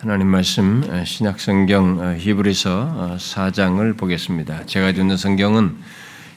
하나님 0.00 0.28
말씀 0.28 1.04
신약 1.04 1.40
성경 1.40 2.16
히브리서 2.16 3.16
4장을 3.18 3.98
보겠습니다. 3.98 4.64
제가 4.66 4.92
듣는 4.92 5.16
성경은 5.16 5.76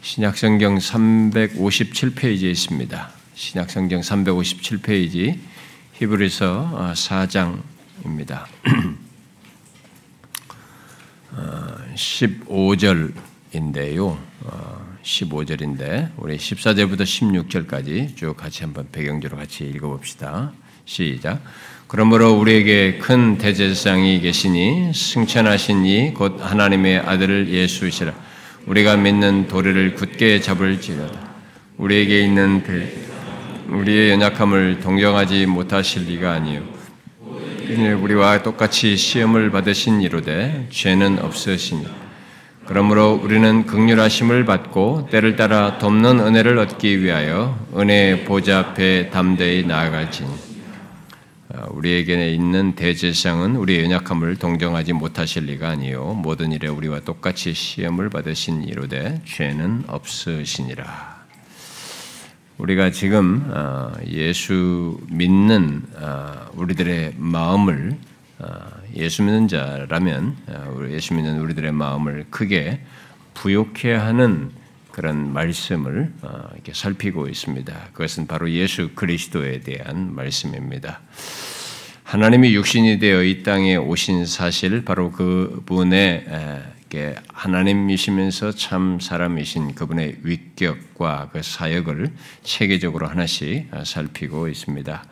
신약 0.02 0.36
성경 0.36 0.80
357페이지에 0.80 2.50
있습니다. 2.50 3.10
신약 3.36 3.70
성경 3.70 4.02
357페이지 4.02 5.38
히브리서 5.94 6.94
4장입니다. 6.96 8.46
15절인데요. 11.94 14.18
15절인데 15.04 16.14
우리 16.18 16.38
14절부터 16.38 17.04
16절까지 17.04 18.18
쭉 18.18 18.36
같이 18.36 18.64
한번 18.64 18.88
배경지로 18.92 19.38
같이 19.38 19.66
읽어 19.66 19.90
봅시다. 19.90 20.52
시작. 20.86 21.42
그러므로 21.88 22.32
우리에게 22.34 23.00
큰 23.00 23.38
대제사장이 23.38 24.22
계시니 24.22 24.94
승천하신 24.94 25.86
이 25.86 26.14
곧 26.14 26.38
하나님의 26.40 27.00
아들 27.00 27.50
예수시라. 27.50 28.14
우리가 28.66 28.96
믿는 28.96 29.48
도리를 29.48 29.96
굳게 29.96 30.40
잡을지라다. 30.40 31.32
우리에게 31.78 32.22
있는 32.22 32.64
대, 32.64 32.94
우리의 33.70 34.12
연약함을 34.12 34.80
동정하지 34.82 35.48
못하실 35.48 36.06
리가 36.06 36.32
아니요. 36.34 36.62
우리와 38.02 38.44
똑같이 38.44 38.96
시험을 38.96 39.50
받으신 39.50 40.02
이로되 40.02 40.68
죄는 40.70 41.20
없으시니. 41.20 41.86
그러므로 42.68 43.20
우리는 43.22 43.66
극률하심을 43.66 44.46
받고 44.46 45.10
때를 45.12 45.36
따라 45.36 45.78
돕는 45.78 46.20
은혜를 46.20 46.58
얻기 46.58 47.02
위하여 47.02 47.58
은혜의 47.76 48.26
보좌 48.26 48.60
앞에 48.60 49.10
담대히 49.10 49.66
나아갈지니. 49.66 50.51
어, 51.72 51.74
우리에게 51.76 52.32
있는 52.34 52.76
대제사장은 52.76 53.56
우리의 53.56 53.86
연약함을 53.86 54.38
동정하지 54.38 54.94
못하실 54.94 55.46
리가 55.46 55.70
아니요 55.70 56.14
모든 56.14 56.52
일에 56.52 56.68
우리와 56.68 57.02
똑같이 57.02 57.54
시험을 57.54 58.10
받으신 58.10 58.64
이로되 58.64 59.22
죄는 59.26 59.86
없으시니라. 59.88 61.22
우리가 62.58 62.92
지금 62.92 63.50
어, 63.54 63.92
예수 64.08 65.00
믿는 65.10 65.84
어, 65.96 66.50
우리들의 66.54 67.16
마음을 67.18 67.98
예수 68.96 69.22
믿는 69.22 69.48
자라면 69.48 70.36
예수 70.90 71.14
믿는 71.14 71.40
우리들의 71.42 71.72
마음을 71.72 72.26
크게 72.32 72.82
부욕해 73.36 73.94
하는 73.94 74.52
그런 74.92 75.32
말씀을 75.32 76.12
어, 76.22 76.50
이렇게 76.54 76.74
살피고 76.74 77.28
있습니다. 77.28 77.74
그것은 77.94 78.28
바로 78.28 78.50
예수 78.52 78.90
그리스도에 78.94 79.62
대한 79.62 80.14
말씀입니다. 80.14 81.02
하나님이 82.12 82.54
육신이 82.56 83.00
되어 83.00 83.24
이 83.24 83.42
땅에 83.42 83.78
오신 83.78 84.26
사실, 84.26 84.84
바로 84.84 85.14
그분의 85.14 86.26
하나님이시면서 87.30 88.52
참 88.52 89.00
사람이신 89.00 89.76
그분의 89.76 90.18
위격과 90.22 91.30
그 91.32 91.42
사역을 91.42 92.12
체계적으로 92.44 93.08
하나씩 93.08 93.72
살피고 93.86 94.50
있습니다. 94.50 95.06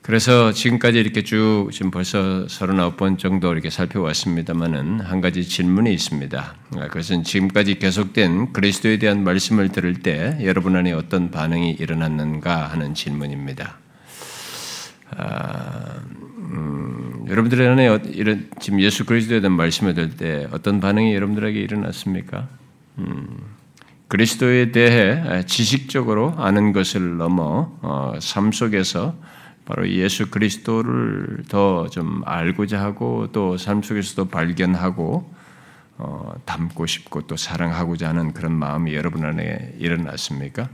그래서 0.00 0.52
지금까지 0.52 0.98
이렇게 0.98 1.22
쭉 1.22 1.68
지금 1.70 1.90
벌써 1.90 2.46
39번 2.46 3.18
정도 3.18 3.52
이렇게 3.52 3.68
살펴왔습니다만은 3.68 5.00
한 5.00 5.20
가지 5.20 5.46
질문이 5.46 5.92
있습니다. 5.92 6.54
그것은 6.70 7.24
지금까지 7.24 7.78
계속된 7.78 8.54
그리스도에 8.54 8.98
대한 8.98 9.22
말씀을 9.22 9.68
들을 9.68 9.92
때 9.96 10.38
여러분 10.44 10.76
안에 10.76 10.92
어떤 10.92 11.30
반응이 11.30 11.72
일어났는가 11.72 12.68
하는 12.68 12.94
질문입니다. 12.94 13.76
아, 15.16 16.00
음, 16.38 17.24
여러분들 17.28 17.66
안에 17.68 17.88
어, 17.88 18.00
이런 18.06 18.48
지금 18.60 18.80
예수 18.80 19.04
그리스도에 19.04 19.40
대한 19.40 19.56
말씀을 19.56 19.94
들을 19.94 20.10
때 20.10 20.48
어떤 20.52 20.80
반응이 20.80 21.14
여러분들에게 21.14 21.58
일어났습니까? 21.60 22.48
음, 22.98 23.26
그리스도에 24.08 24.72
대해 24.72 25.44
지식적으로 25.46 26.34
아는 26.36 26.72
것을 26.72 27.16
넘어 27.16 27.72
어, 27.82 28.14
삶 28.20 28.52
속에서 28.52 29.14
바로 29.64 29.88
예수 29.88 30.30
그리스도를 30.30 31.44
더 31.48 31.86
좀 31.90 32.22
알고자 32.24 32.80
하고 32.80 33.28
또 33.32 33.56
삶 33.56 33.82
속에서도 33.82 34.28
발견하고 34.28 35.32
어, 35.98 36.32
담고 36.46 36.86
싶고 36.86 37.22
또 37.22 37.36
사랑하고자 37.36 38.08
하는 38.08 38.32
그런 38.32 38.52
마음이 38.52 38.94
여러분 38.94 39.24
안에 39.24 39.74
일어났습니까? 39.78 40.68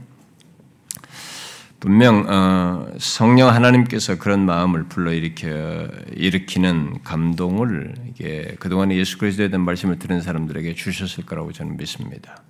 분명 1.79 2.25
어, 2.27 2.87
성령 2.97 3.49
하나님께서 3.49 4.17
그런 4.17 4.45
마음을 4.45 4.85
불러 4.85 5.13
일으켜 5.13 5.87
일으키는 6.15 7.03
감동을 7.03 7.93
이게 8.09 8.55
그동안에 8.59 8.95
예수 8.97 9.19
그리스도에 9.19 9.49
대한 9.49 9.63
말씀을 9.63 9.99
들은 9.99 10.21
사람들에게 10.21 10.73
주셨을 10.73 11.25
거라고 11.25 11.51
저는 11.51 11.77
믿습니다. 11.77 12.41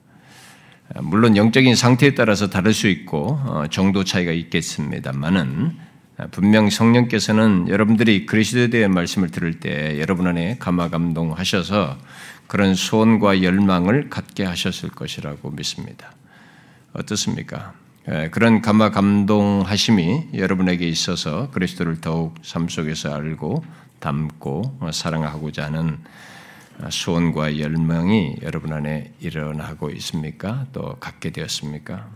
물론 1.02 1.36
영적인 1.36 1.76
상태에 1.76 2.16
따라서 2.16 2.50
다를 2.50 2.74
수 2.74 2.88
있고 2.88 3.40
어, 3.44 3.66
정도 3.70 4.06
차이가 4.06 4.32
있겠습니다만은 4.32 5.88
분명 6.32 6.70
성령께서는 6.70 7.68
여러분들이 7.68 8.26
그리스도에 8.26 8.70
대한 8.70 8.92
말씀을 8.92 9.30
들을 9.30 9.60
때 9.60 10.00
여러분 10.00 10.26
안에 10.26 10.58
감화 10.58 10.90
감동하셔서 10.90 11.98
그런 12.48 12.74
소원과 12.74 13.44
열망을 13.44 14.10
갖게 14.10 14.44
하셨을 14.46 14.90
것이라고 14.90 15.52
믿습니다. 15.52 16.14
어떻습니까? 16.94 17.74
예, 18.10 18.30
그런 18.30 18.62
감화 18.62 18.90
감동하심이 18.90 20.30
여러분에게 20.34 20.88
있어서 20.88 21.52
그리스도를 21.52 22.00
더욱 22.00 22.36
삶 22.42 22.70
속에서 22.70 23.14
알고 23.14 23.66
담고 24.00 24.80
사랑하고자 24.94 25.66
하는 25.66 25.98
소원과 26.90 27.60
열망이 27.60 28.38
여러분 28.44 28.72
안에 28.72 29.12
일어나고 29.20 29.90
있습니까? 29.90 30.68
또 30.72 30.96
갖게 31.02 31.32
되었습니까? 31.32 32.08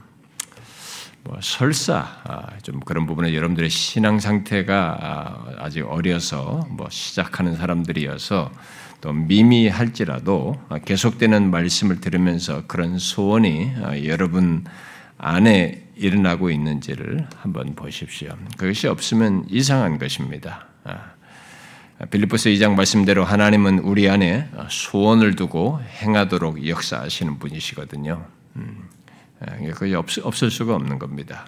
뭐 1.23 1.37
설사 1.41 2.07
아, 2.23 2.57
좀 2.63 2.79
그런 2.79 3.05
부분에 3.05 3.35
여러분들의 3.35 3.69
신앙 3.69 4.21
상태가 4.21 4.97
아, 5.01 5.65
아직 5.65 5.81
어려서 5.81 6.65
뭐 6.69 6.87
시작하는 6.89 7.57
사람들이어서 7.57 8.49
또 9.01 9.11
미미할지라도 9.11 10.57
계속되는 10.85 11.51
말씀을 11.51 11.99
들으면서 11.99 12.63
그런 12.67 12.97
소원이 12.97 13.73
아, 13.83 13.99
여러분 14.05 14.63
안에 15.23 15.83
일어나고 15.95 16.49
있는지를 16.49 17.27
한번 17.37 17.75
보십시오. 17.75 18.35
그것이 18.57 18.87
없으면 18.87 19.45
이상한 19.49 19.99
것입니다. 19.99 20.65
빌립보서 22.09 22.49
2장 22.49 22.73
말씀대로 22.73 23.23
하나님은 23.23 23.79
우리 23.79 24.09
안에 24.09 24.49
소원을 24.67 25.35
두고 25.35 25.79
행하도록 26.01 26.67
역사하시는 26.67 27.37
분이시거든요. 27.37 28.25
음. 28.55 28.89
예, 29.61 29.69
그게 29.69 29.93
없, 29.93 30.07
없을 30.23 30.49
수가 30.49 30.73
없는 30.75 30.97
겁니다. 30.97 31.45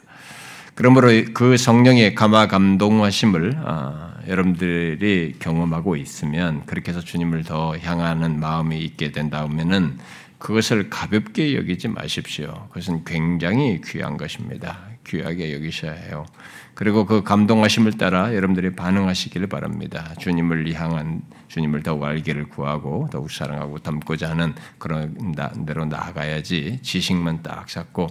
그러므로 0.75 1.09
그 1.33 1.57
성령의 1.57 2.13
감화 2.13 2.47
감동하심을 2.47 3.57
아, 3.63 4.13
여러분들이 4.27 5.35
경험하고 5.39 5.95
있으면 5.95 6.65
그렇게 6.67 6.91
해서 6.91 7.01
주님을 7.01 7.43
더 7.43 7.75
향하는 7.77 8.39
마음이 8.39 8.79
있게 8.79 9.11
된다면은 9.11 9.97
그것을 10.43 10.89
가볍게 10.89 11.55
여기지 11.55 11.87
마십시오. 11.87 12.67
그것은 12.67 13.05
굉장히 13.05 13.79
귀한 13.81 14.17
것입니다. 14.17 14.77
귀하게 15.07 15.53
여기셔야 15.53 15.93
해요. 15.93 16.25
그리고 16.73 17.05
그 17.05 17.23
감동하심을 17.23 17.93
따라 17.93 18.35
여러분들이 18.35 18.75
반응하시기를 18.75 19.47
바랍니다. 19.47 20.13
주님을 20.19 20.73
향한 20.73 21.21
주님을 21.47 21.81
더욱 21.83 22.03
알기를 22.03 22.49
구하고 22.49 23.07
더욱 23.09 23.31
사랑하고 23.31 23.79
닮고자 23.79 24.31
하는 24.31 24.53
그런 24.77 25.33
대로 25.65 25.85
나아가야지 25.85 26.79
지식만 26.81 27.41
딱 27.41 27.69
잡고 27.69 28.07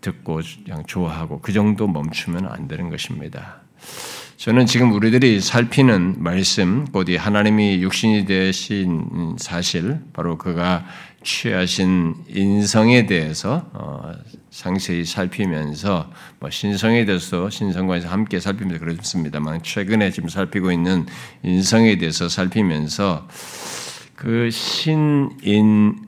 듣고 0.00 0.42
그냥 0.64 0.84
좋아하고 0.86 1.40
그 1.40 1.52
정도 1.52 1.88
멈추면 1.88 2.46
안 2.46 2.68
되는 2.68 2.90
것입니다. 2.90 3.62
저는 4.36 4.66
지금 4.66 4.92
우리들이 4.92 5.40
살피는 5.40 6.16
말씀, 6.18 6.84
곧이 6.92 7.16
하나님이 7.16 7.82
육신이 7.82 8.26
되신 8.26 9.36
사실, 9.38 9.98
바로 10.12 10.36
그가 10.36 10.84
취하신 11.26 12.14
인성에 12.28 13.06
대해서 13.06 13.68
어, 13.72 14.12
상세히 14.50 15.04
살피면서 15.04 16.08
뭐 16.38 16.48
신성에 16.50 17.04
대해서 17.04 17.50
신성관에서 17.50 18.08
함께 18.08 18.38
살피면서 18.38 18.78
그렇습니다만 18.78 19.64
최근에 19.64 20.12
지금 20.12 20.28
살피고 20.28 20.70
있는 20.70 21.04
인성에 21.42 21.98
대해서 21.98 22.28
살피면서 22.28 23.26
그 24.14 24.50
신인으로 24.52 25.98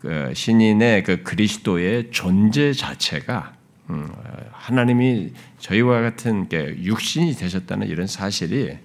그 0.00 0.32
신인의 0.34 1.04
그 1.04 1.22
그리스도의 1.22 2.10
존재 2.10 2.72
자체가 2.72 3.52
음, 3.90 4.08
하나님이 4.50 5.34
저희와 5.60 6.00
같은 6.00 6.48
육신이 6.82 7.34
되셨다는 7.36 7.86
이런 7.86 8.08
사실이 8.08 8.76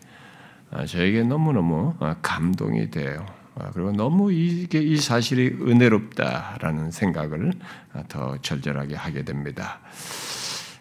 어, 0.70 0.86
저에게 0.86 1.24
너무 1.24 1.52
너무 1.52 1.96
어, 2.00 2.16
감동이 2.22 2.92
돼요. 2.92 3.26
아, 3.56 3.70
그리고 3.72 3.92
너무 3.92 4.32
이게 4.32 4.80
이 4.80 4.98
사실이 4.98 5.58
은혜롭다라는 5.62 6.92
생각을 6.92 7.54
더 8.08 8.38
절절하게 8.42 8.96
하게 8.96 9.24
됩니다. 9.24 9.80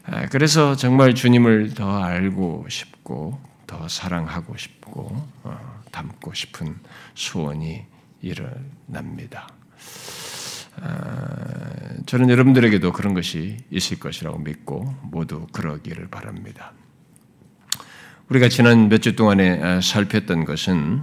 아, 0.07 0.27
그래서 0.27 0.77
정말 0.77 1.15
주님을 1.15 1.75
더 1.75 2.03
알고 2.03 2.67
싶고 2.69 3.41
더 3.67 3.89
사랑하고 3.89 4.57
싶고 4.57 5.11
어, 5.45 5.83
닮고 5.91 6.35
싶은 6.35 6.77
소원이 7.15 7.85
일어납니다. 8.23 9.49
저는 12.07 12.31
여러분들에게도 12.31 12.93
그런 12.93 13.13
것이 13.13 13.59
있을 13.71 13.99
것이라고 13.99 14.39
믿고 14.39 14.95
모두 15.03 15.47
그러기를 15.53 16.09
바랍니다. 16.09 16.73
우리가 18.31 18.49
지난 18.49 18.89
몇 18.89 19.01
주 19.01 19.17
동안에 19.17 19.81
살폈던 19.81 20.45
것은 20.45 21.01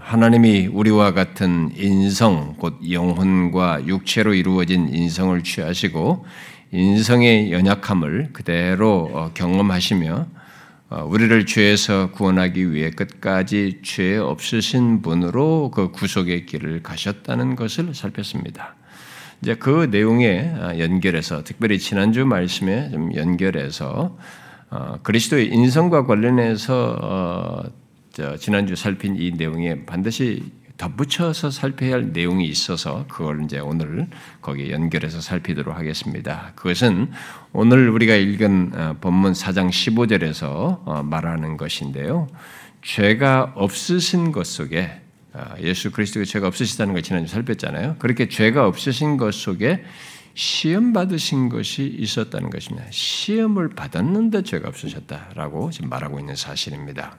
하나님이 0.00 0.68
우리와 0.68 1.12
같은 1.12 1.70
인성, 1.76 2.54
곧 2.58 2.78
영혼과 2.90 3.86
육체로 3.86 4.32
이루어진 4.32 4.88
인성을 4.88 5.42
취하시고 5.42 6.24
인성의 6.72 7.52
연약함을 7.52 8.30
그대로 8.32 9.10
어, 9.12 9.30
경험하시며 9.34 10.26
어, 10.88 11.04
우리를 11.06 11.44
죄에서 11.44 12.12
구원하기 12.12 12.72
위해 12.72 12.88
끝까지 12.88 13.80
죄 13.82 14.16
없으신 14.16 15.02
분으로 15.02 15.70
그 15.74 15.90
구속의 15.90 16.46
길을 16.46 16.82
가셨다는 16.82 17.56
것을 17.56 17.94
살폈습니다. 17.94 18.74
이제 19.42 19.54
그 19.54 19.88
내용에 19.90 20.54
아, 20.58 20.78
연결해서 20.78 21.44
특별히 21.44 21.78
지난주 21.78 22.24
말씀에 22.24 22.90
좀 22.90 23.14
연결해서 23.14 24.16
어, 24.16 24.18
그리스도의 25.02 25.48
인성과 25.48 26.06
관련해서 26.06 27.64
지난주 28.38 28.76
살핀 28.76 29.16
이 29.16 29.32
내용에 29.32 29.84
반드시 29.84 30.44
덧붙여서 30.80 31.50
살펴야 31.50 31.92
할 31.92 32.12
내용이 32.12 32.46
있어서 32.46 33.04
그걸 33.06 33.44
이제 33.44 33.58
오늘 33.58 34.06
거기에 34.40 34.70
연결해서 34.70 35.20
살피도록 35.20 35.76
하겠습니다. 35.76 36.52
그것은 36.54 37.10
오늘 37.52 37.90
우리가 37.90 38.14
읽은 38.14 38.72
어, 38.74 38.96
본문 38.98 39.32
4장 39.32 39.68
15절에서 39.68 40.80
어, 40.86 41.02
말하는 41.04 41.58
것인데요. 41.58 42.28
죄가 42.80 43.52
없으신 43.56 44.32
것 44.32 44.46
속에 44.46 45.02
어, 45.34 45.54
예수 45.60 45.90
그리스도의 45.90 46.24
죄가 46.24 46.46
없으시다는 46.46 46.94
걸 46.94 47.02
지난주 47.02 47.30
살폈잖아요. 47.30 47.96
그렇게 47.98 48.28
죄가 48.28 48.66
없으신 48.66 49.18
것 49.18 49.34
속에 49.34 49.84
시험 50.34 50.92
받으신 50.92 51.48
것이 51.48 51.84
있었다는 51.98 52.50
것입니다. 52.50 52.86
시험을 52.90 53.70
받았는데 53.70 54.42
죄가 54.42 54.68
없으셨다라고 54.68 55.70
지금 55.70 55.88
말하고 55.88 56.18
있는 56.18 56.36
사실입니다. 56.36 57.18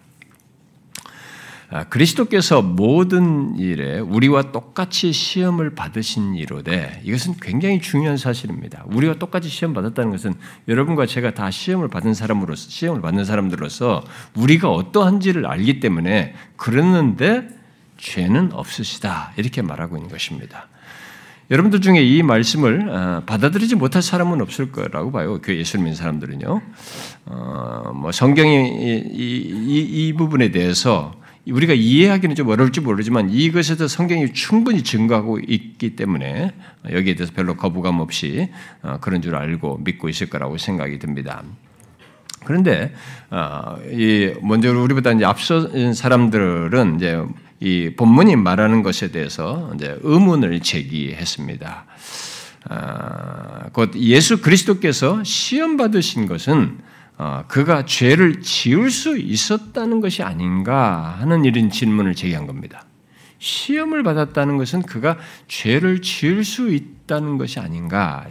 아, 1.74 1.86
그리스도께서 1.86 2.62
모든 2.62 3.58
일에 3.58 4.00
우리와 4.00 4.52
똑같이 4.52 5.14
시험을 5.14 5.74
받으신 5.74 6.36
이로되 6.36 7.00
이것은 7.06 7.36
굉장히 7.42 7.80
중요한 7.80 8.18
사실입니다. 8.18 8.84
우리와 8.88 9.14
똑같이 9.16 9.48
시험 9.48 9.74
받았다는 9.74 10.12
것은 10.12 10.34
여러분과 10.68 11.06
제가 11.06 11.34
다 11.34 11.50
시험을 11.50 11.88
받은 11.88 12.14
사람으로서 12.14 12.70
시험을 12.70 13.02
받는 13.02 13.24
사람들로서 13.24 14.04
우리가 14.36 14.70
어떠한지를 14.70 15.46
알기 15.46 15.80
때문에 15.80 16.36
그랬는데 16.58 17.48
죄는 17.96 18.52
없으시다 18.52 19.32
이렇게 19.38 19.62
말하고 19.62 19.96
있는 19.96 20.10
것입니다. 20.10 20.68
여러분들 21.52 21.82
중에 21.82 22.02
이 22.02 22.24
말씀을 22.24 22.90
아, 22.90 23.24
받아들이지 23.26 23.76
못할 23.76 24.02
사람은 24.02 24.42
없을 24.42 24.72
거라고 24.72 25.12
봐요. 25.12 25.40
그 25.42 25.54
예수 25.54 25.78
믿는 25.78 25.96
사람들은요. 25.96 26.62
어, 27.26 27.92
뭐 27.94 28.14
성경이 28.14 28.70
이, 28.70 29.46
이, 29.68 30.08
이 30.08 30.14
부분에 30.14 30.52
대해서 30.52 31.14
우리가 31.46 31.74
이해하기는 31.74 32.36
좀 32.38 32.48
어려울지 32.48 32.80
모르지만 32.80 33.30
이것에서 33.32 33.90
성경이 33.90 34.32
충분히 34.32 34.84
증거하고 34.84 35.40
있기 35.40 35.98
때문에 35.98 36.54
여기에 36.90 37.16
대해서 37.16 37.34
별로 37.36 37.58
거부감 37.58 38.00
없이 38.00 38.50
어, 38.82 39.00
그런 39.02 39.22
줄 39.22 39.36
알고 39.36 39.80
믿고 39.84 40.08
있을 40.08 40.30
거라고 40.30 40.58
생각이 40.58 41.00
듭니다. 41.00 41.44
그런데 42.46 42.94
어, 43.30 43.76
먼저 44.42 44.72
우리보다 44.72 45.12
앞서 45.28 45.70
사람들은 45.94 46.96
이제 46.96 47.22
이 47.62 47.92
본문이 47.96 48.36
말하는 48.38 48.82
것에 48.82 49.12
대해서 49.12 49.72
이제 49.76 49.98
의문을 50.02 50.60
제기했습니다. 50.62 51.86
아, 52.70 53.70
곧 53.72 53.96
예수 53.96 54.42
그리스도께서 54.42 55.24
시험 55.24 55.78
받으신 55.78 56.26
것은 56.26 56.80
어, 57.18 57.44
그가 57.48 57.86
죄를 57.86 58.42
지을 58.42 58.90
수 58.90 59.16
있었다는 59.16 60.02
것이 60.02 60.24
아닌가 60.24 61.18
하는 61.20 61.46
이런 61.46 61.70
질문을 61.70 62.16
제기한 62.16 62.48
겁니다. 62.48 62.84
시험을 63.38 64.02
받았다는 64.02 64.58
것은 64.58 64.82
그가 64.82 65.18
죄를 65.48 66.02
지을 66.02 66.44
수 66.44 66.72
있다는 66.74 67.38
것이 67.38 67.60
아닌가. 67.60 68.26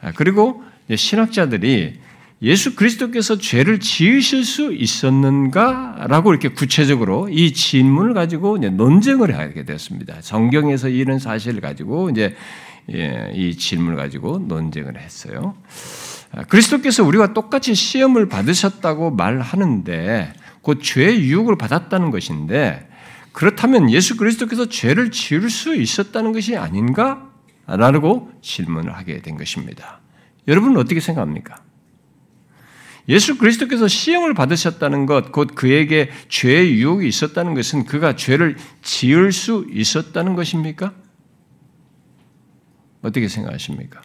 아, 0.00 0.12
그리고 0.14 0.64
신학자들이 0.94 2.00
예수 2.42 2.76
그리스도께서 2.76 3.38
죄를 3.38 3.80
지으실 3.80 4.44
수 4.44 4.72
있었는가라고 4.74 6.32
이렇게 6.32 6.48
구체적으로 6.48 7.28
이 7.30 7.54
질문을 7.54 8.12
가지고 8.12 8.58
논쟁을 8.58 9.36
하게 9.38 9.64
되었습니다. 9.64 10.16
성경에서 10.20 10.88
이런 10.88 11.18
사실을 11.18 11.60
가지고 11.60 12.10
이제 12.10 12.36
예, 12.92 13.32
이 13.34 13.56
질문을 13.56 13.96
가지고 13.96 14.38
논쟁을 14.38 15.00
했어요. 15.00 15.56
아, 16.32 16.44
그리스도께서 16.44 17.04
우리와 17.04 17.32
똑같이 17.32 17.74
시험을 17.74 18.28
받으셨다고 18.28 19.12
말하는데 19.12 20.32
곧 20.60 20.82
죄의 20.82 21.20
유혹을 21.22 21.56
받았다는 21.56 22.10
것인데 22.10 22.86
그렇다면 23.32 23.90
예수 23.90 24.16
그리스도께서 24.16 24.68
죄를 24.68 25.10
지을 25.10 25.48
수 25.50 25.74
있었다는 25.74 26.32
것이 26.32 26.56
아닌가? 26.56 27.30
라고 27.66 28.30
질문을 28.42 28.94
하게 28.94 29.20
된 29.22 29.36
것입니다. 29.36 30.00
여러분은 30.46 30.76
어떻게 30.76 31.00
생각합니까? 31.00 31.65
예수 33.08 33.38
그리스도께서 33.38 33.86
시험을 33.86 34.34
받으셨다는 34.34 35.06
것, 35.06 35.30
곧 35.30 35.54
그에게 35.54 36.10
죄의 36.28 36.74
유혹이 36.74 37.06
있었다는 37.06 37.54
것은 37.54 37.84
그가 37.84 38.16
죄를 38.16 38.56
지을 38.82 39.32
수 39.32 39.66
있었다는 39.70 40.34
것입니까? 40.34 40.92
어떻게 43.02 43.28
생각하십니까? 43.28 44.02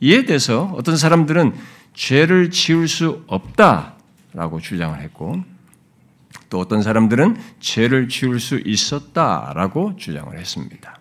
이에 0.00 0.26
대해서 0.26 0.72
어떤 0.76 0.96
사람들은 0.96 1.54
죄를 1.94 2.50
지을 2.50 2.88
수 2.88 3.24
없다라고 3.26 4.60
주장을 4.60 5.00
했고 5.00 5.42
또 6.50 6.60
어떤 6.60 6.82
사람들은 6.82 7.36
죄를 7.60 8.08
지을 8.08 8.38
수 8.38 8.60
있었다라고 8.62 9.96
주장을 9.96 10.38
했습니다. 10.38 11.00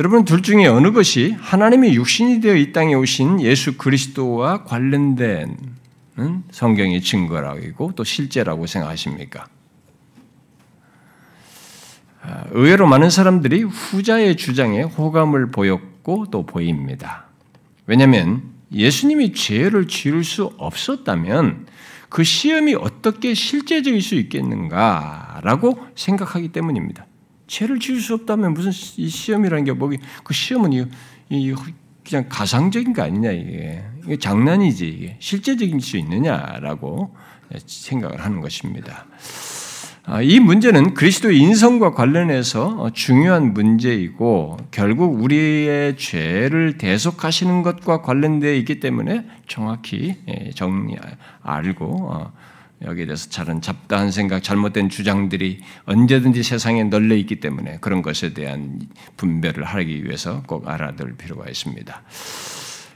여러분 0.00 0.24
둘 0.24 0.40
중에 0.40 0.64
어느 0.66 0.92
것이 0.92 1.36
하나님이 1.38 1.94
육신이 1.94 2.40
되어 2.40 2.54
이 2.54 2.72
땅에 2.72 2.94
오신 2.94 3.42
예수 3.42 3.76
그리스도와 3.76 4.64
관련된 4.64 5.58
성경의 6.50 7.02
증거라고 7.02 7.92
또 7.94 8.02
실제라고 8.02 8.66
생각하십니까? 8.66 9.46
아, 12.22 12.44
의외로 12.52 12.86
많은 12.86 13.10
사람들이 13.10 13.64
후자의 13.64 14.38
주장에 14.38 14.80
호감을 14.80 15.50
보였고 15.50 16.28
또 16.30 16.46
보입니다. 16.46 17.26
왜냐하면 17.84 18.44
예수님이 18.72 19.34
죄를 19.34 19.86
지을 19.86 20.24
수 20.24 20.50
없었다면 20.56 21.66
그 22.08 22.24
시험이 22.24 22.74
어떻게 22.74 23.34
실제적일 23.34 24.00
수 24.00 24.14
있겠는가라고 24.14 25.78
생각하기 25.94 26.48
때문입니다. 26.52 27.04
죄를 27.50 27.80
지을 27.80 28.00
수 28.00 28.14
없다면 28.14 28.54
무슨 28.54 28.70
이 28.96 29.08
시험이라는 29.08 29.64
게 29.64 29.72
뭐그 29.72 29.98
시험은 30.32 30.72
이, 30.72 30.86
이 31.30 31.54
그냥 32.08 32.26
가상적인 32.28 32.92
거 32.92 33.02
아니냐 33.02 33.32
이게, 33.32 33.82
이게 34.04 34.16
장난이지 34.16 34.88
이게 34.88 35.16
실제적일 35.18 35.80
수 35.80 35.96
있느냐라고 35.96 37.12
생각을 37.66 38.24
하는 38.24 38.40
것입니다. 38.40 39.06
아, 40.04 40.22
이 40.22 40.38
문제는 40.38 40.94
그리스도의 40.94 41.38
인성과 41.38 41.92
관련해서 41.92 42.66
어, 42.78 42.90
중요한 42.90 43.52
문제이고 43.52 44.56
결국 44.70 45.20
우리의 45.20 45.96
죄를 45.96 46.78
대속하시는 46.78 47.62
것과 47.62 48.02
관련되어 48.02 48.54
있기 48.54 48.78
때문에 48.78 49.26
정확히 49.48 50.16
예, 50.28 50.50
정리 50.52 50.96
알고 51.42 52.10
어, 52.12 52.32
여기에 52.84 53.06
대해서 53.06 53.28
잘은 53.28 53.60
잡다한 53.60 54.10
생각, 54.10 54.42
잘못된 54.42 54.88
주장들이 54.88 55.60
언제든지 55.84 56.42
세상에 56.42 56.84
널려 56.84 57.14
있기 57.16 57.40
때문에 57.40 57.78
그런 57.80 58.02
것에 58.02 58.32
대한 58.32 58.80
분별을 59.16 59.64
하기 59.64 60.04
위해서 60.04 60.42
꼭 60.46 60.68
알아둘 60.68 61.16
필요가 61.16 61.48
있습니다. 61.48 62.02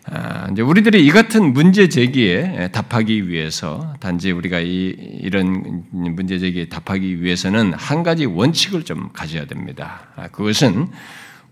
아, 0.07 0.49
이제 0.53 0.61
우리들이 0.61 1.05
이 1.05 1.11
같은 1.11 1.53
문제 1.55 1.89
제기에 1.89 2.69
답하기 2.73 3.29
위해서 3.29 3.95
단지 4.01 4.33
우리가 4.33 4.61
이, 4.61 4.95
이런 5.23 5.85
문제 5.91 6.39
제기에 6.39 6.67
답하기 6.69 7.23
위해서는 7.23 7.73
한 7.75 8.03
가지 8.03 8.27
원칙을 8.27 8.85
좀 8.85 9.11
가져야 9.13 9.47
됩니다. 9.47 10.09
아, 10.17 10.29
그것은 10.29 10.89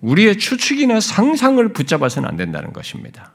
우리의 0.01 0.37
추측이나 0.37 1.01
상상을 1.01 1.67
붙잡아서는 1.73 2.29
안 2.29 2.37
된다는 2.37 2.73
것입니다. 2.73 3.33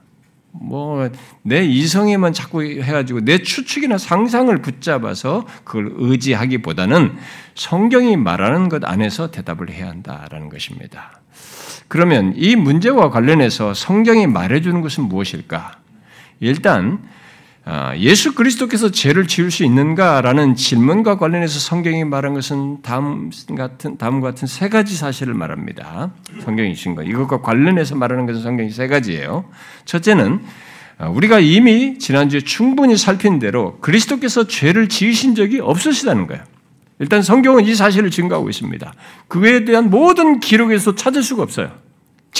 뭐 0.61 1.09
내 1.47 1.63
이성에만 1.63 2.33
자꾸 2.33 2.61
해가지고 2.61 3.21
내 3.21 3.37
추측이나 3.37 3.97
상상을 3.97 4.55
붙잡아서 4.61 5.45
그걸 5.63 5.93
의지하기보다는 5.95 7.15
성경이 7.55 8.17
말하는 8.17 8.67
것 8.67 8.83
안에서 8.83 9.31
대답을 9.31 9.69
해야 9.69 9.87
한다라는 9.87 10.49
것입니다. 10.49 11.21
그러면 11.87 12.33
이 12.35 12.57
문제와 12.57 13.11
관련해서 13.11 13.73
성경이 13.73 14.27
말해주는 14.27 14.81
것은 14.81 15.05
무엇일까? 15.05 15.77
일단 16.41 16.99
아, 17.01 17.16
예수 17.97 18.33
그리스도께서 18.33 18.91
죄를 18.91 19.27
지을 19.27 19.51
수 19.51 19.65
있는가라는 19.65 20.55
질문과 20.55 21.17
관련해서 21.17 21.59
성경이 21.59 22.05
말한 22.05 22.33
것은 22.33 22.81
다음 22.81 23.29
같은 23.57 23.97
다음과 23.97 24.29
같은 24.29 24.47
세 24.47 24.69
가지 24.69 24.95
사실을 24.95 25.33
말합니다. 25.33 26.11
성경이 26.41 26.75
주신 26.75 26.95
거 26.95 27.03
이것과 27.03 27.41
관련해서 27.41 27.95
말하는 27.95 28.25
것은 28.25 28.41
성경이 28.41 28.69
세 28.69 28.87
가지예요. 28.87 29.45
첫째는 29.85 30.41
아, 30.99 31.09
우리가 31.09 31.39
이미 31.39 31.99
지난주에 31.99 32.39
충분히 32.41 32.97
살핀 32.97 33.39
대로 33.39 33.77
그리스도께서 33.79 34.47
죄를 34.47 34.89
지으신 34.89 35.35
적이 35.35 35.59
없으시다는 35.59 36.25
거예요. 36.27 36.43
일단 36.99 37.21
성경은 37.21 37.65
이 37.65 37.75
사실을 37.75 38.09
증거하고 38.09 38.49
있습니다. 38.49 38.93
그에 39.27 39.65
대한 39.65 39.89
모든 39.89 40.39
기록에서 40.39 40.95
찾을 40.95 41.21
수가 41.21 41.43
없어요. 41.43 41.71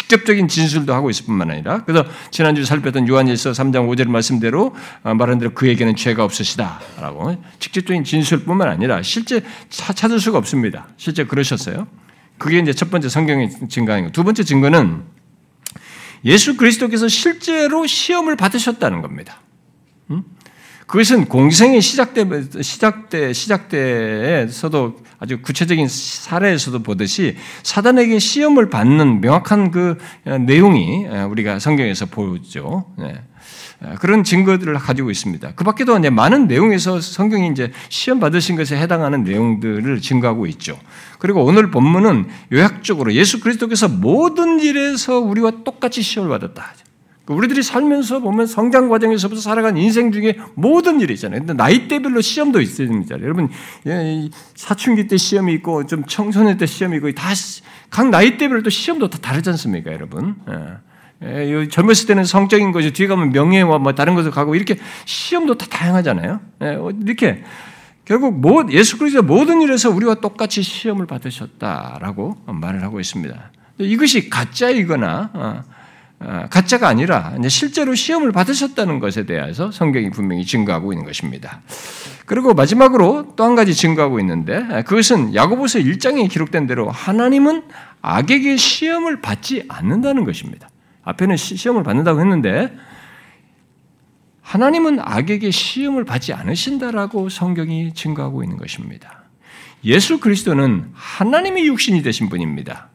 직접적인 0.08 0.48
진술도 0.48 0.94
하고 0.94 1.10
있을 1.10 1.26
뿐만 1.26 1.52
아니라 1.52 1.84
그래서 1.84 2.06
지난주 2.32 2.64
살폈던 2.64 3.10
요한일서 3.10 3.52
3장 3.52 3.90
5절 3.90 4.08
말씀대로 4.08 4.74
어, 5.04 5.14
말한 5.14 5.38
대로 5.38 5.54
그에게는 5.54 5.96
죄가 5.98 6.24
없으시다라고 6.24 7.44
직접적인 7.60 8.06
진술뿐만 8.06 8.70
아니라 8.70 9.02
실제 9.02 9.44
찾을 9.70 10.20
수가 10.20 10.38
없습니다. 10.38 10.88
실제 10.96 11.26
그러셨어요. 11.26 11.88
그게 12.38 12.60
이제 12.60 12.72
첫 12.72 12.90
번째 12.90 13.10
성경의 13.10 13.50
증거인 13.70 14.12
두 14.12 14.24
번째 14.24 14.44
증거는 14.44 15.04
예수 16.24 16.56
그리스도께서 16.56 17.08
실제로 17.10 17.86
시험을 17.86 18.38
받으셨다는 18.38 19.02
겁니다. 19.02 19.42
그것은 20.88 21.25
공생의 21.25 21.82
시작때 21.82 22.25
시작때 22.62 23.34
시작때에서도 23.34 24.96
아주 25.20 25.41
구체적인 25.41 25.88
사례에서도 25.89 26.82
보듯이 26.82 27.36
사단에게 27.63 28.20
시험을 28.20 28.70
받는 28.70 29.20
명확한 29.20 29.72
그 29.72 29.98
내용이 30.46 31.06
우리가 31.29 31.60
성경에서 31.60 32.06
보죠. 32.06 32.86
네. 32.98 33.22
그런 34.00 34.24
증거들을 34.24 34.74
가지고 34.75 35.12
있습니다. 35.12 35.53
그 35.56 35.63
밖에도 35.63 35.98
이제 36.00 36.10
많은 36.10 36.48
내용에서 36.48 37.01
성경이 37.01 37.50
이제 37.50 37.72
시험 37.89 38.20
받으신 38.20 38.56
것에 38.56 38.77
해당하는 38.77 39.24
내용들을 39.24 40.01
증거하고 40.01 40.48
있죠. 40.48 40.79
그리고 41.20 41.44
오늘 41.44 41.70
본문은 41.70 42.27
요약적으로 42.53 43.13
예수 43.13 43.39
그리스도께서 43.39 43.88
모든 43.88 44.60
일에서 44.60 45.20
우리와 45.20 45.51
똑같이 45.63 46.01
시험을 46.01 46.39
받았다. 46.39 46.74
그 47.27 47.34
우리들이 47.34 47.62
살면서 47.62 48.19
보면 48.19 48.48
성장 48.48 48.88
과정에서부터 48.88 49.41
살아간 49.41 49.75
인생 49.75 50.13
중에 50.13 50.38
모든 50.55 51.01
일이 51.01 51.13
있잖아요. 51.15 51.41
근데 51.41 51.51
나이대별로 51.51 52.22
시험도 52.22 52.62
있습니다. 52.62 53.19
여러분, 53.22 53.50
예, 53.86 54.29
사춘기 54.55 55.07
때 55.07 55.17
시험이 55.17 55.53
있고, 55.55 55.86
좀 55.88 56.05
청소년 56.07 56.57
때 56.57 56.65
시험이 56.65 56.98
있고, 56.98 57.12
다, 57.12 57.34
각 57.89 58.10
나이대별로 58.10 58.63
또 58.63 58.69
시험도 58.69 59.10
다 59.10 59.17
다르지 59.17 59.50
않습니까, 59.50 59.91
여러분? 59.91 60.36
예. 61.22 61.43
예, 61.43 61.67
젊었을 61.67 62.07
때는 62.07 62.24
성적인 62.24 62.72
것이 62.72 62.93
뒤에 62.93 63.07
가면 63.07 63.31
명예와 63.31 63.77
뭐 63.79 63.93
다른 63.93 64.15
것을 64.15 64.31
가고, 64.31 64.55
이렇게 64.55 64.77
시험도 65.03 65.57
다 65.57 65.65
다양하잖아요. 65.69 66.39
예, 66.62 66.67
어, 66.75 66.91
이렇게. 67.03 67.43
결국 68.05 68.41
예수 68.72 68.98
그리스도 68.98 69.22
모든 69.22 69.62
일에서 69.62 69.89
우리와 69.89 70.15
똑같이 70.15 70.63
시험을 70.63 71.07
받으셨다라고 71.07 72.38
말을 72.46 72.84
하고 72.84 73.01
있습니다. 73.01 73.51
이것이 73.79 74.29
가짜이거나, 74.29 75.31
어, 75.34 75.39
어, 75.39 75.76
가짜가 76.19 76.88
아니라 76.88 77.36
실제로 77.47 77.93
시험을 77.93 78.31
받으셨다는 78.31 79.00
것에 79.00 79.25
대해서 79.25 79.71
성경이 79.71 80.09
분명히 80.09 80.45
증거하고 80.45 80.91
있는 80.93 81.05
것입니다. 81.05 81.62
그리고 82.25 82.53
마지막으로 82.53 83.33
또 83.36 83.45
한 83.45 83.55
가지 83.55 83.74
증거하고 83.74 84.19
있는데 84.19 84.83
그것은 84.83 85.33
야고보서 85.36 85.79
1장에 85.79 86.29
기록된 86.29 86.67
대로 86.67 86.89
하나님은 86.89 87.63
악에게 88.01 88.57
시험을 88.57 89.21
받지 89.21 89.63
않는다는 89.69 90.25
것입니다. 90.25 90.69
앞에는 91.03 91.38
시험을 91.38 91.83
받는다고 91.83 92.19
했는데 92.19 92.75
하나님은 94.41 95.00
악에게 95.01 95.51
시험을 95.51 96.03
받지 96.03 96.33
않으신다라고 96.33 97.29
성경이 97.29 97.93
증거하고 97.93 98.43
있는 98.43 98.57
것입니다. 98.57 99.24
예수 99.86 100.19
그리스도는 100.19 100.89
하나님의 100.93 101.67
육신이 101.67 102.01
되신 102.01 102.29
분입니다. 102.29 102.89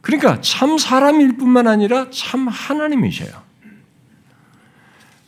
그러니까 0.00 0.40
참 0.40 0.78
사람일 0.78 1.36
뿐만 1.36 1.66
아니라 1.66 2.06
참 2.10 2.48
하나님이셔요. 2.48 3.30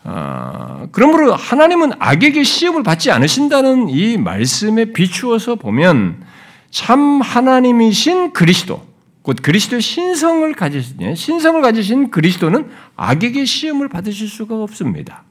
아, 0.03 0.87
그러므로 0.93 1.35
하나님은 1.35 1.93
악에게 1.99 2.43
시험을 2.43 2.83
받지 2.83 3.11
않으신다는 3.11 3.89
이 3.91 4.17
말씀에 4.17 4.87
비추어서 4.93 5.57
보면 5.57 6.23
참 6.71 7.21
하나님이신 7.21 8.33
그리스도, 8.33 8.87
곧 9.23 9.37
그리스도의 9.43 9.83
신성을 9.83 10.53
가지신, 10.55 11.15
신성을 11.15 11.61
가지신 11.61 12.11
그리스도는 12.11 12.71
악에게 12.97 13.45
시험을 13.45 13.89
받으실 13.89 14.29
수가 14.29 14.63
없습니다. 14.63 15.25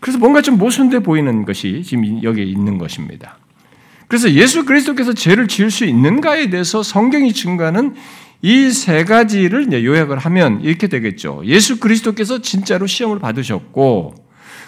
그래서 0.00 0.18
뭔가 0.18 0.42
좀 0.42 0.58
모순돼 0.58 0.98
보이는 0.98 1.44
것이 1.44 1.82
지금 1.84 2.22
여기에 2.22 2.44
있는 2.44 2.78
것입니다. 2.78 3.38
그래서 4.08 4.30
예수 4.32 4.64
그리스도께서 4.64 5.12
죄를 5.12 5.48
지을 5.48 5.70
수 5.70 5.84
있는가에 5.84 6.50
대해서 6.50 6.82
성경이 6.82 7.32
증거하는 7.32 7.94
이 8.42 8.70
세 8.70 9.04
가지를 9.04 9.72
요약을 9.72 10.18
하면 10.18 10.60
이렇게 10.62 10.86
되겠죠. 10.88 11.42
예수 11.46 11.80
그리스도께서 11.80 12.40
진짜로 12.42 12.86
시험을 12.86 13.18
받으셨고, 13.18 14.14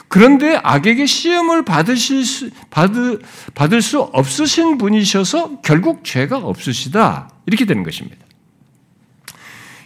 그런데 0.09 0.59
악에게 0.63 1.05
시험을 1.07 1.65
받으실 1.65 2.25
수, 2.25 2.51
받을, 2.71 3.21
받을 3.55 3.83
수 3.83 4.01
없으신 4.01 4.79
분이셔서 4.79 5.61
결국 5.61 6.03
죄가 6.03 6.39
없으시다. 6.39 7.31
이렇게 7.47 7.67
되는 7.67 7.83
것입니다. 7.83 8.17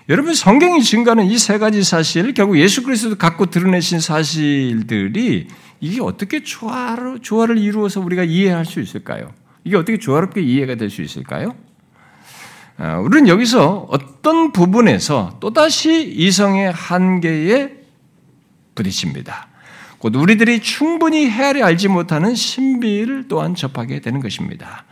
여러분, 0.09 0.35
성경이 0.35 0.83
증거하는 0.83 1.27
이 1.27 1.37
세 1.39 1.59
가지 1.59 1.83
사실, 1.83 2.35
결국 2.35 2.59
예수 2.59 2.83
그리스도 2.85 3.17
갖고 3.17 3.47
드러내신 3.47 4.01
사실들이 4.01 5.49
이게 5.81 6.01
어떻게 6.01 6.43
조화를, 6.43 7.19
조화를 7.21 7.59
이루어서 7.59 8.01
우리가 8.01 8.23
이해할 8.23 8.65
수 8.65 8.81
있을까요? 8.81 9.33
이게 9.65 9.77
어떻게 9.77 9.99
조화롭게 9.99 10.41
이해가 10.41 10.75
될 10.75 10.91
수 10.91 11.03
있을까요? 11.03 11.55
아, 12.79 12.97
우리는 12.99 13.29
여기서 13.29 13.87
어떤 13.91 14.53
부분에서 14.53 15.37
또다시 15.41 16.03
이성의 16.17 16.73
한계에 16.73 17.71
부딪힙니다. 18.75 19.49
곧 19.99 20.17
우리들이 20.17 20.61
충분히 20.61 21.29
헤아려 21.29 21.65
알지 21.65 21.89
못하는 21.89 22.35
신비를 22.35 23.29
또한 23.29 23.55
접하게 23.55 24.01
되는 24.01 24.21
것입니다. 24.21 24.85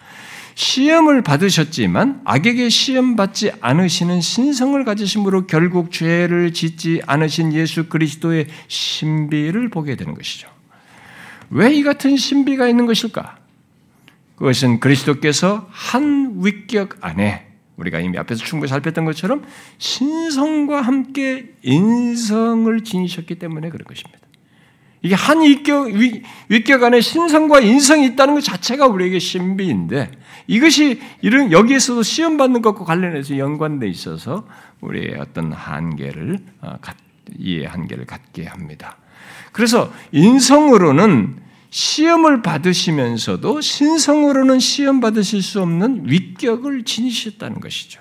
시험을 0.54 1.22
받으셨지만 1.22 2.20
악에게 2.24 2.68
시험받지 2.68 3.52
않으시는 3.60 4.20
신성을 4.20 4.84
가지심으로 4.84 5.46
결국 5.46 5.90
죄를 5.90 6.52
짓지 6.52 7.00
않으신 7.06 7.54
예수 7.54 7.88
그리스도의 7.88 8.46
신비를 8.68 9.70
보게 9.70 9.96
되는 9.96 10.14
것이죠. 10.14 10.48
왜 11.48 11.72
이 11.72 11.82
같은 11.82 12.16
신비가 12.16 12.68
있는 12.68 12.86
것일까? 12.86 13.39
그것은 14.40 14.80
그리스도께서 14.80 15.66
한 15.68 16.40
위격 16.42 16.96
안에 17.02 17.46
우리가 17.76 18.00
이미 18.00 18.16
앞에서 18.16 18.42
충분히 18.42 18.70
살폈던 18.70 19.04
것처럼 19.04 19.44
신성과 19.76 20.80
함께 20.80 21.52
인성을 21.62 22.82
지니셨기 22.82 23.34
때문에 23.38 23.68
그런 23.68 23.84
것입니다. 23.84 24.18
이게 25.02 25.14
한 25.14 25.42
위격, 25.42 25.88
위격 26.48 26.82
안에 26.82 27.02
신성과 27.02 27.60
인성이 27.60 28.06
있다는 28.06 28.34
것 28.34 28.40
자체가 28.40 28.86
우리에게 28.86 29.18
신비인데 29.18 30.10
이것이 30.46 31.02
이런 31.20 31.52
여기에서도 31.52 32.02
시험 32.02 32.38
받는 32.38 32.62
것과 32.62 32.86
관련해서 32.86 33.36
연관돼 33.36 33.88
있어서 33.88 34.46
우리의 34.80 35.16
어떤 35.18 35.52
한계를 35.52 36.38
어, 36.62 36.76
이해 37.38 37.66
한계를 37.66 38.06
갖게 38.06 38.46
합니다. 38.46 38.96
그래서 39.52 39.92
인성으로는 40.12 41.49
시험을 41.70 42.42
받으시면서도 42.42 43.60
신성으로는 43.60 44.58
시험 44.58 45.00
받으실 45.00 45.42
수 45.42 45.62
없는 45.62 46.02
위격을 46.06 46.84
지니셨다는 46.84 47.60
것이죠. 47.60 48.00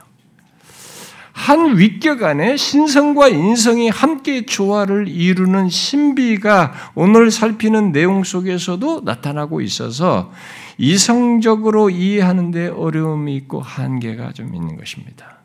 한 1.32 1.78
위격 1.78 2.24
안에 2.24 2.58
신성과 2.58 3.30
인성이 3.30 3.88
함께 3.88 4.46
조화를 4.46 5.08
이루는 5.08 5.70
신비가 5.70 6.74
오늘 6.96 7.32
살피는 7.32 7.94
내용 7.94 8.26
속에서도 8.26 9.04
나타나고 9.06 9.62
있어서 9.62 10.34
이성적으로 10.78 11.92
이해하는데 11.92 12.68
어려움이 12.68 13.36
있고 13.38 13.62
한계가 13.62 14.34
좀 14.34 14.54
있는 14.54 14.76
것입니다. 14.76 15.40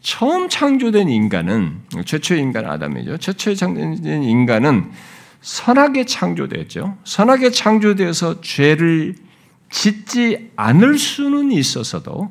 처음 0.00 0.48
창조된 0.48 1.08
인간은 1.08 1.80
최초의 2.04 2.40
인간 2.40 2.66
아담이죠. 2.66 3.18
최초의 3.18 3.56
창조된 3.56 4.22
인간은 4.22 4.90
선하게 5.40 6.04
창조되었죠. 6.04 6.98
선하게 7.04 7.50
창조되어서 7.50 8.40
죄를 8.40 9.14
짓지 9.70 10.50
않을 10.56 10.98
수는 10.98 11.52
있어서도 11.52 12.30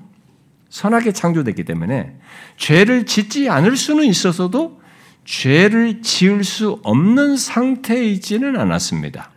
선하게 0.70 1.14
창조됐기 1.14 1.64
때문에 1.64 2.16
죄를 2.58 3.06
짓지 3.06 3.50
않을 3.50 3.76
수는 3.76 4.06
있어서도 4.06 4.80
죄를 5.26 6.02
지을 6.02 6.44
수 6.44 6.80
없는 6.84 7.38
상태에 7.38 8.04
있지는 8.06 8.58
않았습니다. 8.60 9.32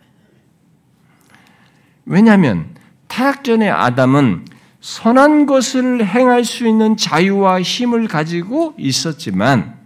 왜냐하면 2.05 2.75
타락 3.07 3.43
전의 3.43 3.69
아담은 3.69 4.45
선한 4.81 5.45
것을 5.45 6.05
행할 6.05 6.43
수 6.43 6.67
있는 6.67 6.97
자유와 6.97 7.61
힘을 7.61 8.07
가지고 8.07 8.73
있었지만 8.77 9.79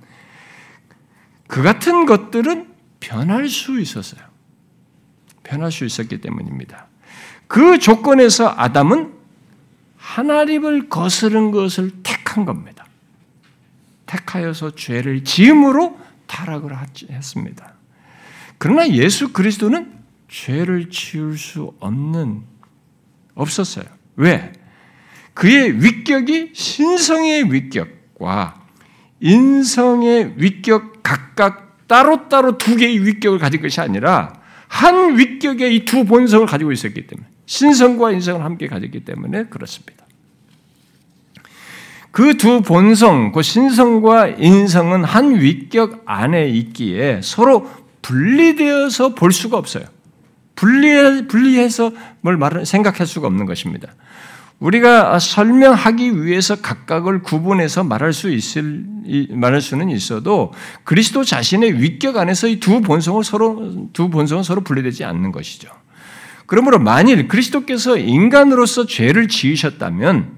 그 1.48 1.62
같은 1.62 2.06
것들은 2.06 2.67
변할 3.00 3.48
수 3.48 3.80
있었어요. 3.80 4.22
변할 5.44 5.72
수 5.72 5.86
있었기 5.86 6.20
때문입니다. 6.22 6.88
그 7.48 7.80
조건에서 7.80 8.54
아담은 8.56 9.14
하나님을 9.98 10.90
거스른 10.90 11.52
것을 11.52 11.92
택한 12.04 12.46
겁니다. 12.46 12.86
택하여서 14.06 14.76
죄를 14.76 15.24
지음으로 15.24 16.00
타락을 16.28 16.72
했습니다. 17.10 17.74
그러나 18.58 18.90
예수 18.90 19.32
그리스도는 19.32 19.94
죄를 20.30 20.90
지을 20.90 21.38
수 21.38 21.74
없는 21.80 22.44
없었어요. 23.36 23.86
왜? 24.16 24.52
그의 25.34 25.84
위격이 25.84 26.52
신성의 26.54 27.54
위격과 27.54 28.66
인성의 29.20 30.34
위격 30.38 31.04
각각 31.04 31.67
따로따로 31.88 32.58
두 32.58 32.76
개의 32.76 33.06
위격을 33.06 33.40
가진 33.40 33.62
것이 33.62 33.80
아니라 33.82 34.34
한 34.68 35.18
위격의 35.18 35.76
이 35.76 35.86
두 35.86 36.06
본성을 36.06 36.46
가지고 36.46 36.72
있었기 36.72 37.08
때문에 37.08 37.28
신성과 37.46 38.12
인성을 38.12 38.44
함께 38.44 38.68
가졌기 38.68 39.06
때문에 39.06 39.46
그렇습니다. 39.46 40.06
그 42.12 42.36
두 42.36 42.62
본성, 42.62 43.32
그 43.32 43.42
신성과 43.42 44.28
인성은 44.40 45.04
한 45.04 45.40
위격 45.40 46.02
안에 46.06 46.50
있기에 46.50 47.22
서로 47.24 47.70
분리되어서 48.02 49.14
볼 49.16 49.32
수가 49.32 49.58
없어요. 49.58 49.86
분리, 50.56 51.28
분리해서 51.28 51.92
뭘 52.22 52.36
말, 52.38 52.66
생각할 52.66 53.06
수가 53.06 53.28
없는 53.28 53.46
것입니다. 53.46 53.94
우리가 54.60 55.20
설명하기 55.20 56.24
위해서 56.24 56.56
각각을 56.56 57.22
구분해서 57.22 57.84
말할 57.84 58.12
수 58.12 58.32
있을 58.32 58.86
말할 59.30 59.62
수는 59.62 59.90
있어도 59.90 60.52
그리스도 60.84 61.24
자신의 61.24 61.82
위격 61.82 62.18
안에서 62.18 62.48
이 62.48 62.60
두 62.60 62.82
본성을 62.82 63.24
서로 63.24 63.88
두 63.94 64.10
본성은 64.10 64.44
서로 64.44 64.62
분리되지 64.62 65.06
않는 65.06 65.32
것이죠. 65.32 65.70
그러므로 66.48 66.80
만일 66.80 67.28
그리스도께서 67.28 67.98
인간으로서 67.98 68.86
죄를 68.86 69.28
지으셨다면 69.28 70.38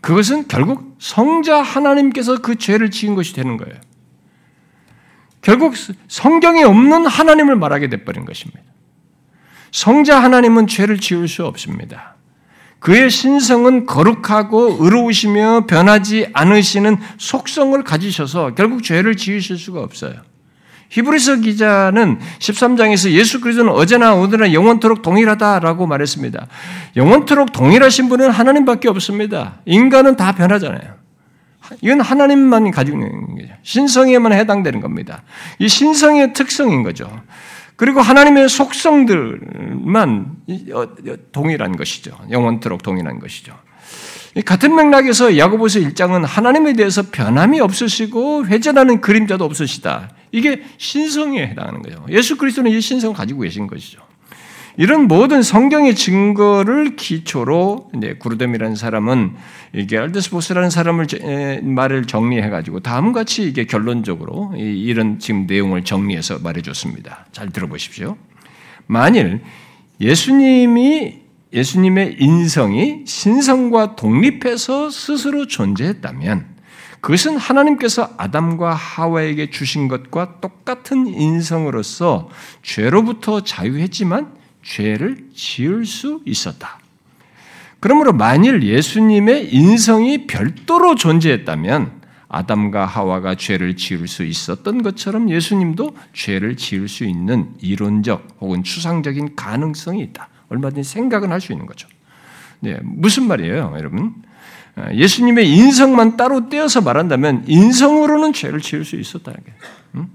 그것은 0.00 0.48
결국 0.48 0.96
성자 0.98 1.62
하나님께서 1.62 2.38
그 2.38 2.56
죄를 2.56 2.90
지은 2.90 3.14
것이 3.14 3.32
되는 3.34 3.56
거예요. 3.56 3.74
결국 5.40 5.74
성경에 6.08 6.64
없는 6.64 7.06
하나님을 7.06 7.54
말하게 7.56 7.88
돼버린 7.88 8.24
것입니다. 8.24 8.62
성자 9.70 10.20
하나님은 10.20 10.66
죄를 10.66 10.98
지을 10.98 11.28
수 11.28 11.46
없습니다. 11.46 12.15
그의 12.78 13.10
신성은 13.10 13.86
거룩하고 13.86 14.78
의로우시며 14.80 15.66
변하지 15.66 16.28
않으시는 16.32 16.98
속성을 17.18 17.82
가지셔서 17.82 18.54
결국 18.54 18.82
죄를 18.82 19.16
지으실 19.16 19.58
수가 19.58 19.80
없어요. 19.80 20.14
히브리서 20.88 21.36
기자는 21.36 22.20
13장에서 22.38 23.10
예수 23.10 23.40
그리스도는 23.40 23.72
어제나 23.72 24.14
오늘나 24.14 24.52
영원토록 24.52 25.02
동일하다라고 25.02 25.86
말했습니다. 25.86 26.46
영원토록 26.94 27.52
동일하신 27.52 28.08
분은 28.08 28.30
하나님밖에 28.30 28.88
없습니다. 28.88 29.60
인간은 29.64 30.16
다 30.16 30.32
변하잖아요. 30.32 30.94
이건 31.80 32.00
하나님만 32.00 32.70
가지고 32.70 32.98
있는 32.98 33.36
거죠. 33.36 33.48
신성에만 33.62 34.32
해당되는 34.32 34.80
겁니다. 34.80 35.22
이 35.58 35.68
신성의 35.68 36.32
특성인 36.32 36.84
거죠. 36.84 37.10
그리고 37.76 38.00
하나님의 38.00 38.48
속성들만 38.48 40.36
어, 40.72 40.86
동일한 41.32 41.76
것이죠. 41.76 42.18
영원토록 42.30 42.82
동일한 42.82 43.20
것이죠. 43.20 43.54
같은 44.44 44.74
맥락에서 44.74 45.38
야고보서 45.38 45.80
1장은 45.80 46.24
하나님에 46.26 46.74
대해서 46.74 47.02
변함이 47.10 47.60
없으시고 47.60 48.46
회전하는 48.46 49.00
그림자도 49.00 49.44
없으시다. 49.44 50.10
이게 50.32 50.62
신성에 50.76 51.46
해당하는 51.46 51.80
거죠. 51.80 52.04
예수 52.10 52.36
그리스도는 52.36 52.70
이 52.70 52.80
신성을 52.80 53.14
가지고 53.14 53.40
계신 53.40 53.66
것이죠. 53.66 54.05
이런 54.78 55.08
모든 55.08 55.42
성경의 55.42 55.94
증거를 55.94 56.96
기초로 56.96 57.90
이제 57.96 58.14
구르뎀이라는 58.18 58.76
사람은 58.76 59.34
이게 59.72 59.96
알데스보스라는 59.96 60.68
사람을 60.68 61.06
말을 61.62 62.04
정리해 62.04 62.50
가지고 62.50 62.80
다음 62.80 63.12
같이 63.12 63.44
이게 63.44 63.64
결론적으로 63.64 64.52
이런 64.56 65.18
지금 65.18 65.46
내용을 65.46 65.84
정리해서 65.84 66.38
말해 66.40 66.60
줬습니다. 66.60 67.26
잘 67.32 67.50
들어보십시오. 67.50 68.16
만일 68.86 69.40
예수님이 70.00 71.20
예수님의 71.52 72.16
인성이 72.18 73.04
신성과 73.06 73.96
독립해서 73.96 74.90
스스로 74.90 75.46
존재했다면 75.46 76.56
그것은 77.00 77.36
하나님께서 77.36 78.10
아담과 78.18 78.74
하와에게 78.74 79.50
주신 79.50 79.88
것과 79.88 80.40
똑같은 80.40 81.06
인성으로서 81.06 82.28
죄로부터 82.62 83.42
자유했지만 83.42 84.34
죄를 84.66 85.28
지을 85.34 85.86
수 85.86 86.20
있었다. 86.26 86.80
그러므로 87.78 88.12
만일 88.12 88.62
예수님의 88.62 89.54
인성이 89.54 90.26
별도로 90.26 90.96
존재했다면 90.96 92.02
아담과 92.28 92.84
하와가 92.84 93.36
죄를 93.36 93.76
지을 93.76 94.08
수 94.08 94.24
있었던 94.24 94.82
것처럼 94.82 95.30
예수님도 95.30 95.96
죄를 96.12 96.56
지을 96.56 96.88
수 96.88 97.04
있는 97.04 97.50
이론적 97.60 98.38
혹은 98.40 98.64
추상적인 98.64 99.36
가능성이 99.36 100.02
있다. 100.02 100.28
얼마든지 100.48 100.88
생각은 100.88 101.30
할 101.30 101.40
수 101.40 101.52
있는 101.52 101.66
거죠. 101.66 101.88
네, 102.60 102.78
무슨 102.82 103.28
말이에요, 103.28 103.74
여러분? 103.76 104.14
예수님의 104.92 105.48
인성만 105.48 106.16
따로 106.16 106.48
떼어서 106.48 106.80
말한다면 106.80 107.44
인성으로는 107.46 108.32
죄를 108.32 108.60
지을 108.60 108.84
수 108.84 108.96
있었다. 108.96 109.32
응? 109.94 110.08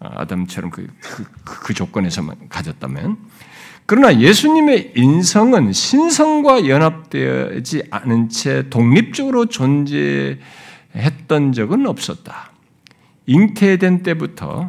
아담처럼 0.00 0.70
그, 0.70 0.88
그, 1.00 1.24
그 1.44 1.74
조건에서만 1.74 2.48
가졌다면 2.48 3.18
그러나 3.90 4.20
예수님의 4.20 4.92
인성은 4.96 5.72
신성과 5.72 6.68
연합되지 6.68 7.84
않은 7.90 8.28
채 8.28 8.68
독립적으로 8.68 9.46
존재했던 9.46 10.42
적은 11.54 11.86
없었다. 11.86 12.52
잉태된 13.24 14.02
때부터 14.02 14.68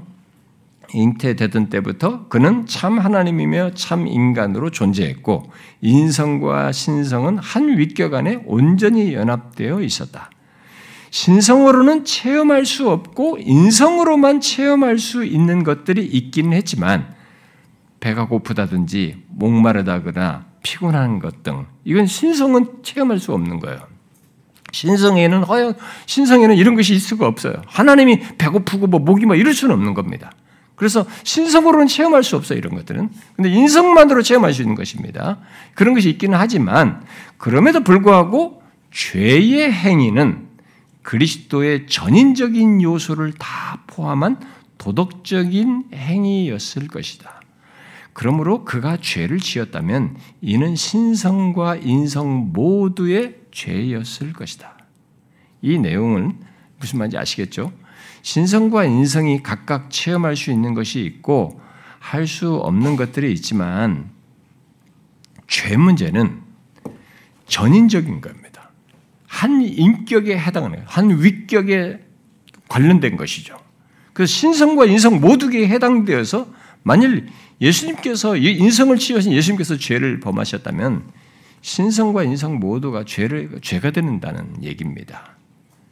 잉태되던 0.94 1.68
때부터 1.68 2.30
그는 2.30 2.66
참 2.66 2.98
하나님이며 2.98 3.72
참 3.74 4.08
인간으로 4.08 4.70
존재했고 4.70 5.52
인성과 5.82 6.72
신성은 6.72 7.40
한 7.40 7.78
윗격 7.78 8.14
안에 8.14 8.44
온전히 8.46 9.14
연합되어 9.14 9.82
있었다. 9.82 10.30
신성으로는 11.10 12.06
체험할 12.06 12.66
수 12.66 12.90
없고 12.90 13.40
인성으로만 13.42 14.40
체험할 14.40 14.98
수 14.98 15.26
있는 15.26 15.66
것들이 15.66 16.06
있기는 16.06 16.54
했지만 16.54 17.19
배가 18.00 18.28
고프다든지 18.28 19.24
목마르다거나 19.30 20.46
피곤한 20.64 21.20
것 21.20 21.44
등 21.44 21.66
이건 21.86 22.06
신성은 22.06 22.84
체험할 22.84 23.20
수 23.20 23.34
없는 23.34 23.60
거예요. 23.60 23.80
신성에는 24.72 25.44
허영 25.44 25.74
신성에는 26.06 26.56
이런 26.56 26.76
것이 26.76 26.94
있을 26.94 27.08
수가 27.08 27.28
없어요. 27.28 27.62
하나님이 27.66 28.20
배고프고 28.38 28.88
뭐 28.88 29.00
목이 29.00 29.26
뭐 29.26 29.36
이럴 29.36 29.54
수는 29.54 29.74
없는 29.74 29.94
겁니다. 29.94 30.32
그래서 30.76 31.06
신성으로는 31.24 31.88
체험할 31.88 32.24
수 32.24 32.38
없어요, 32.38 32.58
이런 32.58 32.74
것들은. 32.76 33.10
근데 33.36 33.50
인성만으로 33.50 34.22
체험할 34.22 34.54
수 34.54 34.62
있는 34.62 34.76
것입니다. 34.76 35.40
그런 35.74 35.94
것이 35.94 36.10
있기는 36.10 36.38
하지만 36.38 37.04
그럼에도 37.38 37.84
불구하고 37.84 38.62
죄의 38.92 39.72
행위는 39.72 40.48
그리스도의 41.02 41.88
전인적인 41.88 42.82
요소를 42.82 43.34
다 43.34 43.82
포함한 43.88 44.38
도덕적인 44.78 45.86
행위였을 45.94 46.88
것이다. 46.88 47.42
그러므로 48.20 48.66
그가 48.66 48.98
죄를 48.98 49.40
지었다면 49.40 50.18
이는 50.42 50.76
신성과 50.76 51.78
인성 51.78 52.52
모두의 52.52 53.38
죄였을 53.50 54.34
것이다. 54.34 54.78
이 55.62 55.78
내용은 55.78 56.38
무슨 56.80 57.00
말인지 57.00 57.18
아시겠죠? 57.18 57.72
신성과 58.24 58.84
인성이 58.84 59.42
각각 59.42 59.90
체험할 59.90 60.36
수 60.36 60.52
있는 60.52 60.74
것이 60.74 61.00
있고 61.00 61.62
할 62.00 62.28
수 62.28 62.56
없는 62.56 62.98
것들이 62.98 63.32
있지만 63.32 64.10
죄 65.48 65.78
문제는 65.78 66.42
전인적인 67.48 68.20
겁니다. 68.20 68.70
한 69.28 69.62
인격에 69.62 70.38
해당하는 70.38 70.84
한 70.86 71.24
위격에 71.24 72.06
관련된 72.68 73.16
것이죠. 73.16 73.58
그래서 74.12 74.30
신성과 74.30 74.88
인성 74.88 75.22
모두에 75.22 75.70
해당되어서 75.70 76.59
만일 76.84 77.28
예수님께서 77.62 78.38
인성을 78.38 78.98
치유하신 78.98 79.34
예수님께서 79.34 79.78
죄를 79.78 80.20
범하셨다면 80.20 81.04
신성과 81.62 82.24
인성 82.24 82.60
모두가 82.60 83.04
죄를 83.06 83.60
죄가 83.62 83.92
되는다는 83.92 84.64
얘기입니다. 84.64 85.36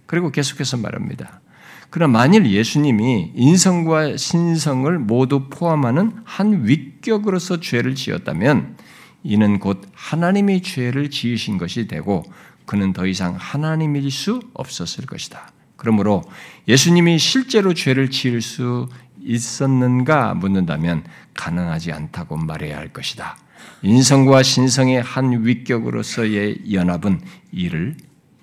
그리고 0.06 0.32
계속해서 0.32 0.78
말합니다. 0.78 1.42
그러나 1.90 2.12
만일 2.14 2.46
예수님이 2.50 3.32
인성과 3.36 4.18
신성을 4.18 4.98
모두 5.00 5.50
포함하는 5.50 6.14
한 6.24 6.68
위격으로서 6.68 7.60
죄를 7.60 7.96
지었다면 7.96 8.78
이는 9.24 9.60
곧 9.60 9.82
하나님이 9.94 10.62
죄를 10.62 11.10
지으신 11.10 11.58
것이 11.58 11.88
되고 11.88 12.24
그는 12.66 12.94
더 12.94 13.06
이상 13.06 13.36
하나님일 13.38 14.10
수 14.12 14.42
없었을 14.54 15.06
것이다. 15.06 15.52
그러므로 15.76 16.24
예수님이 16.68 17.20
실제로 17.20 17.74
죄를 17.74 18.10
지을 18.10 18.42
수 18.42 18.90
있었는가 19.28 20.34
묻는다면 20.34 21.04
가능하지 21.34 21.92
않다고 21.92 22.38
말해야 22.38 22.78
할 22.78 22.94
것이다. 22.94 23.38
인성과 23.82 24.42
신성의 24.44 25.02
한 25.02 25.46
위격으로서의 25.46 26.74
연합은 26.74 27.22
이를 27.52 27.96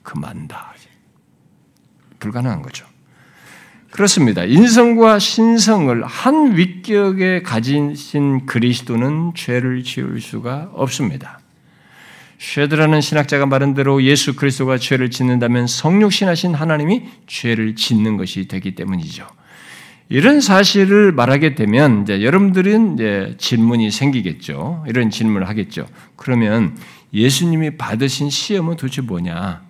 금한다. 0.03 0.75
불가능한 2.21 2.63
거죠. 2.63 2.87
그렇습니다. 3.91 4.45
인성과 4.45 5.19
신성을 5.19 6.05
한 6.05 6.57
위격에 6.57 7.43
가진 7.43 7.95
그리스도는 8.47 9.35
죄를 9.37 9.85
지을 9.85 10.21
수가 10.21 10.71
없습니다. 10.73 11.39
쉐드라는 12.39 13.01
신학자가 13.01 13.47
말한 13.47 13.75
대로 13.75 14.03
예수 14.03 14.35
그리스도가 14.35 14.79
죄를 14.79 15.11
짓는다면 15.11 15.67
성육신하신 15.67 16.55
하나님이 16.55 17.05
죄를 17.27 17.77
짓는 17.77 18.17
것이 18.17 18.49
되기 18.49 18.75
때문이죠. 18.75 19.27
이런 20.09 20.41
사실을 20.41 21.13
말하게 21.13 21.55
되면 21.55 22.03
이제 22.03 22.23
여러분들은 22.23 22.95
이제 22.95 23.35
질문이 23.39 23.91
생기겠죠. 23.91 24.85
이런 24.87 25.11
질문을 25.11 25.49
하겠죠. 25.49 25.87
그러면 26.17 26.77
예수님이 27.13 27.77
받으신 27.77 28.31
시험은 28.31 28.77
도대체 28.77 29.01
뭐냐? 29.03 29.63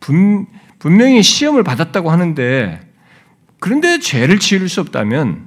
분, 0.00 0.46
분명히 0.78 1.22
시험을 1.22 1.62
받았다고 1.62 2.10
하는데 2.10 2.80
그런데 3.60 3.98
죄를 3.98 4.38
지을 4.38 4.68
수 4.68 4.80
없다면 4.80 5.46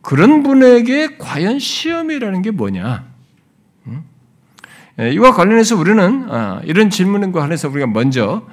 그런 0.00 0.42
분에게 0.42 1.18
과연 1.18 1.58
시험이라는 1.58 2.42
게 2.42 2.50
뭐냐? 2.50 3.08
예, 5.00 5.12
이와 5.12 5.32
관련해서 5.32 5.76
우리는 5.76 6.26
아, 6.28 6.60
이런 6.64 6.90
질문과 6.90 7.40
관련해서 7.40 7.68
우리가 7.68 7.86
먼저 7.86 8.46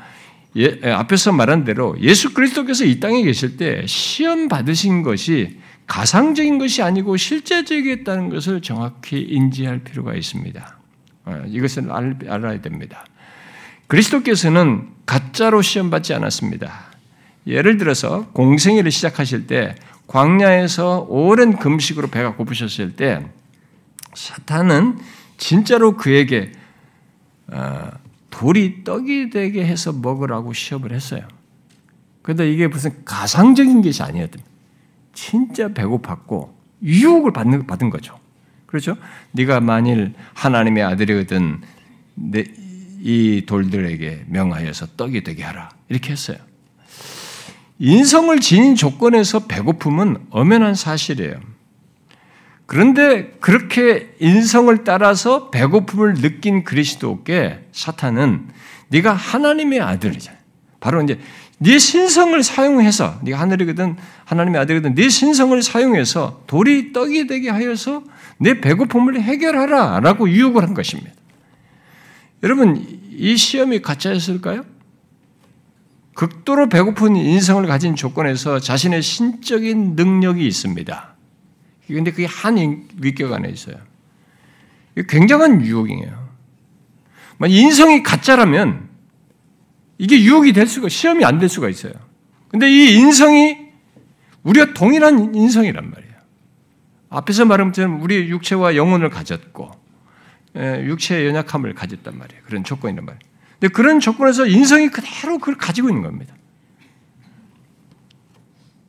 예, 0.58 0.80
앞에서 0.92 1.34
말한 1.34 1.66
대로 1.66 1.96
예수 2.00 2.34
그리스도께서 2.34 2.86
이 2.86 3.00
땅에 3.00 3.22
계실 3.24 3.58
때 3.58 3.86
시험 3.88 4.48
받으신 4.48 5.04
것이 5.04 5.60
가상적인 5.88 6.58
것이 6.58 6.82
아니고 6.82 7.18
실제적이었다는 7.18 8.30
것을 8.30 8.62
정확히 8.62 9.20
인지할 9.20 9.80
필요가 9.80 10.16
있습니다. 10.16 10.78
아, 11.26 11.44
이것을 11.48 11.92
알아야 11.92 12.62
됩니다. 12.62 13.06
그리스도께서는 13.88 14.88
가짜로 15.06 15.62
시험 15.62 15.90
받지 15.90 16.14
않았습니다. 16.14 16.86
예를 17.48 17.78
들어서 17.78 18.28
공생애를 18.34 18.90
시작하실 18.92 19.48
때 19.48 19.76
광야에서 20.08 21.06
오랜 21.10 21.58
금식으로 21.58 22.08
배가 22.08 22.36
고프셨을 22.36 22.96
때 22.96 23.26
사탄은 24.14 24.98
진짜로 25.38 25.98
그에게 25.98 26.52
어, 27.48 27.90
돌이 28.38 28.84
떡이 28.84 29.30
되게 29.30 29.66
해서 29.66 29.94
먹으라고 29.94 30.52
시험을 30.52 30.92
했어요. 30.92 31.26
그런데 32.22 32.52
이게 32.52 32.68
무슨 32.68 33.06
가상적인 33.06 33.82
것이 33.82 34.04
아니었던 34.04 34.42
진짜 35.14 35.70
배고팠고 35.70 36.50
유혹을 36.84 37.32
받는, 37.32 37.66
받은 37.66 37.90
거죠. 37.90 38.20
그렇죠? 38.66 38.98
네가 39.32 39.62
만일 39.62 40.14
하나님의 40.34 40.84
아들이거든 40.84 41.62
이 43.00 43.44
돌들에게 43.46 44.26
명하여서 44.28 44.88
떡이 44.98 45.24
되게 45.24 45.44
하라 45.44 45.70
이렇게 45.88 46.12
했어요. 46.12 46.38
인성을 47.80 48.38
지닌 48.42 48.76
조건에서 48.76 49.48
배고픔은 49.48 50.28
엄연한 50.30 50.76
사실이에요. 50.76 51.40
그런데 52.66 53.32
그렇게 53.40 54.16
인성을 54.20 54.84
따라서 54.84 55.50
배고픔을 55.52 56.16
느낀 56.16 56.64
그리스도께 56.64 57.68
사탄은 57.72 58.48
네가 58.90 59.14
하나님의 59.14 59.82
아들이잖아. 59.82 60.38
바로 60.80 61.02
이제 61.02 61.20
네 61.58 61.80
신성을 61.80 62.42
사용해서 62.44 63.20
네가 63.24 63.40
하늘이거든 63.40 63.96
하나님의 64.26 64.62
아들이거든 64.62 64.96
네 64.96 65.10
신성을 65.10 65.62
사용해서 65.62 66.44
돌이 66.48 66.92
떡이 66.92 67.28
되게 67.28 67.50
하여서 67.50 68.04
내 68.38 68.60
배고픔을 68.60 69.22
해결하라라고 69.22 70.30
유혹을 70.30 70.64
한 70.64 70.74
것입니다. 70.74 71.12
여러분 72.44 72.86
이 73.12 73.38
시험이 73.38 73.82
가짜였을까요? 73.82 74.66
극도로 76.16 76.70
배고픈 76.70 77.16
인성을 77.16 77.66
가진 77.68 77.96
조건에서 77.96 78.60
자신의 78.60 79.02
신적인 79.02 79.96
능력이 79.96 80.46
있습니다. 80.46 81.15
그런데 81.88 82.12
그게 82.12 82.26
한 82.26 82.88
위격 83.00 83.34
안에 83.34 83.50
있어요. 83.50 83.76
굉장한 85.08 85.66
유혹이에요. 85.66 86.26
인성이 87.48 88.02
가짜라면 88.02 88.90
이게 89.98 90.22
유혹이 90.24 90.54
될 90.54 90.68
수가, 90.68 90.90
시험이 90.90 91.26
안 91.26 91.40
될 91.40 91.50
수가 91.50 91.70
있어요. 91.70 91.94
근데 92.50 92.70
이 92.70 92.96
인성이 92.96 93.58
우리가 94.44 94.74
동일한 94.74 95.36
인성이란 95.36 95.90
말이에요. 95.90 96.14
앞에서 97.10 97.46
말한 97.46 97.68
것처럼 97.68 98.02
우리 98.02 98.30
육체와 98.30 98.76
영혼을 98.76 99.10
가졌고, 99.10 99.72
예, 100.58 100.84
육체의 100.86 101.28
연약함을 101.28 101.74
가졌단 101.74 102.18
말이에요. 102.18 102.42
그런 102.46 102.64
조건이란 102.64 103.06
말이에요. 103.06 103.20
근데 103.60 103.74
그런 103.74 104.00
조건에서 104.00 104.46
인성이 104.48 104.90
그대로 104.90 105.38
그걸 105.38 105.56
가지고 105.56 105.90
있는 105.90 106.04
겁니다. 106.04 106.34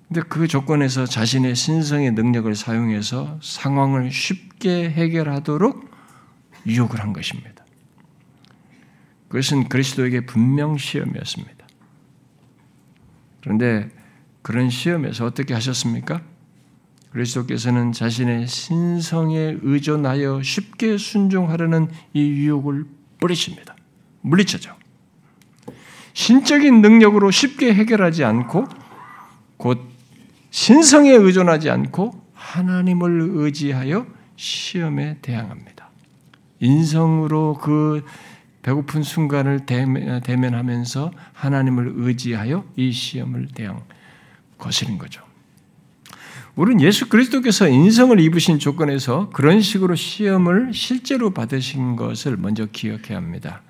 근데 0.09 0.21
그 0.29 0.47
조건에서 0.47 1.05
자신의 1.05 1.57
신성의 1.57 2.13
능력을 2.13 2.55
사용해서 2.55 3.41
상황을 3.43 4.11
쉽게 4.13 4.91
해결하도록 4.91 5.91
유혹을 6.67 7.01
한 7.01 7.13
것입니다. 7.13 7.65
그것은 9.29 9.69
그리스도에게 9.69 10.25
분명 10.25 10.79
시험이었습니다. 10.79 11.67
그런데 13.41 13.89
그런 14.43 14.71
시험에서 14.71 15.27
어떻게 15.27 15.55
하셨습니까? 15.55 16.23
그리스도께서는 17.11 17.93
자신의 17.93 18.47
신성에 18.47 19.57
의존하여 19.63 20.43
쉽게 20.43 20.99
순종하려는 20.99 21.89
이 22.13 22.21
유혹을 22.21 22.85
뿌리십니다. 23.19 23.75
물리쳐죠. 24.21 24.77
신적인 26.13 26.83
능력으로 26.83 27.31
쉽게 27.31 27.75
해결하지 27.75 28.25
않고 28.25 28.67
곧 29.57 29.96
신성에 30.57 31.11
의존하지 31.11 31.69
않고 31.69 32.19
하나님을 32.33 33.29
의지하여 33.35 34.07
시험에 34.37 35.19
대항합니다. 35.21 35.91
인성으로 36.61 37.59
그 37.61 38.03
배고픈 38.63 39.03
순간을 39.03 39.67
대면 39.67 40.55
하면서 40.55 41.13
하나님을 41.35 41.93
의지하여 41.97 42.65
이 42.75 42.91
시험을 42.91 43.49
대항 43.55 43.83
거스린 44.57 44.97
거죠. 44.97 45.23
우리는 46.55 46.81
예수 46.81 47.11
그리스도께서 47.11 47.69
인성을 47.69 48.19
입으신 48.19 48.59
조건에서 48.59 49.29
그런 49.35 49.61
식으로 49.61 49.95
시험을 49.95 50.73
실제로 50.73 51.35
받으신 51.35 51.97
것을 51.97 52.39
먼저 52.39 52.65
기억해야 52.65 53.19
합니다. 53.19 53.61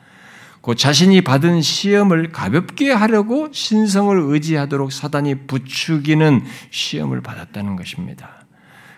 그 0.66 0.74
자신이 0.74 1.20
받은 1.20 1.62
시험을 1.62 2.32
가볍게 2.32 2.90
하려고 2.90 3.48
신성을 3.52 4.18
의지하도록 4.18 4.90
사단이 4.90 5.46
부추기는 5.46 6.42
시험을 6.70 7.20
받았다는 7.20 7.76
것입니다. 7.76 8.44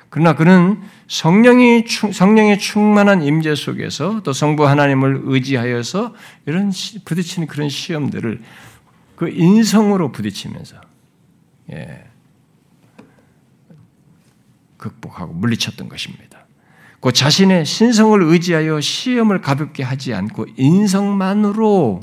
그러나 0.08 0.34
그는 0.34 0.80
성령이 1.08 1.84
성령의 1.86 2.58
충만한 2.58 3.20
임재 3.20 3.54
속에서 3.54 4.22
또 4.22 4.32
성부 4.32 4.66
하나님을 4.66 5.20
의지하여서 5.24 6.14
이런 6.46 6.72
부딪히는 7.04 7.46
그런 7.46 7.68
시험들을 7.68 8.40
그 9.16 9.28
인성으로 9.28 10.10
부딪히면서 10.10 10.80
예, 11.72 12.02
극복하고 14.78 15.34
물리쳤던 15.34 15.90
것입니다. 15.90 16.27
그 17.00 17.12
자신의 17.12 17.64
신성을 17.64 18.20
의지하여 18.22 18.80
시험을 18.80 19.40
가볍게 19.40 19.82
하지 19.82 20.14
않고 20.14 20.46
인성만으로 20.56 22.00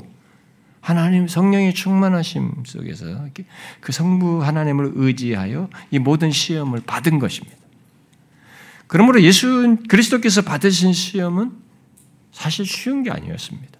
하나님 0.80 1.26
성령의 1.26 1.74
충만하심 1.74 2.62
속에서 2.64 3.26
그 3.80 3.92
성부 3.92 4.42
하나님을 4.44 4.92
의지하여 4.94 5.68
이 5.90 5.98
모든 5.98 6.30
시험을 6.30 6.82
받은 6.86 7.18
것입니다. 7.18 7.56
그러므로 8.86 9.20
예수 9.22 9.76
그리스도께서 9.88 10.42
받으신 10.42 10.92
시험은 10.92 11.52
사실 12.30 12.64
쉬운 12.64 13.02
게 13.02 13.10
아니었습니다. 13.10 13.78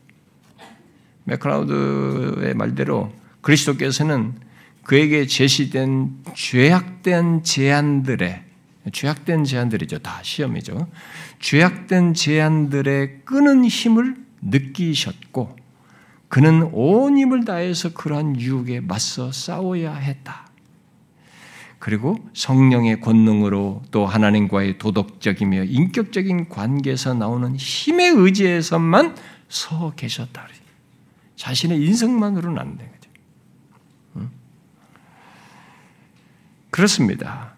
맥크라우드의 1.24 2.54
말대로 2.54 3.12
그리스도께서는 3.40 4.34
그에게 4.82 5.26
제시된 5.26 6.24
죄악된 6.34 7.42
제안들의 7.42 8.45
죄악된 8.92 9.44
제안들이죠. 9.44 9.98
다 9.98 10.20
시험이죠. 10.22 10.88
죄악된 11.40 12.14
제안들의 12.14 13.24
끄는 13.24 13.64
힘을 13.64 14.16
느끼셨고 14.42 15.56
그는 16.28 16.68
온 16.72 17.18
힘을 17.18 17.44
다해서 17.44 17.92
그러한 17.92 18.40
유혹에 18.40 18.80
맞서 18.80 19.32
싸워야 19.32 19.94
했다. 19.94 20.46
그리고 21.78 22.16
성령의 22.32 23.00
권능으로 23.00 23.82
또 23.90 24.06
하나님과의 24.06 24.78
도덕적이며 24.78 25.64
인격적인 25.64 26.48
관계에서 26.48 27.14
나오는 27.14 27.54
힘의 27.54 28.10
의지에서만 28.10 29.14
서 29.48 29.92
계셨다. 29.94 30.48
자신의 31.36 31.80
인성만으로는 31.84 32.58
안 32.58 32.76
되는. 32.76 32.96
그렇습니다. 36.76 37.55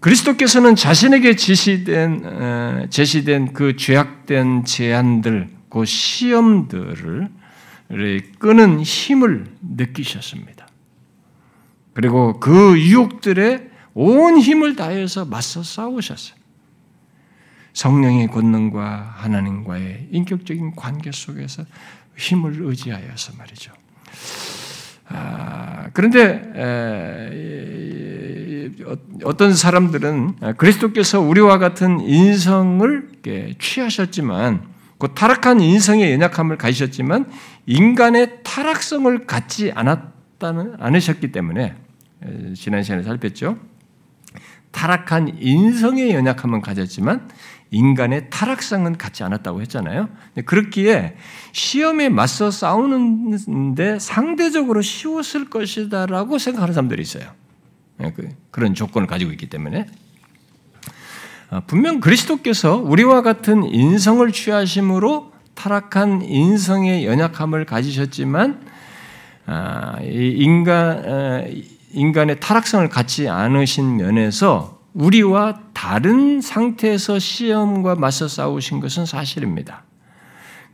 그리스도께서는 0.00 0.76
자신에게 0.76 1.36
지시된 1.36 2.22
어, 2.24 2.86
제시된 2.88 3.52
그 3.52 3.76
죄악된 3.76 4.64
제한들, 4.64 5.50
그 5.68 5.84
시험들을 5.84 7.28
끄는 8.38 8.80
힘을 8.80 9.46
느끼셨습니다. 9.60 10.66
그리고 11.92 12.40
그 12.40 12.80
유혹들에 12.80 13.68
온 13.94 14.38
힘을 14.38 14.76
다해서 14.76 15.24
맞서 15.24 15.62
싸우셨어요. 15.62 16.38
성령의 17.72 18.28
권능과 18.28 19.14
하나님과의 19.16 20.08
인격적인 20.10 20.76
관계 20.76 21.12
속에서 21.12 21.64
힘을 22.16 22.62
의지하여서 22.62 23.34
말이죠. 23.36 23.72
아, 25.12 25.88
그런데 25.92 26.42
에, 26.54 27.50
어떤 29.24 29.54
사람들은 29.54 30.56
그리스도께서 30.56 31.20
우리와 31.20 31.58
같은 31.58 32.00
인성을 32.00 33.08
취하셨지만 33.58 34.62
그 34.98 35.14
타락한 35.14 35.60
인성의 35.60 36.12
연약함을 36.12 36.58
가지셨지만 36.58 37.26
인간의 37.66 38.40
타락성을 38.44 39.26
갖지 39.26 39.72
않았다는 39.72 40.76
않으셨기 40.78 41.32
때문에 41.32 41.74
지난 42.54 42.82
시간에 42.82 43.02
살폈죠. 43.02 43.58
타락한 44.70 45.38
인성의 45.40 46.14
연약함은 46.14 46.60
가졌지만 46.60 47.28
인간의 47.70 48.30
타락성은 48.30 48.98
갖지 48.98 49.22
않았다고 49.22 49.60
했잖아요. 49.62 50.08
그렇기에 50.44 51.16
시험에 51.52 52.08
맞서 52.08 52.50
싸우는데 52.50 53.98
상대적으로 53.98 54.82
쉬웠을 54.82 55.48
것이다라고 55.48 56.38
생각하는 56.38 56.74
사람들이 56.74 57.02
있어요. 57.02 57.24
예, 58.02 58.12
그, 58.12 58.28
그런 58.50 58.74
조건을 58.74 59.06
가지고 59.06 59.30
있기 59.32 59.48
때문에 59.48 59.86
아, 61.50 61.60
분명 61.66 62.00
그리스도께서 62.00 62.76
우리와 62.76 63.22
같은 63.22 63.64
인성을 63.64 64.30
취하심으로 64.32 65.32
타락한 65.54 66.22
인성의 66.22 67.06
연약함을 67.06 67.66
가지셨지만 67.66 68.60
아, 69.46 69.96
인간 70.02 71.68
인간의 71.92 72.38
타락성을 72.40 72.88
갖지 72.88 73.28
않으신 73.28 73.96
면에서 73.96 74.79
우리와 74.94 75.60
다른 75.72 76.40
상태에서 76.40 77.18
시험과 77.18 77.94
맞서 77.94 78.28
싸우신 78.28 78.80
것은 78.80 79.06
사실입니다. 79.06 79.84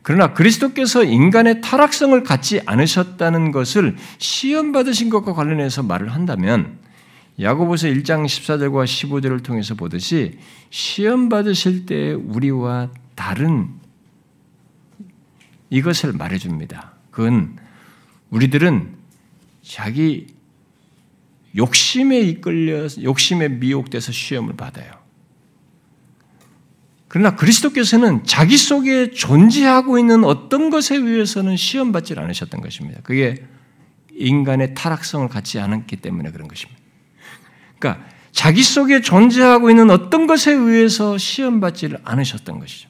그러나 0.01 0.33
그리스도께서 0.33 1.03
인간의 1.03 1.61
타락성을 1.61 2.23
갖지 2.23 2.61
않으셨다는 2.65 3.51
것을 3.51 3.97
시험 4.19 4.71
받으신 4.71 5.09
것과 5.09 5.33
관련해서 5.33 5.83
말을 5.83 6.13
한다면 6.13 6.79
야고보서 7.39 7.87
1장 7.89 8.25
14절과 8.25 8.85
15절을 8.85 9.43
통해서 9.43 9.75
보듯이 9.75 10.39
시험 10.69 11.29
받으실 11.29 11.85
때 11.85 12.13
우리와 12.13 12.89
다른 13.15 13.69
이것을 15.69 16.13
말해 16.13 16.37
줍니다. 16.37 16.93
그건 17.11 17.57
우리들은 18.29 18.95
자기 19.61 20.36
욕심에 21.57 22.19
이끌려 22.19 22.87
욕심에 23.01 23.49
미혹돼서 23.49 24.11
시험을 24.11 24.55
받아요. 24.55 24.91
그러나 27.07 27.35
그리스도께서는 27.35 28.23
자기 28.25 28.57
속에 28.57 29.11
존재하고 29.11 29.97
있는 29.97 30.23
어떤 30.23 30.69
것에 30.69 30.95
의해서는 30.95 31.55
시험 31.57 31.91
받지 31.91 32.13
않으셨던 32.17 32.61
것입니다. 32.61 33.01
그게 33.01 33.45
인간의 34.11 34.73
타락성을 34.73 35.27
갖지 35.29 35.59
않았기 35.59 35.97
때문에 35.97 36.31
그런 36.31 36.47
것입니다. 36.47 36.79
그러니까 37.79 38.05
자기 38.31 38.61
속에 38.61 39.01
존재하고 39.01 39.69
있는 39.69 39.89
어떤 39.89 40.27
것에 40.27 40.51
의해서 40.51 41.17
시험 41.17 41.59
받지 41.59 41.89
않으셨던 42.03 42.59
것이죠. 42.59 42.89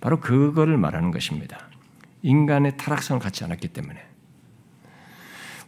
바로 0.00 0.20
그거를 0.20 0.76
말하는 0.76 1.10
것입니다. 1.10 1.68
인간의 2.22 2.76
타락성을 2.76 3.20
갖지 3.20 3.44
않았기 3.44 3.68
때문에. 3.68 4.07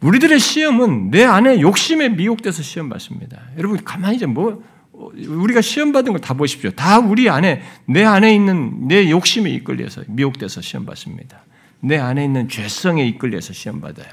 우리들의 0.02 0.38
시험은 0.38 1.10
내 1.10 1.24
안에 1.24 1.60
욕심에 1.60 2.08
미혹돼서 2.08 2.62
시험 2.62 2.88
받습니다. 2.88 3.40
여러분 3.58 3.82
가만히 3.84 4.18
좀뭐 4.18 4.62
우리가 4.92 5.60
시험 5.60 5.92
받은 5.92 6.12
걸 6.12 6.20
다 6.20 6.34
보십시오. 6.34 6.70
다 6.70 6.98
우리 6.98 7.28
안에 7.28 7.62
내 7.86 8.04
안에 8.04 8.34
있는 8.34 8.88
내 8.88 9.10
욕심에 9.10 9.50
이끌려서 9.50 10.02
미혹돼서 10.08 10.60
시험 10.60 10.86
받습니다. 10.86 11.44
내 11.80 11.98
안에 11.98 12.24
있는 12.24 12.48
죄성에 12.48 13.06
이끌려서 13.06 13.52
시험 13.52 13.80
받아요. 13.80 14.08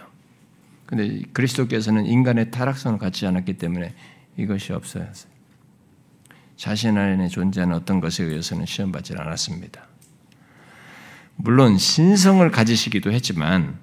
근데 0.86 1.22
그리스도께서는 1.34 2.06
인간의 2.06 2.52
타락성을 2.52 2.98
갖지 2.98 3.28
않았기 3.28 3.58
때문에 3.58 3.94
이것이 4.38 4.72
없어요. 4.72 5.06
자신 6.56 6.98
안에 6.98 7.28
존재하는 7.28 7.76
어떤 7.76 8.00
것에 8.00 8.24
의해서는 8.24 8.66
시험 8.66 8.92
받지 8.92 9.14
않았습니다. 9.18 9.86
물론 11.36 11.78
신성을 11.78 12.50
가지시기도 12.50 13.12
했지만 13.12 13.78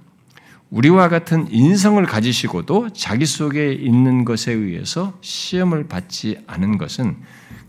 우리와 0.74 1.08
같은 1.08 1.46
인성을 1.52 2.04
가지시고도 2.04 2.90
자기 2.90 3.26
속에 3.26 3.72
있는 3.72 4.24
것에 4.24 4.52
의해서 4.52 5.16
시험을 5.20 5.86
받지 5.86 6.36
않은 6.48 6.78
것은 6.78 7.16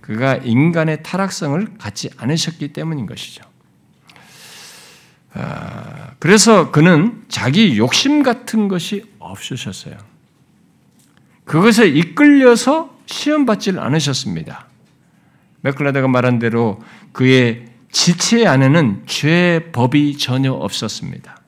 그가 0.01 0.37
인간의 0.37 1.03
타락성을 1.03 1.77
갖지 1.77 2.09
않으셨기 2.17 2.73
때문인 2.73 3.05
것이죠. 3.05 3.43
아, 5.35 6.13
그래서 6.17 6.71
그는 6.71 7.23
자기 7.27 7.77
욕심 7.77 8.23
같은 8.23 8.67
것이 8.67 9.03
없으셨어요. 9.19 9.97
그것에 11.43 11.87
이끌려서 11.87 12.97
시험 13.05 13.45
받지를 13.45 13.81
않으셨습니다. 13.81 14.65
맥클라드가 15.61 16.07
말한 16.07 16.39
대로 16.39 16.81
그의 17.11 17.67
지체 17.91 18.47
안에는 18.47 19.03
죄 19.05 19.69
법이 19.71 20.17
전혀 20.17 20.51
없었습니다. 20.51 21.44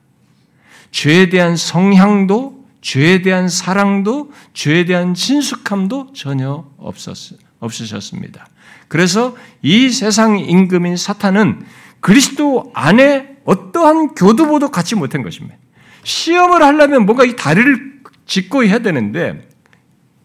죄에 0.90 1.28
대한 1.28 1.56
성향도, 1.56 2.64
죄에 2.80 3.22
대한 3.22 3.48
사랑도, 3.48 4.32
죄에 4.54 4.84
대한 4.84 5.14
친숙함도 5.14 6.12
전혀 6.14 6.64
없었, 6.78 7.38
없으셨습니다. 7.60 8.46
그래서 8.88 9.36
이 9.62 9.90
세상 9.90 10.38
임금인 10.38 10.96
사탄은 10.96 11.64
그리스도 12.00 12.70
안에 12.74 13.36
어떠한 13.44 14.14
교두보도 14.14 14.70
갖지 14.70 14.94
못한 14.94 15.22
것입니다. 15.22 15.56
시험을 16.04 16.62
하려면 16.62 17.04
뭔가 17.06 17.24
이 17.24 17.36
다리를 17.36 18.02
짚고 18.26 18.64
해야 18.64 18.78
되는데 18.78 19.48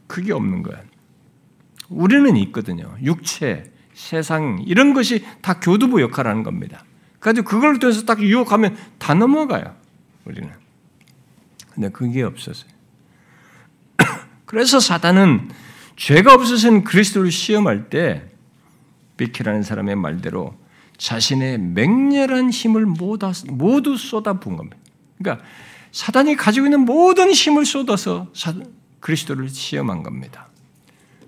그게 0.08 0.34
없는 0.34 0.64
거야. 0.64 0.82
우리는 1.90 2.36
있거든요. 2.38 2.96
육체, 3.04 3.64
세상 3.94 4.64
이런 4.66 4.94
것이 4.94 5.26
다 5.42 5.60
교두보 5.60 6.02
역할을 6.02 6.30
하는 6.30 6.44
겁니다. 6.44 6.84
그래서 7.20 7.42
그걸 7.42 7.80
통해서 7.80 8.06
딱 8.06 8.22
유혹하면 8.22 8.76
다 8.98 9.14
넘어가요. 9.14 9.76
우리는. 10.26 10.50
근데 11.74 11.90
그게 11.90 12.24
없었어요. 12.24 12.72
그래서 14.46 14.80
사단은 14.80 15.50
죄가 15.96 16.34
없으신 16.34 16.84
그리스도를 16.84 17.32
시험할 17.32 17.90
때 17.90 18.30
비키라는 19.18 19.64
사람의 19.64 19.96
말대로 19.96 20.56
자신의 20.98 21.60
맹렬한 21.60 22.50
힘을 22.50 22.86
모두 22.86 23.98
쏟아부은 23.98 24.58
겁니다. 24.58 24.78
그러니까 25.18 25.46
사단이 25.92 26.36
가지고 26.36 26.68
있는 26.68 26.82
모든 26.82 27.32
힘을 27.32 27.66
쏟아서 27.66 28.32
그리스도를 29.00 29.50
시험한 29.50 30.04
겁니다. 30.04 30.48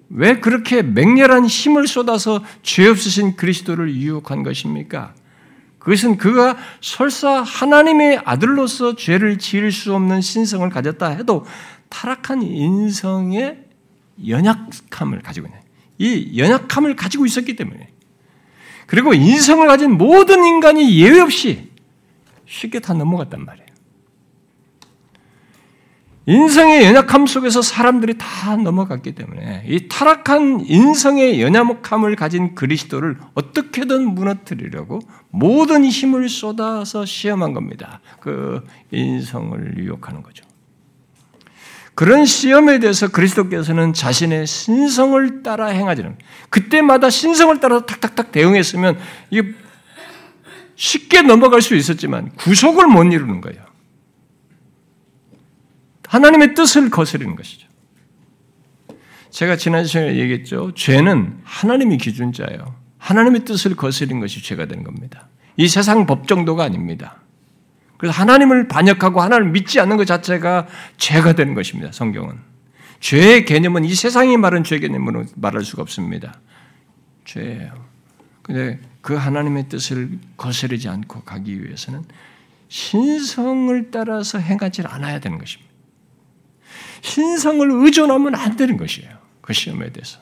왜 0.10 0.40
그렇게 0.40 0.82
맹렬한 0.82 1.46
힘을 1.46 1.88
쏟아서 1.88 2.44
죄 2.64 2.88
없으신 2.88 3.36
그리스도를 3.36 3.94
유혹한 3.96 4.44
것입니까? 4.44 5.14
그것은 5.86 6.18
그가 6.18 6.58
설사 6.82 7.44
하나님의 7.44 8.20
아들로서 8.26 8.96
죄를 8.96 9.38
지을 9.38 9.72
수 9.72 9.94
없는 9.94 10.20
신성을 10.20 10.68
가졌다 10.72 11.08
해도 11.10 11.46
타락한 11.90 12.42
인성의 12.42 13.66
연약함을 14.28 15.22
가지고 15.22 15.46
있는 15.46 15.60
이 16.00 16.40
연약함을 16.40 16.96
가지고 16.96 17.28
있었기 17.28 17.56
때문에 17.56 17.90
그리고 18.88 19.14
인성을 19.14 19.68
가진 19.68 19.92
모든 19.92 20.44
인간이 20.44 21.00
예외 21.00 21.20
없이 21.20 21.70
쉽게 22.48 22.80
다 22.80 22.96
넘어갔단 22.96 23.46
말이에요. 23.46 23.68
인성의 26.28 26.86
연약함 26.86 27.28
속에서 27.28 27.62
사람들이 27.62 28.16
다 28.18 28.56
넘어갔기 28.56 29.14
때문에 29.14 29.64
이 29.68 29.88
타락한 29.88 30.62
인성의 30.66 31.42
연약함을 31.42 32.16
가진 32.16 32.56
그리스도를 32.56 33.18
어떻게든 33.36 34.16
무너뜨리려고 34.16 35.02
모든 35.30 35.86
힘을 35.86 36.28
쏟아서 36.30 37.06
시험한 37.06 37.54
겁니다. 37.54 38.00
그 38.20 38.64
인성을 38.92 39.78
유혹하는 39.78 40.24
거죠. 40.24 40.44
그런 41.94 42.26
시험에 42.26 42.80
대해서 42.80 43.08
그리스도께서는 43.08 43.94
자신의 43.94 44.48
신성을 44.48 45.44
따라 45.44 45.68
행하지는 45.68 46.18
그때마다 46.50 47.10
신성을 47.10 47.58
따라 47.60 47.86
탁탁탁 47.86 48.32
대응했으면 48.32 48.98
이게 49.30 49.54
쉽게 50.76 51.22
넘어갈 51.22 51.62
수 51.62 51.76
있었지만 51.76 52.32
구속을 52.36 52.88
못 52.88 53.04
이루는 53.04 53.42
거예요. 53.42 53.65
하나님의 56.08 56.54
뜻을 56.54 56.90
거스르는 56.90 57.36
것이죠. 57.36 57.68
제가 59.32 59.58
지난 59.58 59.86
시간에 59.86 60.16
얘기했죠. 60.16 60.74
죄는 60.76 61.40
하나님이 61.44 61.98
기준자예요. 61.98 62.76
하나님의 62.98 63.46
뜻을 63.46 63.76
거스린 63.76 64.20
것이 64.20 64.42
죄가 64.42 64.66
되는 64.66 64.84
겁니다. 64.84 65.28
이 65.58 65.68
세상 65.68 66.06
법 66.06 66.28
정도가 66.28 66.64
아닙니다. 66.64 67.18
그래서 67.98 68.20
하나님을 68.20 68.68
반역하고 68.68 69.22
하나님을 69.22 69.52
믿지 69.52 69.80
않는 69.80 69.98
것 69.98 70.06
자체가 70.06 70.68
죄가 70.98 71.34
되는 71.34 71.54
것입니다. 71.54 71.92
성경은. 71.92 72.36
죄의 73.00 73.46
개념은 73.46 73.86
이 73.86 73.94
세상이 73.94 74.38
말한 74.38 74.64
죄 74.64 74.80
개념으로 74.80 75.26
말할 75.36 75.64
수가 75.64 75.82
없습니다. 75.82 76.40
죄예요. 77.26 77.86
근데 78.42 78.80
그 79.02 79.16
하나님의 79.16 79.70
뜻을 79.70 80.18
거스르지 80.38 80.90
않고 80.90 81.22
가기 81.22 81.64
위해서는 81.64 82.04
신성을 82.70 83.92
따라서 83.92 84.40
행하지 84.40 84.84
않아야 84.84 85.20
되는 85.20 85.38
것입니다. 85.38 85.65
신성을 87.06 87.70
의존하면 87.72 88.36
안 88.36 88.56
되는 88.56 88.78
것이에요. 88.78 89.10
그 89.42 89.54
시험에 89.54 89.92
대해서. 89.92 90.20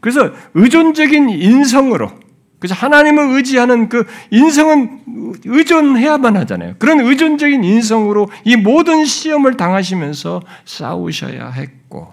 그래서 0.00 0.32
의존적인 0.54 1.30
인성으로 1.30 2.10
그래서 2.58 2.74
하나님을 2.74 3.36
의지하는 3.36 3.88
그 3.88 4.06
인성은 4.30 5.34
의존해야만 5.44 6.36
하잖아요. 6.38 6.76
그런 6.78 7.00
의존적인 7.00 7.64
인성으로 7.64 8.30
이 8.44 8.56
모든 8.56 9.04
시험을 9.04 9.56
당하시면서 9.56 10.42
싸우셔야 10.64 11.50
했고 11.50 12.10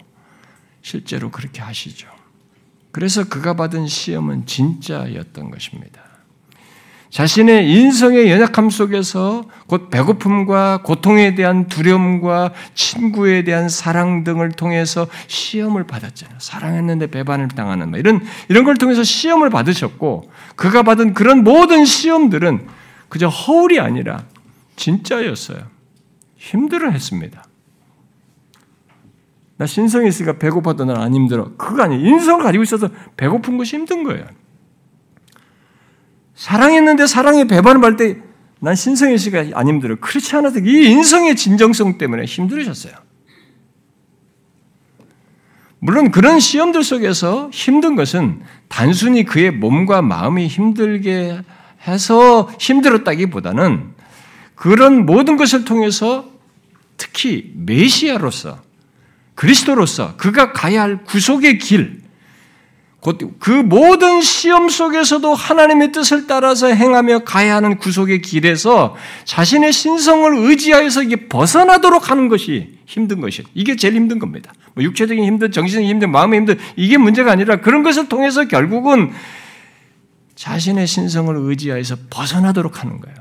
실제로 0.82 1.29
그렇게 1.32 1.62
하시죠. 1.62 2.10
그래서 2.91 3.23
그가 3.23 3.56
받은 3.56 3.88
시험은 3.88 4.45
진짜였던 4.45 5.51
것입니다. 5.51 6.01
자신의 7.13 7.69
인성의 7.69 8.32
연약함 8.32 8.71
속에서 8.71 9.45
곧 9.67 9.91
배고픔과 9.91 10.80
고통에 10.82 11.36
대한 11.36 11.67
두려움과 11.67 12.54
친구에 12.73 13.43
대한 13.43 13.69
사랑 13.69 14.23
등을 14.23 14.54
통해서 14.54 15.06
시험을 15.28 15.84
받았잖아요. 15.84 16.39
사랑했는데 16.39 17.12
배반을 17.12 17.49
당하는 17.49 17.91
뭐 17.91 17.99
이런 17.99 18.19
이런 18.49 18.63
걸 18.63 18.78
통해서 18.78 19.04
시험을 19.04 19.52
받으셨고 19.52 20.32
그가 20.56 20.82
받은 20.82 21.13
그런 21.13 21.43
모든 21.43 21.86
시험들은 21.86 22.65
그저 23.10 23.28
허울이 23.28 23.80
아니라 23.80 24.23
진짜였어요. 24.76 25.60
힘들어했습니다. 26.38 27.43
나 29.58 29.65
신성이 29.67 30.08
있으니까 30.08 30.39
배고파도 30.39 30.86
난 30.86 30.97
안 30.97 31.13
힘들어. 31.13 31.52
그거 31.58 31.84
아니에요. 31.84 32.08
인성을 32.08 32.41
가지고 32.41 32.63
있어서 32.63 32.89
배고픈 33.15 33.60
것이 33.60 33.76
힘든 33.76 34.04
거예요. 34.04 34.26
사랑했는데 36.35 37.07
사랑의 37.07 37.47
배반을 37.47 37.81
받을 37.81 37.97
때 37.97 38.33
난 38.63 38.75
신성의 38.75 39.17
씨가 39.17 39.45
안 39.55 39.67
힘들어. 39.67 39.97
그렇지 39.99 40.37
않아도 40.37 40.59
이 40.59 40.85
인성의 40.89 41.35
진정성 41.35 41.97
때문에 41.97 42.23
힘들으셨어요. 42.23 42.93
물론 45.79 46.11
그런 46.11 46.39
시험들 46.39 46.81
속에서 46.81 47.49
힘든 47.51 47.97
것은 47.97 48.41
단순히 48.69 49.25
그의 49.25 49.51
몸과 49.51 50.01
마음이 50.01 50.47
힘들게 50.47 51.41
해서 51.85 52.49
힘들었다기보다는 52.57 53.95
그런 54.55 55.05
모든 55.05 55.35
것을 55.35 55.65
통해서 55.65 56.31
특히 56.95 57.51
메시아로서 57.57 58.61
그리스도로서 59.35 60.15
그가 60.15 60.53
가야 60.53 60.83
할 60.83 61.03
구속의 61.03 61.57
길, 61.57 62.02
그 63.39 63.51
모든 63.51 64.21
시험 64.21 64.69
속에서도 64.69 65.33
하나님의 65.33 65.91
뜻을 65.91 66.25
따라서 66.25 66.67
행하며 66.67 67.19
가야 67.19 67.57
하는 67.57 67.77
구속의 67.77 68.21
길에서 68.21 68.95
자신의 69.25 69.73
신성을 69.73 70.33
의지하여서 70.37 71.03
이게 71.03 71.27
벗어나도록 71.27 72.09
하는 72.09 72.29
것이 72.29 72.79
힘든 72.85 73.19
것이에요. 73.19 73.47
이게 73.53 73.75
제일 73.75 73.95
힘든 73.95 74.19
겁니다. 74.19 74.53
뭐 74.73 74.83
육체적인 74.83 75.23
힘든, 75.23 75.51
정신적인 75.51 75.89
힘든, 75.89 76.11
마음의 76.11 76.39
힘든 76.39 76.59
이게 76.77 76.97
문제가 76.97 77.31
아니라 77.31 77.57
그런 77.57 77.83
것을 77.83 78.07
통해서 78.07 78.47
결국은 78.47 79.11
자신의 80.35 80.87
신성을 80.87 81.35
의지하여서 81.35 81.95
벗어나도록 82.09 82.81
하는 82.81 83.01
거예요. 83.01 83.17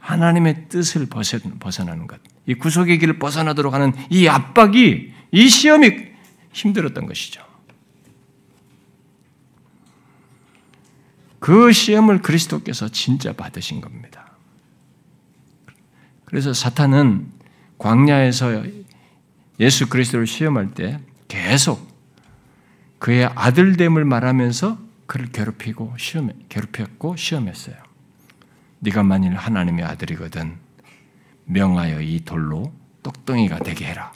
하나님의 0.00 0.68
뜻을 0.70 1.06
벗어나는 1.60 2.06
것. 2.06 2.18
이 2.46 2.54
구속의 2.54 2.98
길을 2.98 3.18
벗어나도록 3.18 3.74
하는 3.74 3.92
이 4.08 4.26
압박이, 4.26 5.12
이 5.32 5.48
시험이 5.48 5.90
힘들었던 6.52 7.04
것이죠. 7.04 7.47
그 11.40 11.72
시험을 11.72 12.22
그리스도께서 12.22 12.88
진짜 12.88 13.32
받으신 13.32 13.80
겁니다. 13.80 14.32
그래서 16.24 16.52
사탄은 16.52 17.30
광야에서 17.78 18.64
예수 19.60 19.88
그리스도를 19.88 20.26
시험할 20.26 20.74
때 20.74 21.00
계속 21.28 21.88
그의 22.98 23.26
아들됨을 23.34 24.04
말하면서 24.04 24.78
그를 25.06 25.30
괴롭히고 25.32 25.94
시험 25.96 26.30
괴롭혔고 26.48 27.16
시험했어요. 27.16 27.76
네가 28.80 29.02
만일 29.02 29.34
하나님의 29.34 29.84
아들이거든 29.84 30.56
명하여 31.46 32.02
이 32.02 32.20
돌로 32.24 32.72
똑덩이가 33.02 33.60
되게 33.60 33.86
해라. 33.86 34.12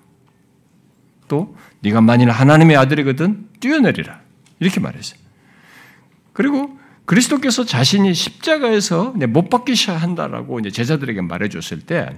또 1.29 1.57
네가 1.81 2.03
만일 2.03 2.31
하나님의 2.31 2.77
아들이거든 2.77 3.49
뛰어내리라. 3.61 4.21
이렇게 4.61 4.81
말했어요. 4.81 5.19
그리고 6.33 6.79
그리스도께서 7.05 7.65
자신이 7.65 8.15
십자가에서 8.15 9.15
못 9.29 9.51
박히셔야 9.51 9.97
한다라고 9.97 10.61
이제 10.61 10.71
제자들에게 10.71 11.21
말해줬을 11.23 11.81
때, 11.81 12.09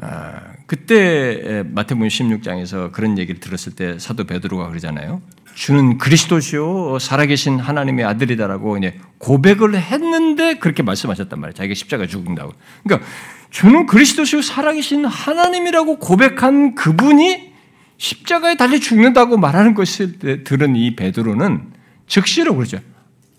아, 0.00 0.40
그때 0.66 1.64
마태복음 1.66 2.08
16장에서 2.08 2.92
그런 2.92 3.18
얘기를 3.18 3.40
들었을 3.40 3.74
때 3.74 3.98
사도 3.98 4.24
베드로가 4.24 4.68
그러잖아요. 4.68 5.22
주는 5.54 5.96
그리스도시요 5.96 6.98
살아계신 6.98 7.58
하나님의 7.58 8.04
아들이다라고 8.04 8.76
이제 8.76 8.98
고백을 9.18 9.74
했는데 9.74 10.58
그렇게 10.58 10.82
말씀하셨단 10.82 11.40
말이에요. 11.40 11.54
자기가 11.54 11.74
십자가 11.74 12.06
죽는다고. 12.06 12.52
그러니까 12.84 13.08
주는 13.48 13.86
그리스도시요 13.86 14.42
살아계신 14.42 15.06
하나님이라고 15.06 15.98
고백한 15.98 16.74
그분이 16.74 17.54
십자가에 17.96 18.56
달려 18.56 18.78
죽는다고 18.78 19.38
말하는 19.38 19.72
것을 19.72 20.18
들은 20.44 20.76
이 20.76 20.94
베드로는 20.94 21.75
즉시로 22.06 22.54
그러죠. 22.54 22.78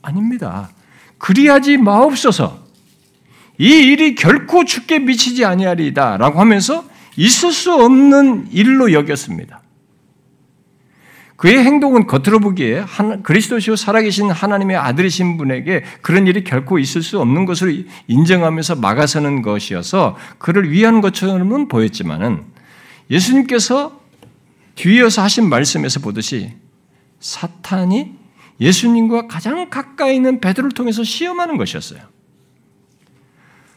아닙니다. 0.02 0.70
그리하지 1.18 1.78
마옵소서. 1.78 2.66
이 3.60 3.70
일이 3.70 4.16
결코 4.16 4.66
죽게 4.66 5.00
미치지 5.00 5.46
아니하리다라고 5.46 6.40
하면서 6.40 6.86
있을 7.16 7.52
수 7.52 7.74
없는 7.74 8.50
일로 8.52 8.94
여겼습니다. 8.94 9.62
그의 11.38 11.64
행동은 11.64 12.08
겉으로 12.08 12.40
보기에 12.40 12.84
그리스도시요 13.22 13.76
살아계신 13.76 14.32
하나님의 14.32 14.76
아들이신 14.76 15.38
분에게 15.38 15.84
그런 16.02 16.26
일이 16.26 16.44
결코 16.44 16.80
있을 16.80 17.04
수 17.04 17.20
없는 17.20 17.46
것을 17.46 17.86
인정하면서 18.08 18.76
막아서는 18.78 19.44
것이어서 19.44 20.18
그를 20.40 20.72
위한 20.72 21.00
것처럼은 21.00 21.68
보였지만은 21.68 22.44
예수님께서 23.12 24.00
뒤이어서 24.76 25.22
하신 25.24 25.48
말씀에서 25.48 26.00
보듯이 26.00 26.54
사탄이 27.20 28.16
예수님과 28.60 29.28
가장 29.28 29.70
가까이 29.70 30.16
있는 30.16 30.40
베드로를 30.40 30.72
통해서 30.72 31.04
시험하는 31.04 31.58
것이었어요. 31.58 32.02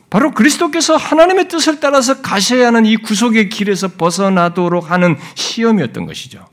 바로 0.08 0.32
그리스도께서 0.32 0.96
하나님의 0.96 1.48
뜻을 1.48 1.78
따라서 1.78 2.20
가셔야 2.20 2.68
하는 2.68 2.84
이 2.84 2.96
구속의 2.96 3.48
길에서 3.48 3.88
벗어나도록 3.88 4.90
하는 4.90 5.16
시험이었던 5.36 6.04
것이죠. 6.06 6.46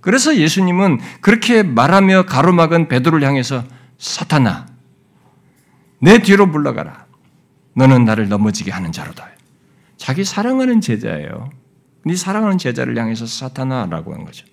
그래서 0.00 0.36
예수님은 0.36 0.98
그렇게 1.20 1.62
말하며 1.62 2.26
가로막은 2.26 2.88
베드로를 2.88 3.26
향해서 3.26 3.64
사탄아, 3.98 4.66
내 6.00 6.18
뒤로 6.18 6.46
물러가라. 6.46 7.06
너는 7.74 8.04
나를 8.04 8.28
넘어지게 8.28 8.72
하는 8.72 8.90
자로다. 8.90 9.28
자기 9.96 10.24
사랑하는 10.24 10.80
제자예요. 10.80 11.50
네 12.04 12.16
사랑하는 12.16 12.58
제자를 12.58 12.96
향해서 12.98 13.26
사탄아라고 13.26 14.14
한 14.14 14.24
거죠. 14.24 14.46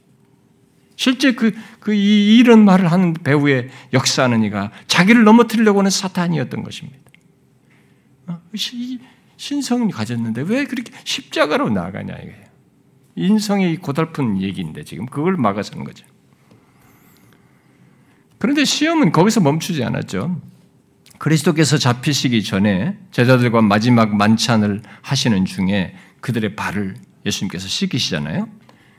실제 0.96 1.34
그, 1.34 1.54
그, 1.80 1.93
이, 1.93 2.38
이런 2.38 2.64
말을 2.64 2.91
하는 2.91 3.14
배우의 3.14 3.70
역사하는 3.93 4.43
이가 4.43 4.72
자기를 4.88 5.24
넘어뜨리려고 5.24 5.80
하는 5.80 5.91
사탄이었던 5.91 6.64
것입니다. 6.64 7.00
어? 8.28 8.41
신성이 9.38 9.91
가졌는데 9.91 10.43
왜 10.48 10.66
그렇게 10.66 10.91
십자가로 11.04 11.70
나아가냐, 11.70 12.14
이거예요. 12.16 12.46
인성의 13.16 13.78
고달픈 13.78 14.41
얘기인데 14.41 14.84
지금 14.84 15.06
그걸 15.06 15.38
막아서는 15.38 15.84
거죠. 15.86 16.06
그런데 18.38 18.66
시험은 18.66 19.12
거기서 19.12 19.39
멈추지 19.41 19.84
않았죠. 19.84 20.41
그리스도께서 21.18 21.78
잡히시기 21.78 22.43
전에 22.43 22.98
제자들과 23.12 23.62
마지막 23.62 24.16
만찬을 24.16 24.82
하시는 25.02 25.46
중에 25.46 25.96
그들의 26.20 26.56
발을 26.56 26.96
예수님께서 27.26 27.68
씻기시잖아요. 27.68 28.50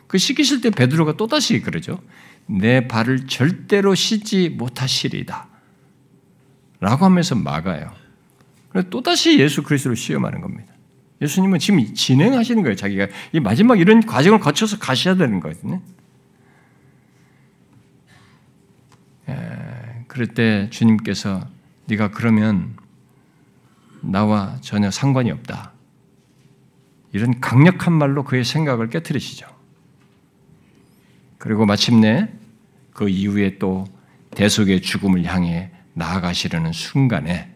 그 0.07 0.19
시키실 0.19 0.61
때 0.61 0.71
베드로가 0.71 1.17
또다시 1.17 1.61
그러죠. 1.61 2.01
내 2.47 2.87
발을 2.87 3.27
절대로 3.27 3.95
씻지 3.95 4.51
못하시리다. 4.51 5.49
라고 6.81 7.05
하면서 7.05 7.35
막아요. 7.35 7.93
그래서 8.69 8.89
또다시 8.91 9.39
예수 9.39 9.63
그리스도를 9.63 9.97
시험하는 9.97 10.41
겁니다. 10.41 10.73
예수님은 11.21 11.59
지금 11.59 11.95
진행하시는 11.95 12.63
거예요. 12.63 12.77
자기가 12.77 13.09
이 13.33 13.41
마지막 13.41 13.81
이런 13.81 14.05
과정을 14.05 14.39
거쳐서 14.39 14.79
가셔야 14.79 15.15
되는 15.15 15.41
거거든요. 15.41 15.81
예, 19.29 20.05
그럴 20.09 20.29
때 20.29 20.69
주님께서 20.71 21.49
네가 21.87 22.11
그러면 22.11 22.77
나와 24.03 24.59
전혀 24.61 24.91
상관이 24.91 25.31
없다. 25.31 25.73
이런 27.13 27.41
강력한 27.41 27.95
말로 27.95 28.25
그의 28.25 28.45
생각을 28.45 28.91
깨뜨리시죠. 28.91 29.56
그리고 31.39 31.67
마침내 31.67 32.29
그 32.93 33.09
이후에 33.09 33.59
또 33.59 33.85
대속의 34.35 34.83
죽음을 34.83 35.25
향해 35.25 35.71
나아가시려는 35.95 36.73
순간에 36.73 37.53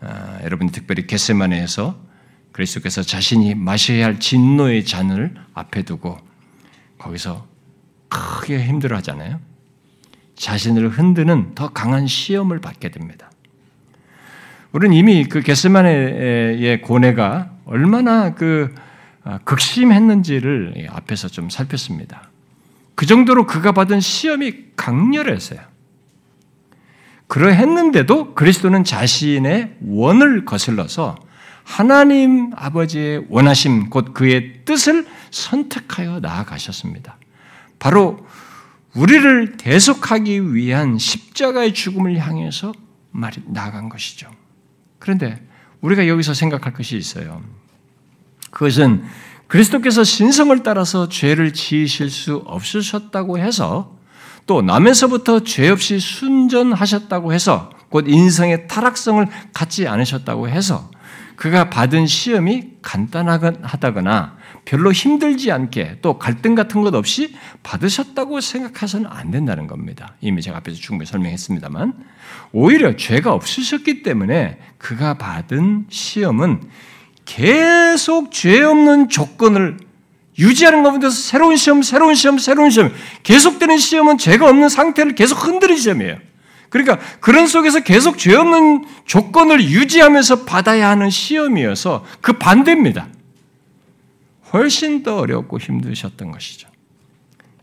아, 0.00 0.38
여러분 0.44 0.70
특별히 0.70 1.06
겟세마네에서 1.06 2.00
그리스도께서 2.52 3.02
자신이 3.02 3.54
마셔야 3.54 4.06
할 4.06 4.18
진노의 4.18 4.84
잔을 4.84 5.34
앞에 5.54 5.82
두고 5.82 6.18
거기서 6.98 7.46
크게 8.08 8.64
힘들어 8.64 8.96
하잖아요. 8.98 9.40
자신을 10.34 10.88
흔드는 10.88 11.54
더 11.54 11.68
강한 11.68 12.06
시험을 12.06 12.60
받게 12.60 12.90
됩니다. 12.90 13.30
우리는 14.72 14.96
이미 14.96 15.24
그 15.24 15.42
겟세마네의 15.42 16.80
고뇌가 16.82 17.52
얼마나 17.66 18.34
그 18.34 18.74
아, 19.22 19.38
극심했는지를 19.38 20.88
앞에서 20.88 21.28
좀 21.28 21.50
살폈습니다. 21.50 22.29
그 23.00 23.06
정도로 23.06 23.46
그가 23.46 23.72
받은 23.72 24.00
시험이 24.00 24.52
강렬했어요. 24.76 25.58
그러했는데도 27.28 28.34
그리스도는 28.34 28.84
자신의 28.84 29.78
원을 29.86 30.44
거슬러서 30.44 31.16
하나님 31.64 32.50
아버지의 32.54 33.24
원하심, 33.30 33.88
곧 33.88 34.12
그의 34.12 34.66
뜻을 34.66 35.06
선택하여 35.30 36.20
나아가셨습니다. 36.20 37.16
바로 37.78 38.26
우리를 38.94 39.56
대속하기 39.56 40.52
위한 40.54 40.98
십자가의 40.98 41.72
죽음을 41.72 42.18
향해서 42.18 42.74
말이 43.12 43.42
나간 43.46 43.88
것이죠. 43.88 44.30
그런데 44.98 45.42
우리가 45.80 46.06
여기서 46.06 46.34
생각할 46.34 46.74
것이 46.74 46.98
있어요. 46.98 47.42
그것은 48.50 49.04
그리스도께서 49.50 50.04
신성을 50.04 50.62
따라서 50.62 51.08
죄를 51.08 51.52
지으실 51.52 52.08
수 52.08 52.36
없으셨다고 52.46 53.38
해서 53.38 53.96
또 54.46 54.62
남에서부터 54.62 55.40
죄 55.42 55.68
없이 55.68 55.98
순전하셨다고 55.98 57.32
해서 57.32 57.70
곧 57.88 58.04
인성의 58.06 58.68
타락성을 58.68 59.26
갖지 59.52 59.88
않으셨다고 59.88 60.48
해서 60.48 60.88
그가 61.34 61.68
받은 61.68 62.06
시험이 62.06 62.74
간단하다거나 62.80 64.36
별로 64.66 64.92
힘들지 64.92 65.50
않게 65.50 65.98
또 66.00 66.16
갈등 66.16 66.54
같은 66.54 66.82
것 66.82 66.94
없이 66.94 67.34
받으셨다고 67.64 68.40
생각해서는 68.40 69.10
안 69.10 69.32
된다는 69.32 69.66
겁니다. 69.66 70.14
이미 70.20 70.42
제가 70.42 70.58
앞에서 70.58 70.78
충분히 70.78 71.06
설명했습니다만 71.06 71.94
오히려 72.52 72.94
죄가 72.94 73.32
없으셨기 73.32 74.04
때문에 74.04 74.60
그가 74.78 75.14
받은 75.14 75.86
시험은 75.88 76.60
계속 77.30 78.32
죄 78.32 78.60
없는 78.60 79.08
조건을 79.08 79.76
유지하는 80.36 80.82
가운데서 80.82 81.14
새로운 81.14 81.56
시험, 81.56 81.80
새로운 81.80 82.16
시험, 82.16 82.38
새로운 82.38 82.70
시험, 82.70 82.92
계속되는 83.22 83.78
시험은 83.78 84.18
죄가 84.18 84.48
없는 84.48 84.68
상태를 84.68 85.14
계속 85.14 85.46
흔드는 85.46 85.76
시험이에요. 85.76 86.18
그러니까 86.70 86.98
그런 87.20 87.46
속에서 87.46 87.80
계속 87.80 88.18
죄 88.18 88.34
없는 88.34 88.84
조건을 89.04 89.62
유지하면서 89.62 90.44
받아야 90.44 90.88
하는 90.88 91.08
시험이어서 91.08 92.04
그 92.20 92.32
반대입니다. 92.32 93.06
훨씬 94.52 95.04
더 95.04 95.18
어렵고 95.18 95.60
힘드셨던 95.60 96.32
것이죠. 96.32 96.68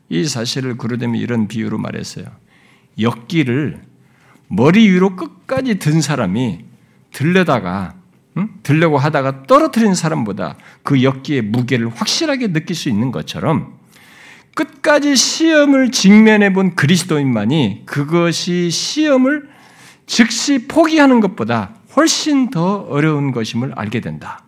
이 0.08 0.26
사실을 0.26 0.78
그르데미 0.78 1.20
이런 1.20 1.50
비유로 1.50 1.78
말했어요. 1.78 2.26
역기를 2.98 3.82
머리 4.48 4.90
위로 4.90 5.18
끝까지 5.18 5.78
든 5.78 6.00
사람이 6.00 6.60
들려다가 7.12 7.97
응? 8.38 8.50
들려고 8.64 8.98
하다가 8.98 9.44
떨어뜨린 9.44 9.96
사람보다 9.96 10.58
그 10.84 11.04
역기의 11.04 11.42
무게를 11.42 11.90
확실하게 11.90 12.54
느낄 12.54 12.76
수 12.76 12.90
있는 12.90 13.12
것처럼 13.12 13.78
끝까지 14.56 15.16
시험을 15.16 15.92
직면해 15.92 16.54
본 16.54 16.76
그리스도인만이 16.76 17.84
그것이 17.86 18.72
시험을 18.72 19.50
즉시 20.06 20.68
포기하는 20.68 21.20
것보다 21.20 21.76
훨씬 21.96 22.50
더 22.50 22.78
어려운 22.90 23.32
것임을 23.32 23.74
알게 23.76 24.02
된다. 24.02 24.44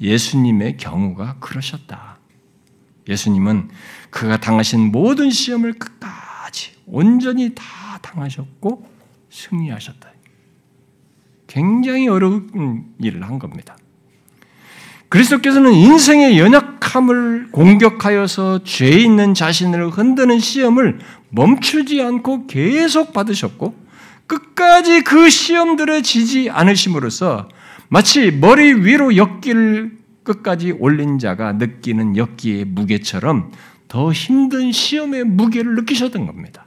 예수님의 0.00 0.76
경우가 0.76 1.36
그러셨다. 1.40 2.18
예수님은 3.08 3.68
그가 4.10 4.38
당하신 4.38 4.92
모든 4.92 5.30
시험을 5.30 5.74
끝까지 5.74 6.72
온전히 6.86 7.54
다 7.54 7.98
당하셨고 8.02 8.88
승리하셨다. 9.30 10.08
굉장히 11.48 12.06
어려운 12.06 12.84
일을 13.00 13.24
한 13.24 13.40
겁니다. 13.40 13.76
그리스도께서는 15.08 15.72
인생의 15.72 16.38
연약함을 16.38 17.48
공격하여서 17.50 18.62
죄 18.64 18.88
있는 18.90 19.34
자신을 19.34 19.88
흔드는 19.88 20.38
시험을 20.38 21.00
멈추지 21.30 22.00
않고 22.02 22.46
계속 22.46 23.12
받으셨고 23.12 23.74
끝까지 24.26 25.02
그 25.02 25.30
시험들에 25.30 26.02
지지 26.02 26.50
않으심으로써 26.50 27.48
마치 27.88 28.30
머리 28.30 28.74
위로 28.74 29.16
역기를 29.16 29.96
끝까지 30.22 30.72
올린 30.72 31.18
자가 31.18 31.54
느끼는 31.54 32.18
역기의 32.18 32.66
무게처럼 32.66 33.50
더 33.88 34.12
힘든 34.12 34.70
시험의 34.70 35.24
무게를 35.24 35.74
느끼셨던 35.76 36.26
겁니다. 36.26 36.66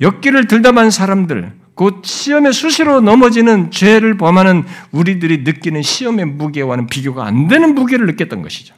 역기를 0.00 0.48
들다만 0.48 0.90
사람들, 0.90 1.52
곧 1.80 2.04
시험에 2.04 2.52
수시로 2.52 3.00
넘어지는 3.00 3.70
죄를 3.70 4.18
범하는 4.18 4.64
우리들이 4.92 5.38
느끼는 5.44 5.80
시험의 5.80 6.26
무게와는 6.26 6.88
비교가 6.88 7.24
안 7.24 7.48
되는 7.48 7.74
무게를 7.74 8.04
느꼈던 8.04 8.42
것이죠. 8.42 8.74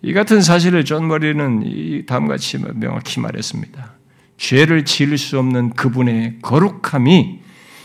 이 0.00 0.12
같은 0.12 0.40
사실을 0.40 0.84
존 0.84 1.08
머리는 1.08 2.06
다음과 2.06 2.34
같이 2.34 2.58
명확히 2.74 3.18
말했습니다. 3.18 3.94
죄를 4.36 4.84
지을 4.84 5.18
수 5.18 5.40
없는 5.40 5.70
그분의 5.70 6.36
거룩함이 6.40 7.40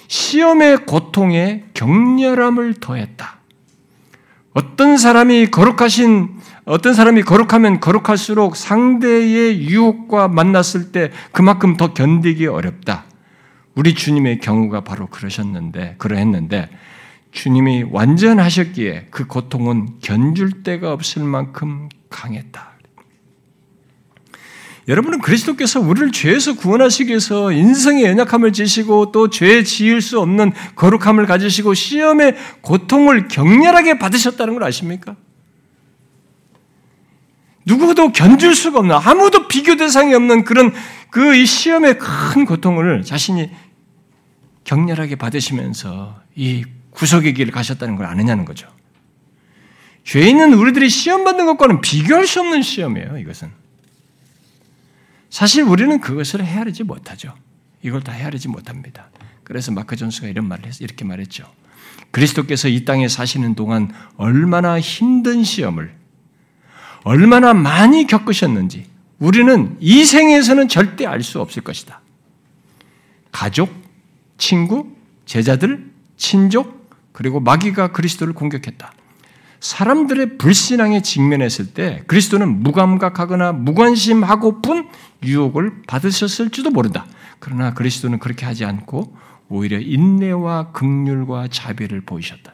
시험의 0.07 0.85
고통에 0.85 1.63
격렬함을 1.73 2.75
더했다. 2.75 3.39
어떤 4.53 4.95
사람이 4.99 5.47
거룩하신 5.49 6.29
어떤 6.65 6.93
사람이 6.93 7.23
거룩하면 7.23 7.79
거룩할수록 7.79 8.55
상대의 8.55 9.59
유혹과 9.63 10.27
만났을 10.27 10.91
때 10.91 11.09
그만큼 11.31 11.77
더 11.77 11.95
견디기 11.95 12.45
어렵다. 12.45 13.05
우리 13.75 13.95
주님의 13.95 14.39
경우가 14.39 14.81
바로 14.81 15.07
그러셨는데, 15.07 15.95
그러했는데, 15.97 16.69
주님이 17.31 17.85
완전하셨기에 17.89 19.07
그 19.09 19.25
고통은 19.25 19.99
견줄 20.01 20.63
데가 20.63 20.93
없을 20.93 21.23
만큼 21.23 21.89
강했다. 22.09 22.73
여러분은 24.87 25.21
그리스도께서 25.21 25.79
우리를 25.79 26.11
죄에서 26.11 26.55
구원하시기 26.55 27.09
위해서 27.09 27.51
인성의 27.53 28.03
연약함을 28.03 28.51
지시고 28.51 29.11
또 29.13 29.29
죄 29.29 29.63
지을 29.63 30.01
수 30.01 30.19
없는 30.19 30.51
거룩함을 30.75 31.25
가지시고 31.25 31.73
시험의 31.73 32.35
고통을 32.61 33.29
격렬하게 33.29 33.97
받으셨다는 33.97 34.53
걸 34.55 34.63
아십니까? 34.63 35.15
누구도 37.65 38.11
견줄 38.11 38.55
수가 38.55 38.79
없는 38.79 38.93
아무도 38.93 39.47
비교 39.47 39.77
대상이 39.77 40.13
없는 40.13 40.43
그런 40.43 40.73
그 41.13 41.35
이 41.35 41.45
시험의 41.45 41.99
큰 41.99 42.43
고통을 42.43 43.03
자신이 43.03 43.51
격렬하게 44.63 45.15
받으시면서 45.15 46.19
이 46.35 46.65
구속의 46.89 47.35
길을 47.35 47.51
가셨다는 47.51 47.97
걸 47.97 48.07
아느냐는 48.07 48.45
거죠. 48.45 48.67
죄 50.03 50.27
있는 50.27 50.55
우리들이 50.55 50.89
시험 50.89 51.23
받는 51.23 51.45
것과는 51.45 51.81
비교할 51.81 52.25
수 52.25 52.39
없는 52.39 52.63
시험이에요. 52.63 53.19
이것은 53.19 53.51
사실 55.29 55.61
우리는 55.61 56.01
그것을 56.01 56.43
헤아리지 56.43 56.83
못하죠. 56.83 57.35
이걸 57.83 58.01
다 58.01 58.11
헤아리지 58.11 58.47
못합니다. 58.47 59.11
그래서 59.43 59.71
마크 59.71 59.95
존스가 59.95 60.27
이런 60.27 60.47
말을 60.47 60.65
했, 60.65 60.81
이렇게 60.81 61.05
말했죠. 61.05 61.45
그리스도께서 62.09 62.69
이 62.69 62.85
땅에 62.85 63.07
사시는 63.07 63.53
동안 63.53 63.93
얼마나 64.17 64.79
힘든 64.79 65.43
시험을 65.43 65.93
얼마나 67.03 67.53
많이 67.53 68.07
겪으셨는지 68.07 68.92
우리는 69.23 69.77
이 69.79 70.03
생에서는 70.03 70.67
절대 70.67 71.05
알 71.05 71.23
수 71.23 71.39
없을 71.39 71.63
것이다. 71.63 72.01
가족, 73.31 73.73
친구, 74.37 74.87
제자들, 75.25 75.89
친족, 76.17 76.89
그리고 77.13 77.39
마귀가 77.39 77.93
그리스도를 77.93 78.33
공격했다. 78.33 78.91
사람들의 79.61 80.37
불신앙에 80.37 81.01
직면했을 81.01 81.73
때 81.73 82.03
그리스도는 82.07 82.63
무감각하거나 82.63 83.53
무관심하고뿐 83.53 84.89
유혹을 85.23 85.83
받으셨을지도 85.87 86.71
모른다. 86.71 87.05
그러나 87.39 87.73
그리스도는 87.73 88.19
그렇게 88.19 88.45
하지 88.45 88.65
않고 88.65 89.15
오히려 89.47 89.79
인내와 89.79 90.73
극률과 90.73 91.47
자비를 91.47 92.01
보이셨다. 92.01 92.53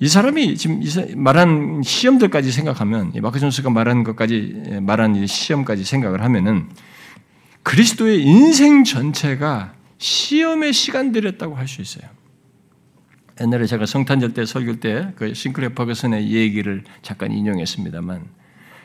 이 0.00 0.08
사람이 0.08 0.56
지금 0.56 0.82
말한 1.16 1.82
시험들까지 1.82 2.50
생각하면 2.50 3.12
마크 3.22 3.38
존스가 3.38 3.70
말한 3.70 4.04
것까지 4.04 4.80
말한 4.82 5.26
시험까지 5.26 5.84
생각을 5.84 6.22
하면은 6.22 6.68
그리스도의 7.62 8.22
인생 8.22 8.84
전체가 8.84 9.74
시험의 9.98 10.72
시간들이었다고 10.72 11.54
할 11.54 11.66
수 11.68 11.80
있어요. 11.80 12.08
옛날에 13.40 13.66
제가 13.66 13.86
성탄절 13.86 14.34
때 14.34 14.44
설교 14.44 14.78
때그 14.78 15.34
싱크레 15.34 15.70
퍼거슨의 15.70 16.30
얘기를 16.30 16.84
잠깐 17.02 17.32
인용했습니다만 17.32 18.24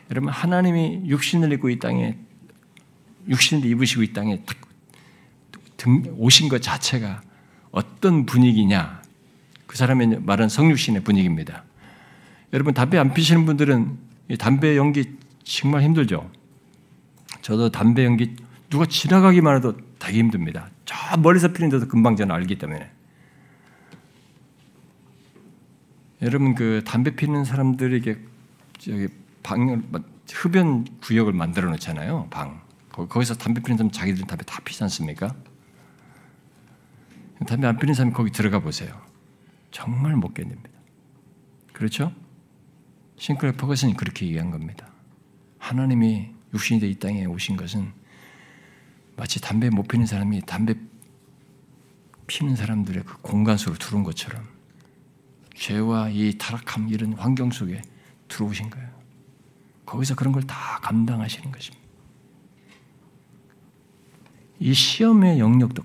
여러분 0.10 0.30
하나님이 0.32 1.03
육신을 1.05 1.53
입고 1.53 1.70
이 1.70 1.78
땅에 1.78 2.18
육신을 3.28 3.66
입으시고 3.66 4.01
이 4.03 4.14
땅에 4.14 4.41
오신 6.18 6.49
것 6.49 6.62
자체가 6.62 7.22
어떤 7.72 8.26
분위기냐 8.26 8.99
그 9.70 9.78
사람의 9.78 10.22
말은 10.24 10.50
성육신의 10.50 11.04
분위기입니다. 11.04 11.64
여러분 12.54 12.74
담배 12.74 12.98
안 12.98 13.14
피시는 13.14 13.46
분들은 13.46 14.00
담배 14.40 14.76
연기 14.76 15.16
정말 15.44 15.84
힘들죠. 15.84 16.28
저도 17.44 17.70
담배 17.70 18.04
연기 18.04 18.36
누가 18.72 18.88
지나가기만 18.88 19.58
해도 19.58 19.78
되게 20.00 20.18
힘듭니다. 20.18 20.72
저 20.86 20.96
멀리서 21.18 21.50
피는데도 21.50 21.88
금방 21.88 22.16
저는 22.16 22.34
알기 22.34 22.58
때문에. 22.58 22.90
여러분 26.24 26.56
그 26.56 26.82
담배 26.84 27.16
피는 27.16 27.46
사람들에게 27.46 28.18
저기 28.80 29.08
방 29.44 29.84
흡연 30.32 30.88
구역을 31.00 31.32
만들어 31.34 31.70
놓잖아요. 31.70 32.26
방 32.32 32.60
거기서 32.90 33.36
담배 33.36 33.62
피는 33.62 33.78
사람 33.78 33.92
자기들 33.92 34.26
담배 34.26 34.44
다 34.46 34.62
피지 34.66 34.82
않습니까? 34.86 35.36
담배 37.46 37.68
안 37.68 37.78
피는 37.78 37.94
사람이 37.94 38.16
거기 38.16 38.32
들어가 38.32 38.58
보세요. 38.58 39.09
정말 39.72 40.16
못 40.16 40.34
견딥니다. 40.34 40.70
그렇죠? 41.74 42.14
싱크레 43.18 43.54
퍼거슨이 43.54 43.96
그렇게 43.96 44.26
얘기한 44.28 44.52
겁니다. 44.52 44.88
하나님이 45.58 46.30
육신이 46.54 46.80
돼이 46.80 46.96
땅에 46.96 47.26
오신 47.26 47.58
것은 47.58 47.92
마치 49.16 49.42
담배 49.42 49.70
못 49.70 49.88
피는 49.88 50.06
사람이 50.06 50.42
담배 50.46 50.76
피는 52.28 52.56
사람들의 52.56 53.04
그 53.04 53.18
공간 53.22 53.58
속으로 53.58 53.78
들어온 53.78 54.04
것처럼 54.04 54.48
죄와 55.56 56.10
이 56.10 56.38
타락함 56.38 56.90
이런 56.90 57.14
환경 57.14 57.52
속에 57.52 57.82
들어오신 58.28 58.70
거예요. 58.70 58.90
거기서 59.86 60.16
그런 60.16 60.32
걸 60.32 60.44
다 60.44 60.80
감당하시는 60.82 61.52
것입니다. 61.52 61.86
이 64.60 64.74
시험의 64.74 65.40
영역도 65.40 65.84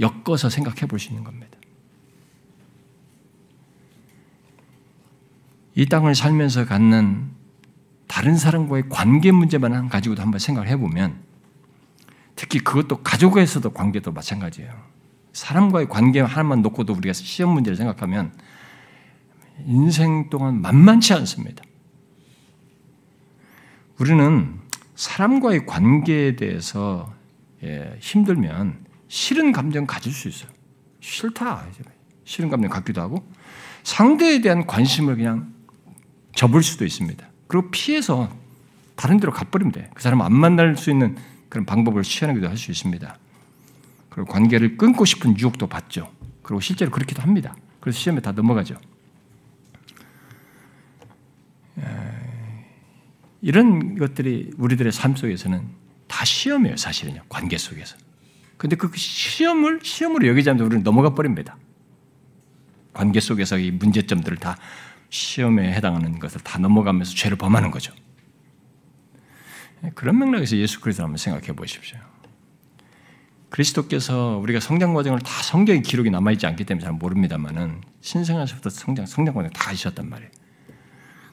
엮어서 0.00 0.48
생각해 0.48 0.86
볼 0.86 0.98
수 0.98 1.08
있는 1.10 1.22
겁니다. 1.24 1.41
이 5.74 5.86
땅을 5.86 6.14
살면서 6.14 6.66
갖는 6.66 7.30
다른 8.06 8.36
사람과의 8.36 8.84
관계 8.90 9.32
문제만 9.32 9.88
가지고도 9.88 10.20
한번 10.20 10.38
생각을 10.38 10.68
해보면 10.68 11.16
특히 12.36 12.58
그것도 12.58 13.02
가족에서도 13.02 13.70
관계도 13.72 14.12
마찬가지예요. 14.12 14.70
사람과의 15.32 15.88
관계 15.88 16.20
하나만 16.20 16.60
놓고도 16.62 16.92
우리가 16.92 17.12
시험 17.14 17.54
문제를 17.54 17.76
생각하면 17.76 18.32
인생 19.64 20.28
동안 20.28 20.60
만만치 20.60 21.14
않습니다. 21.14 21.64
우리는 23.98 24.58
사람과의 24.94 25.66
관계에 25.66 26.36
대해서 26.36 27.14
예, 27.62 27.96
힘들면 28.00 28.84
싫은 29.08 29.52
감정 29.52 29.86
가질 29.86 30.12
수 30.12 30.28
있어요. 30.28 30.50
싫다. 31.00 31.64
싫은 32.24 32.50
감정 32.50 32.70
갖기도 32.70 33.00
하고 33.00 33.26
상대에 33.84 34.40
대한 34.40 34.66
관심을 34.66 35.16
그냥 35.16 35.52
접을 36.34 36.62
수도 36.62 36.84
있습니다. 36.84 37.26
그리고 37.46 37.70
피해서 37.70 38.30
다른 38.96 39.18
데로 39.18 39.32
가버리면 39.32 39.72
돼. 39.72 39.90
그 39.94 40.02
사람 40.02 40.22
안 40.22 40.32
만날 40.32 40.76
수 40.76 40.90
있는 40.90 41.16
그런 41.48 41.66
방법을 41.66 42.02
취하기도 42.02 42.48
할 42.48 42.56
수 42.56 42.70
있습니다. 42.70 43.18
그리고 44.08 44.30
관계를 44.30 44.76
끊고 44.76 45.04
싶은 45.04 45.38
유혹도 45.38 45.66
받죠. 45.66 46.10
그리고 46.42 46.60
실제로 46.60 46.90
그렇기도 46.90 47.22
합니다. 47.22 47.54
그래서 47.80 47.98
시험에 47.98 48.20
다 48.20 48.32
넘어가죠. 48.32 48.76
이런 53.40 53.98
것들이 53.98 54.52
우리들의 54.56 54.92
삶 54.92 55.16
속에서는 55.16 55.66
다 56.06 56.24
시험이에요, 56.24 56.76
사실은요. 56.76 57.22
관계 57.28 57.58
속에서. 57.58 57.96
근데 58.56 58.76
그 58.76 58.90
시험을 58.94 59.80
시험으로 59.82 60.28
여기지 60.28 60.50
않으면 60.50 60.66
우리는 60.66 60.84
넘어가 60.84 61.14
버립니다. 61.14 61.56
관계 62.92 63.18
속에서 63.18 63.58
이 63.58 63.70
문제점들을 63.70 64.36
다 64.36 64.56
시험에 65.12 65.74
해당하는 65.74 66.18
것을 66.18 66.40
다 66.40 66.58
넘어가면서 66.58 67.14
죄를 67.14 67.36
범하는 67.36 67.70
거죠. 67.70 67.92
그런 69.94 70.18
맥락에서 70.18 70.56
예수 70.56 70.80
그리스도 70.80 71.04
한번 71.04 71.18
생각해 71.18 71.52
보십시오. 71.52 71.98
그리스도께서 73.50 74.38
우리가 74.38 74.58
성장 74.58 74.94
과정을 74.94 75.18
다 75.18 75.30
성경의 75.42 75.82
기록이 75.82 76.08
남아 76.08 76.32
있지 76.32 76.46
않기 76.46 76.64
때문에 76.64 76.82
잘 76.82 76.94
모릅니다만은 76.94 77.82
신생아서부터 78.00 78.70
성장 78.70 79.04
성장 79.04 79.34
과정 79.34 79.50
다 79.52 79.70
하셨단 79.70 80.08
말이에요. 80.08 80.30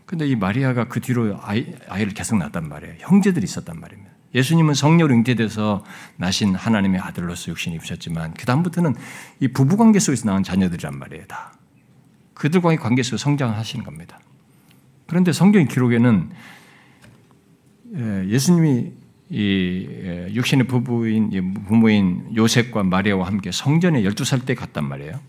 근데 0.05 0.27
이 0.27 0.35
마리아가 0.35 0.89
그 0.89 0.99
뒤로 0.99 1.39
아이, 1.41 1.73
아이를 1.87 2.13
계속 2.13 2.37
낳았단 2.37 2.67
말이에요. 2.67 2.95
형제들이 2.99 3.45
있었단 3.45 3.79
말입니다. 3.79 4.11
예수님은 4.35 4.73
성령으로 4.73 5.15
잉태돼서 5.15 5.85
나신 6.17 6.53
하나님의 6.53 6.99
아들로서 6.99 7.51
육신이 7.51 7.77
입으셨지만 7.77 8.33
그 8.33 8.45
다음부터는 8.45 8.95
이 9.39 9.47
부부 9.47 9.77
관계 9.77 9.99
속에서 9.99 10.29
낳은 10.29 10.43
자녀들이란 10.43 10.99
말이에요. 10.99 11.25
다 11.27 11.53
그들과의 12.39 12.77
관계 12.77 13.03
속에 13.03 13.17
성장하시는 13.17 13.83
겁니다. 13.83 14.19
그런데 15.07 15.31
성경 15.33 15.67
기록에는 15.67 16.29
예, 17.95 18.25
예수님이 18.29 18.91
이 19.29 19.87
예, 19.89 20.33
육신의 20.33 20.67
부부인 20.67 21.63
부모인 21.67 22.31
요셉과 22.35 22.83
마리아와 22.83 23.27
함께 23.27 23.51
성전에 23.51 24.03
12살 24.03 24.45
때 24.45 24.55
갔단 24.55 24.87
말이에요. 24.87 25.19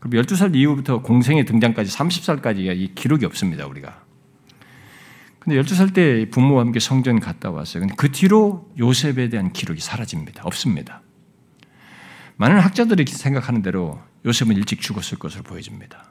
그럼 0.00 0.22
12살 0.22 0.56
이후부터 0.56 1.02
공생의 1.02 1.44
등장까지 1.44 1.96
30살까지가 1.96 2.76
이 2.76 2.92
기록이 2.94 3.24
없습니다, 3.26 3.66
우리가. 3.66 4.02
근데 5.38 5.60
12살 5.60 5.94
때 5.94 6.28
부모와 6.30 6.62
함께 6.62 6.80
성전 6.80 7.20
갔다 7.20 7.50
왔어요. 7.50 7.82
근데 7.82 7.94
그 7.96 8.10
뒤로 8.10 8.68
요셉에 8.78 9.28
대한 9.28 9.52
기록이 9.52 9.80
사라집니다. 9.80 10.42
없습니다. 10.44 11.02
많은 12.36 12.58
학자들이 12.58 13.04
생각하는 13.06 13.62
대로 13.62 14.00
요셉은 14.24 14.56
일찍 14.56 14.80
죽었을 14.80 15.18
것으로 15.18 15.44
보여집니다. 15.44 16.10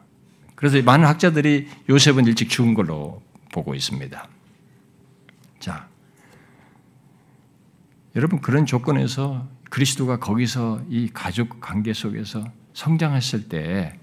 그래서 0.59 0.81
많은 0.81 1.05
학자들이 1.07 1.69
요셉은 1.87 2.25
일찍 2.25 2.49
죽은 2.49 2.73
걸로 2.73 3.21
보고 3.53 3.75
있습니다. 3.75 4.27
자, 5.61 5.87
여러분 8.13 8.41
그런 8.41 8.65
조건에서 8.65 9.47
그리스도가 9.69 10.19
거기서 10.19 10.81
이 10.89 11.09
가족 11.13 11.61
관계 11.61 11.93
속에서 11.93 12.43
성장했을 12.73 13.47
때 13.47 13.97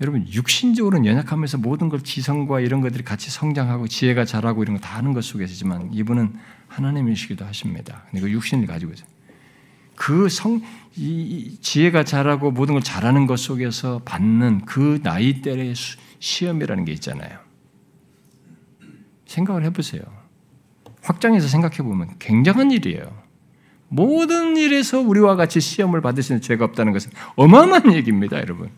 여러분 0.00 0.26
육신적으로는 0.26 1.04
연약하면서 1.04 1.58
모든 1.58 1.90
걸 1.90 2.00
지성과 2.00 2.60
이런 2.60 2.80
것들이 2.80 3.04
같이 3.04 3.30
성장하고 3.30 3.88
지혜가 3.88 4.24
자라고 4.24 4.62
이런 4.62 4.76
거 4.76 4.80
다 4.80 4.96
하는 4.96 5.12
것 5.12 5.24
속에서지만 5.24 5.92
이분은 5.92 6.38
하나님이시기도 6.68 7.44
하십니다. 7.44 8.04
근데 8.10 8.22
그 8.22 8.30
육신을 8.30 8.66
가지고 8.66 8.94
있어요. 8.94 9.11
그 9.94 10.28
성, 10.28 10.62
이 10.96 11.56
지혜가 11.60 12.04
자라고 12.04 12.50
모든 12.50 12.74
걸 12.74 12.82
잘하는 12.82 13.26
것 13.26 13.38
속에서 13.38 14.00
받는 14.04 14.64
그 14.66 15.00
나이대의 15.02 15.74
시험이라는 16.18 16.84
게 16.84 16.92
있잖아요. 16.92 17.38
생각을 19.26 19.64
해보세요. 19.64 20.02
확장해서 21.02 21.48
생각해 21.48 21.78
보면 21.78 22.18
굉장한 22.18 22.70
일이에요. 22.70 23.22
모든 23.88 24.56
일에서 24.56 25.00
우리와 25.00 25.36
같이 25.36 25.60
시험을 25.60 26.00
받으시는 26.00 26.40
죄가 26.40 26.64
없다는 26.64 26.92
것은 26.92 27.10
어마어마한 27.36 27.92
얘기입니다, 27.94 28.38
여러분. 28.38 28.70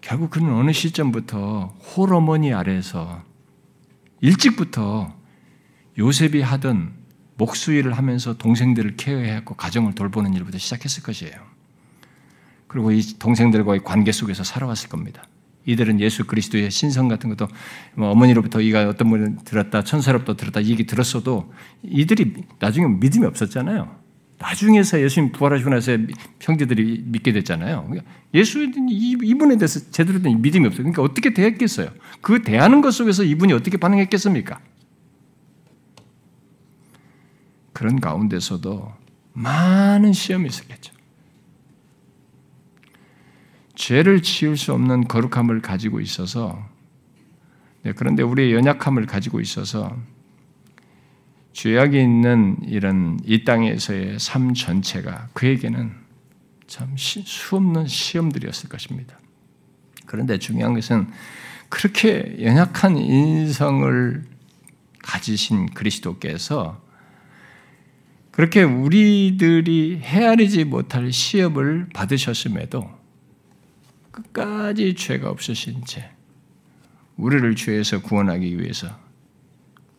결국 0.00 0.30
그는 0.30 0.52
어느 0.52 0.72
시점부터 0.72 1.66
홀어머니 1.96 2.52
아래에서 2.52 3.22
일찍부터 4.20 5.14
요셉이 6.00 6.40
하던 6.40 6.92
목수일을 7.36 7.92
하면서 7.92 8.36
동생들을 8.36 8.96
케어해야 8.96 9.34
했고 9.34 9.54
가정을 9.54 9.94
돌보는 9.94 10.34
일부터 10.34 10.58
시작했을 10.58 11.02
것이에요. 11.02 11.34
그리고 12.66 12.90
이 12.90 13.02
동생들과의 13.18 13.84
관계 13.84 14.10
속에서 14.10 14.42
살아왔을 14.42 14.88
겁니다. 14.88 15.22
이들은 15.66 16.00
예수 16.00 16.26
그리스도의 16.26 16.70
신성 16.70 17.08
같은 17.08 17.28
것도 17.28 17.48
뭐 17.94 18.10
어머니로부터 18.10 18.62
이가 18.62 18.88
어떤 18.88 19.10
분을 19.10 19.36
들었다, 19.44 19.84
천사로부터 19.84 20.36
들었다 20.36 20.60
이 20.60 20.70
얘기 20.70 20.86
들었어도 20.86 21.52
이들이 21.82 22.34
나중에 22.58 22.86
믿음이 22.88 23.26
없었잖아요. 23.26 23.94
나중에서 24.38 25.02
예수님 25.02 25.32
부활하시고 25.32 25.68
나서 25.68 25.98
형제들이 26.40 27.04
믿게 27.06 27.32
됐잖아요. 27.32 27.84
그러니까 27.88 28.10
예수 28.32 28.64
이분에 28.64 29.58
대해서 29.58 29.90
제대로 29.90 30.22
된 30.22 30.40
믿음이 30.40 30.66
없어요. 30.66 30.84
그러니까 30.84 31.02
어떻게 31.02 31.34
대했겠어요? 31.34 31.90
그 32.22 32.42
대하는 32.42 32.80
것 32.80 32.92
속에서 32.92 33.22
이분이 33.22 33.52
어떻게 33.52 33.76
반응했겠습니까? 33.76 34.60
그런 37.80 37.98
가운데서도 37.98 38.92
많은 39.32 40.12
시험이 40.12 40.50
있었겠죠. 40.50 40.92
죄를 43.74 44.20
지을 44.20 44.58
수 44.58 44.74
없는 44.74 45.08
거룩함을 45.08 45.62
가지고 45.62 46.00
있어서 46.00 46.62
네, 47.82 47.94
그런데 47.94 48.22
우리의 48.22 48.52
연약함을 48.52 49.06
가지고 49.06 49.40
있어서 49.40 49.96
죄악이 51.54 51.98
있는 51.98 52.58
이런 52.66 53.18
이 53.24 53.44
땅에서의 53.44 54.18
삶 54.18 54.52
전체가 54.52 55.28
그에게는 55.32 55.94
참 56.66 56.94
수없는 56.98 57.86
시험들이었을 57.86 58.68
것입니다. 58.68 59.18
그런데 60.04 60.38
중요한 60.38 60.74
것은 60.74 61.10
그렇게 61.70 62.36
연약한 62.42 62.98
인성을 62.98 64.22
가지신 64.98 65.70
그리스도께서 65.70 66.89
그렇게 68.40 68.62
우리들이 68.62 69.98
헤아리지 69.98 70.64
못할 70.64 71.12
시험을 71.12 71.90
받으셨음에도 71.92 72.90
끝까지 74.10 74.94
죄가 74.94 75.28
없으신 75.28 75.84
채 75.84 76.10
우리를 77.18 77.54
죄에서 77.54 78.00
구원하기 78.00 78.58
위해서 78.58 78.98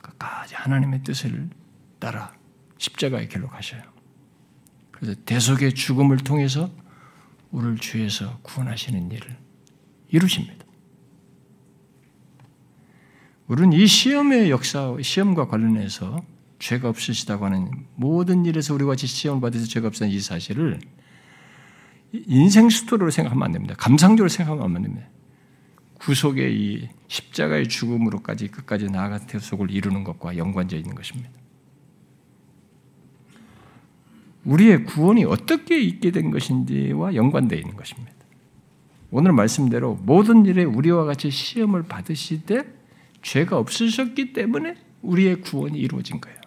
끝까지 0.01 0.55
하나님의 0.55 1.03
뜻을 1.03 1.51
따라 1.99 2.33
십자가의 2.79 3.29
길로 3.29 3.47
가셔요. 3.47 3.83
그래서 4.89 5.13
대속의 5.23 5.75
죽음을 5.75 6.17
통해서 6.17 6.71
우리를 7.51 7.77
죄에서 7.77 8.39
구원하시는 8.41 9.11
일을 9.11 9.37
이루십니다. 10.09 10.65
우리는 13.45 13.71
이 13.71 13.85
시험의 13.85 14.49
역사, 14.49 14.97
시험과 14.99 15.47
관련해서 15.47 16.25
죄가 16.61 16.89
없으시다고 16.89 17.45
하는 17.45 17.71
모든 17.95 18.45
일에서 18.45 18.75
우리가 18.75 18.91
같이 18.91 19.07
시험을 19.07 19.41
받아서 19.41 19.65
죄가 19.65 19.87
없다는 19.87 20.13
이 20.13 20.19
사실을 20.19 20.79
인생 22.13 22.69
스토리로 22.69 23.09
생각하면 23.09 23.43
안 23.43 23.51
됩니다. 23.51 23.73
감상적으로 23.77 24.29
생각하면 24.29 24.75
안 24.75 24.81
됩니다. 24.83 25.07
구속의 25.95 26.55
이 26.55 26.89
십자가의 27.07 27.67
죽음으로까지 27.67 28.49
끝까지 28.49 28.85
나아가 28.85 29.17
대속을 29.17 29.71
이루는 29.71 30.03
것과 30.03 30.37
연관되어 30.37 30.77
있는 30.77 30.93
것입니다. 30.93 31.31
우리의 34.45 34.85
구원이 34.85 35.25
어떻게 35.25 35.79
있게 35.81 36.11
된 36.11 36.29
것인지와 36.29 37.15
연관되어 37.15 37.57
있는 37.57 37.75
것입니다. 37.75 38.11
오늘 39.09 39.31
말씀대로 39.33 39.95
모든 39.95 40.45
일에 40.45 40.63
우리와 40.63 41.05
같이 41.05 41.31
시험을 41.31 41.83
받으시되 41.83 42.63
죄가 43.23 43.57
없으셨기 43.57 44.33
때문에 44.33 44.75
우리의 45.01 45.41
구원이 45.41 45.77
이루어진 45.79 46.21
거예요. 46.21 46.40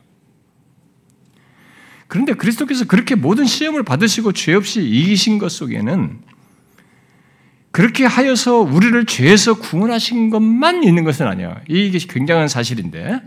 그런데 2.08 2.34
그리스도께서 2.34 2.86
그렇게 2.86 3.14
모든 3.14 3.44
시험을 3.44 3.82
받으시고 3.82 4.32
죄 4.32 4.54
없이 4.54 4.82
이기신 4.82 5.38
것 5.38 5.50
속에는 5.50 6.20
그렇게 7.70 8.04
하여서 8.04 8.58
우리를 8.58 9.04
죄에서 9.06 9.54
구원하신 9.54 10.30
것만 10.30 10.84
있는 10.84 11.02
것은 11.02 11.26
아니야. 11.26 11.60
이게 11.68 11.98
굉장한 11.98 12.46
사실인데 12.46 13.20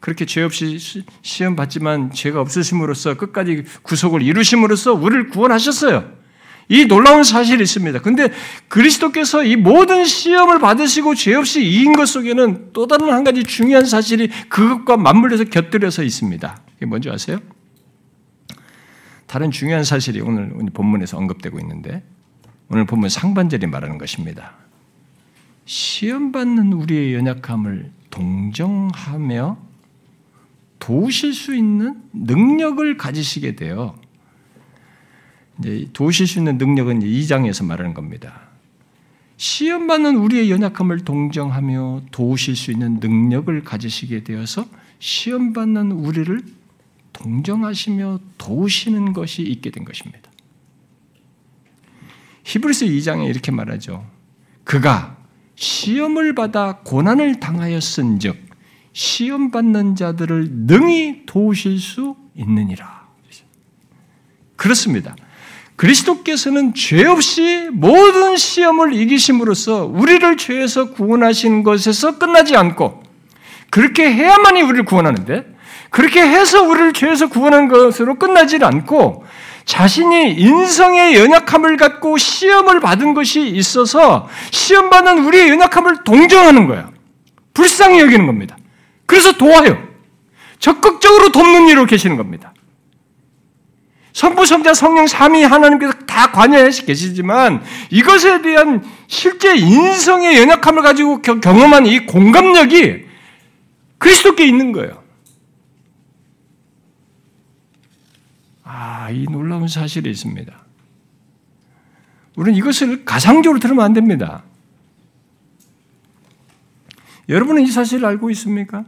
그렇게 0.00 0.26
죄 0.26 0.42
없이 0.42 0.78
시험 1.22 1.56
받지만 1.56 2.12
죄가 2.12 2.40
없으심으로써 2.40 3.16
끝까지 3.16 3.64
구속을 3.82 4.22
이루심으로써 4.22 4.92
우리를 4.92 5.28
구원하셨어요. 5.28 6.20
이 6.68 6.84
놀라운 6.86 7.24
사실이 7.24 7.62
있습니다. 7.62 8.00
근데 8.00 8.30
그리스도께서 8.68 9.44
이 9.44 9.56
모든 9.56 10.04
시험을 10.04 10.60
받으시고 10.60 11.14
죄 11.16 11.34
없이 11.34 11.64
이긴 11.64 11.94
것 11.94 12.06
속에는 12.06 12.72
또 12.72 12.86
다른 12.86 13.12
한 13.12 13.24
가지 13.24 13.42
중요한 13.42 13.84
사실이 13.84 14.28
그것과 14.48 14.96
맞물려서 14.96 15.44
곁들여서 15.44 16.02
있습니다. 16.04 16.60
이게 16.76 16.86
뭔지 16.86 17.10
아세요? 17.10 17.40
다른 19.30 19.52
중요한 19.52 19.84
사실이 19.84 20.20
오늘 20.22 20.50
본문에서 20.74 21.16
언급되고 21.16 21.60
있는데 21.60 22.02
오늘 22.68 22.84
본문 22.84 23.10
상반절이 23.10 23.68
말하는 23.68 23.96
것입니다. 23.96 24.54
시험받는 25.66 26.72
우리의 26.72 27.14
연약함을 27.14 27.92
동정하며 28.10 29.56
도우실 30.80 31.32
수 31.32 31.54
있는 31.54 32.02
능력을 32.12 32.96
가지시게 32.96 33.54
되어 33.54 33.96
이제 35.60 35.86
도우실 35.92 36.26
수 36.26 36.40
있는 36.40 36.58
능력은 36.58 36.98
2장에서 36.98 37.64
말하는 37.64 37.94
겁니다. 37.94 38.48
시험받는 39.36 40.16
우리의 40.16 40.50
연약함을 40.50 41.04
동정하며 41.04 42.02
도우실 42.10 42.56
수 42.56 42.72
있는 42.72 42.98
능력을 42.98 43.62
가지시게 43.62 44.24
되어서 44.24 44.66
시험받는 44.98 45.92
우리를 45.92 46.42
동정하시며 47.20 48.18
도우시는 48.38 49.12
것이 49.12 49.42
있게 49.42 49.70
된 49.70 49.84
것입니다. 49.84 50.30
히브리서 52.44 52.86
2장에 52.86 53.28
이렇게 53.28 53.52
말하죠. 53.52 54.06
그가 54.64 55.16
시험을 55.54 56.34
받아 56.34 56.78
고난을 56.78 57.38
당하였은즉 57.38 58.48
시험 58.92 59.50
받는 59.50 59.94
자들을 59.96 60.48
능히 60.66 61.26
도우실 61.26 61.78
수 61.78 62.16
있느니라. 62.34 63.08
그렇습니다. 64.56 65.14
그리스도께서는 65.76 66.74
죄 66.74 67.06
없이 67.06 67.70
모든 67.72 68.36
시험을 68.36 68.94
이기심으로써 68.94 69.86
우리를 69.86 70.36
죄에서 70.36 70.90
구원하신 70.92 71.62
것에서 71.62 72.18
끝나지 72.18 72.56
않고 72.56 73.02
그렇게 73.70 74.12
해야만이 74.12 74.62
우리를 74.62 74.84
구원하는데 74.84 75.49
그렇게 75.90 76.22
해서 76.22 76.62
우리를 76.62 76.92
죄에서 76.92 77.28
구원한 77.28 77.68
것으로 77.68 78.14
끝나질 78.14 78.64
않고 78.64 79.24
자신이 79.64 80.32
인성의 80.34 81.16
연약함을 81.16 81.76
갖고 81.76 82.16
시험을 82.16 82.80
받은 82.80 83.14
것이 83.14 83.46
있어서 83.46 84.28
시험받는 84.50 85.24
우리의 85.24 85.50
연약함을 85.50 86.04
동정하는 86.04 86.66
거예요. 86.66 86.90
불쌍히 87.52 88.00
여기는 88.00 88.26
겁니다. 88.26 88.56
그래서 89.06 89.32
도와요. 89.32 89.90
적극적으로 90.58 91.30
돕는 91.32 91.68
일로 91.68 91.86
계시는 91.86 92.16
겁니다. 92.16 92.52
성부, 94.12 94.44
성자, 94.44 94.74
성령, 94.74 95.06
삼위 95.06 95.44
하나님께서 95.44 95.92
다 96.06 96.32
관여해 96.32 96.70
계시지만 96.70 97.62
이것에 97.90 98.42
대한 98.42 98.84
실제 99.06 99.56
인성의 99.56 100.36
연약함을 100.38 100.82
가지고 100.82 101.22
경험한 101.22 101.86
이 101.86 102.06
공감력이 102.06 103.04
그리스도께 103.98 104.46
있는 104.46 104.72
거예요. 104.72 104.99
아, 108.72 109.10
이 109.10 109.24
놀라운 109.24 109.66
사실이 109.66 110.08
있습니다. 110.08 110.54
우리는 112.36 112.56
이것을 112.56 113.04
가상적으로 113.04 113.58
들으면 113.58 113.84
안 113.84 113.92
됩니다. 113.92 114.44
여러분은 117.28 117.62
이 117.62 117.66
사실을 117.66 118.06
알고 118.06 118.30
있습니까? 118.30 118.84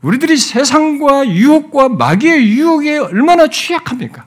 우리들이 0.00 0.38
세상과 0.38 1.28
유혹과 1.28 1.90
마귀의 1.90 2.48
유혹에 2.48 2.96
얼마나 2.96 3.48
취약합니까? 3.48 4.26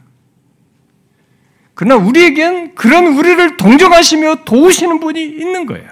그러나 1.74 1.96
우리에겐 1.96 2.76
그런 2.76 3.08
우리를 3.08 3.58
동정하시며 3.58 4.44
도우시는 4.46 5.00
분이 5.00 5.20
있는 5.20 5.66
거예요. 5.66 5.91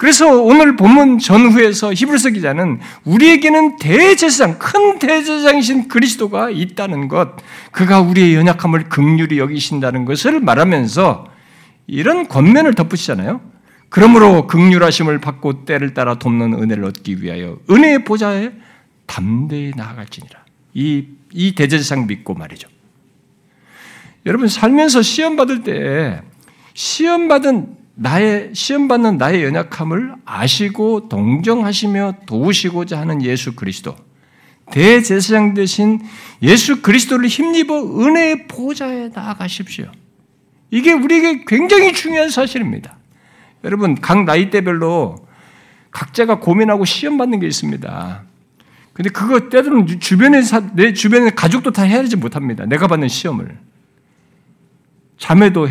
그래서 0.00 0.40
오늘 0.42 0.76
본문 0.76 1.18
전후에서 1.18 1.92
히브리서 1.92 2.30
기자는 2.30 2.80
우리에게는 3.04 3.76
대제사장, 3.76 4.58
큰 4.58 4.98
대제사장이신 4.98 5.88
그리스도가 5.88 6.48
있다는 6.48 7.06
것, 7.06 7.36
그가 7.70 8.00
우리의 8.00 8.34
연약함을 8.34 8.88
극률히 8.88 9.38
여기신다는 9.38 10.06
것을 10.06 10.40
말하면서 10.40 11.26
이런 11.86 12.28
권면을 12.28 12.72
덧붙이잖아요. 12.72 13.42
그러므로 13.90 14.46
극률하심을 14.46 15.20
받고 15.20 15.66
때를 15.66 15.92
따라 15.92 16.14
돕는 16.14 16.54
은혜를 16.54 16.82
얻기 16.84 17.22
위하여 17.22 17.58
은혜의 17.68 18.06
보좌에 18.06 18.52
담대히 19.04 19.72
나아갈지니라. 19.76 20.40
이, 20.72 21.08
이 21.30 21.54
대제사장 21.54 22.06
믿고 22.06 22.32
말이죠. 22.32 22.70
여러분, 24.24 24.48
살면서 24.48 25.02
시험 25.02 25.36
받을 25.36 25.62
때 25.62 26.22
시험 26.72 27.28
받은 27.28 27.79
나의 28.02 28.54
시험 28.54 28.88
받는 28.88 29.18
나의 29.18 29.44
연약함을 29.44 30.14
아시고 30.24 31.10
동정하시며 31.10 32.14
도우시고자 32.24 32.98
하는 32.98 33.22
예수 33.22 33.54
그리스도 33.54 33.94
대제사장 34.72 35.52
되신 35.52 36.00
예수 36.40 36.80
그리스도를 36.80 37.28
힘입어 37.28 38.00
은혜의 38.00 38.46
보좌에 38.46 39.10
나아가십시오. 39.14 39.92
이게 40.70 40.94
우리에게 40.94 41.44
굉장히 41.46 41.92
중요한 41.92 42.30
사실입니다. 42.30 42.96
여러분 43.64 43.94
각 43.94 44.24
나이대별로 44.24 45.16
각자가 45.90 46.40
고민하고 46.40 46.86
시험 46.86 47.18
받는 47.18 47.40
게 47.40 47.46
있습니다. 47.46 48.22
근데 48.94 49.10
그거 49.10 49.50
때로는 49.50 50.00
주변에 50.00 50.40
내 50.74 50.94
주변의 50.94 51.34
가족도 51.34 51.70
다 51.72 51.82
헤아리지 51.82 52.16
못합니다. 52.16 52.64
내가 52.64 52.86
받는 52.86 53.08
시험을 53.08 53.58
자매도 55.18 55.68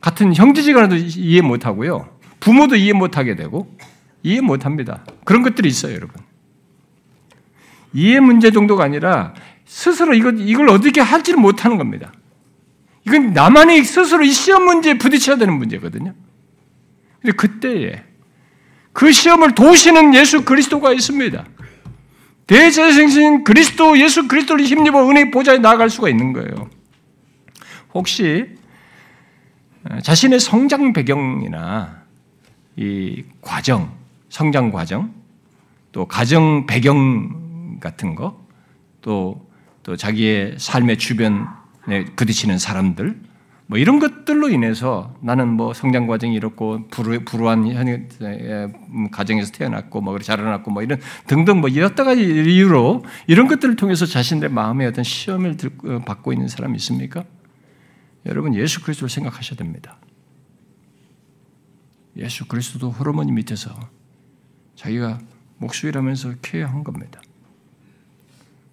같은 0.00 0.34
형제지간에도 0.34 0.96
이해 0.96 1.40
못하고요. 1.40 2.08
부모도 2.40 2.76
이해 2.76 2.92
못하게 2.92 3.36
되고 3.36 3.76
이해 4.22 4.40
못합니다. 4.40 5.04
그런 5.24 5.42
것들이 5.42 5.68
있어요, 5.68 5.94
여러분. 5.94 6.14
이해 7.92 8.20
문제 8.20 8.50
정도가 8.50 8.84
아니라 8.84 9.34
스스로 9.66 10.14
이걸, 10.14 10.40
이걸 10.40 10.68
어떻게 10.68 11.00
할지를 11.00 11.40
못하는 11.40 11.76
겁니다. 11.76 12.12
이건 13.06 13.32
나만이 13.32 13.82
스스로 13.84 14.22
이 14.22 14.30
시험 14.30 14.64
문제에 14.64 14.98
부딪혀야 14.98 15.36
되는 15.36 15.54
문제거든요. 15.54 16.14
근데 17.20 17.36
그때에 17.36 18.04
그 18.92 19.12
시험을 19.12 19.54
도우시는 19.54 20.14
예수 20.14 20.44
그리스도가 20.44 20.92
있습니다. 20.92 21.44
대제생신 22.46 23.44
그리스도 23.44 23.98
예수 23.98 24.26
그리스도를 24.26 24.64
힘입어 24.64 25.08
은혜 25.08 25.30
보좌에 25.30 25.58
나아갈 25.58 25.88
수가 25.88 26.08
있는 26.08 26.32
거예요. 26.32 26.68
혹시 27.94 28.59
자신의 30.02 30.40
성장 30.40 30.92
배경이나 30.92 32.02
이 32.76 33.24
과정, 33.40 33.92
성장 34.28 34.70
과정, 34.70 35.12
또 35.92 36.06
가정 36.06 36.66
배경 36.66 37.78
같은 37.80 38.14
거, 38.14 38.44
또, 39.00 39.48
또 39.82 39.96
자기의 39.96 40.56
삶의 40.58 40.98
주변에 40.98 42.04
부딪히는 42.16 42.58
사람들, 42.58 43.30
뭐 43.70 43.78
이런 43.78 44.00
것들로 44.00 44.48
인해서 44.48 45.14
나는 45.20 45.48
뭐 45.48 45.72
성장 45.72 46.08
과정이 46.08 46.34
이렇고 46.34 46.88
불우, 46.90 47.20
불우한 47.24 47.70
음, 47.70 49.10
가정에서 49.12 49.52
태어났고 49.52 50.00
뭐 50.00 50.18
자라났고 50.18 50.72
뭐 50.72 50.82
이런 50.82 50.98
등등 51.28 51.60
뭐 51.60 51.72
여러 51.76 51.94
가지 51.94 52.20
이유로 52.20 53.04
이런 53.28 53.46
것들을 53.46 53.76
통해서 53.76 54.06
자신의 54.06 54.50
마음에 54.50 54.86
어떤 54.86 55.04
시험을 55.04 55.56
어, 55.84 56.00
받고 56.04 56.32
있는 56.32 56.48
사람이 56.48 56.74
있습니까? 56.78 57.22
여러분 58.26 58.54
예수 58.54 58.82
그리스도를 58.82 59.08
생각하셔야 59.08 59.56
됩니다. 59.56 59.96
예수 62.16 62.46
그리스도도 62.46 62.90
호르몬이 62.90 63.32
밑에서 63.32 63.74
자기가 64.76 65.20
목수이라면서 65.58 66.34
케어한 66.42 66.84
겁니다. 66.84 67.20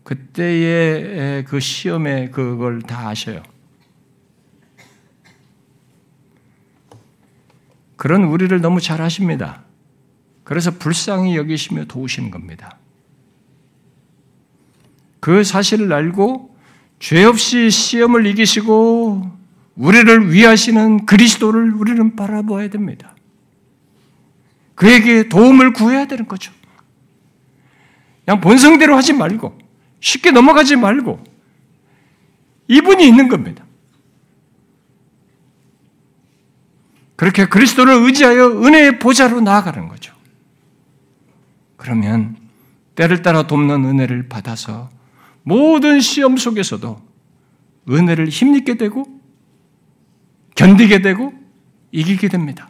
그때의 0.03 1.45
그 1.45 1.59
시험에 1.59 2.29
그걸 2.29 2.81
다 2.81 3.09
아셔요. 3.09 3.43
그런 7.95 8.23
우리를 8.23 8.59
너무 8.61 8.79
잘 8.79 9.01
아십니다. 9.01 9.63
그래서 10.43 10.71
불쌍히 10.71 11.35
여기시며 11.35 11.85
도우시는 11.85 12.31
겁니다. 12.31 12.77
그 15.19 15.43
사실을 15.43 15.91
알고 15.91 16.55
죄 16.99 17.25
없이 17.25 17.69
시험을 17.69 18.25
이기시고 18.27 19.36
우리를 19.77 20.33
위하시는 20.33 21.05
그리스도를 21.05 21.73
우리는 21.73 22.15
바라보아야 22.15 22.69
됩니다. 22.69 23.15
그에게 24.75 25.29
도움을 25.29 25.73
구해야 25.73 26.05
되는 26.05 26.27
거죠. 26.27 26.51
그냥 28.25 28.41
본성대로 28.41 28.95
하지 28.95 29.13
말고 29.13 29.57
쉽게 29.99 30.31
넘어가지 30.31 30.75
말고 30.75 31.23
이분이 32.67 33.07
있는 33.07 33.29
겁니다. 33.29 33.63
그렇게 37.15 37.45
그리스도를 37.47 37.93
의지하여 37.93 38.63
은혜의 38.63 38.99
보좌로 38.99 39.41
나아가는 39.41 39.87
거죠. 39.87 40.13
그러면 41.75 42.35
때를 42.95 43.21
따라 43.21 43.47
돕는 43.47 43.85
은혜를 43.85 44.27
받아서 44.27 44.89
모든 45.43 45.99
시험 45.99 46.35
속에서도 46.37 47.01
은혜를 47.89 48.29
힘입게 48.29 48.75
되고 48.75 49.16
견디게 50.57 51.01
되고 51.01 51.31
이기게 51.91 52.27
됩니다. 52.27 52.69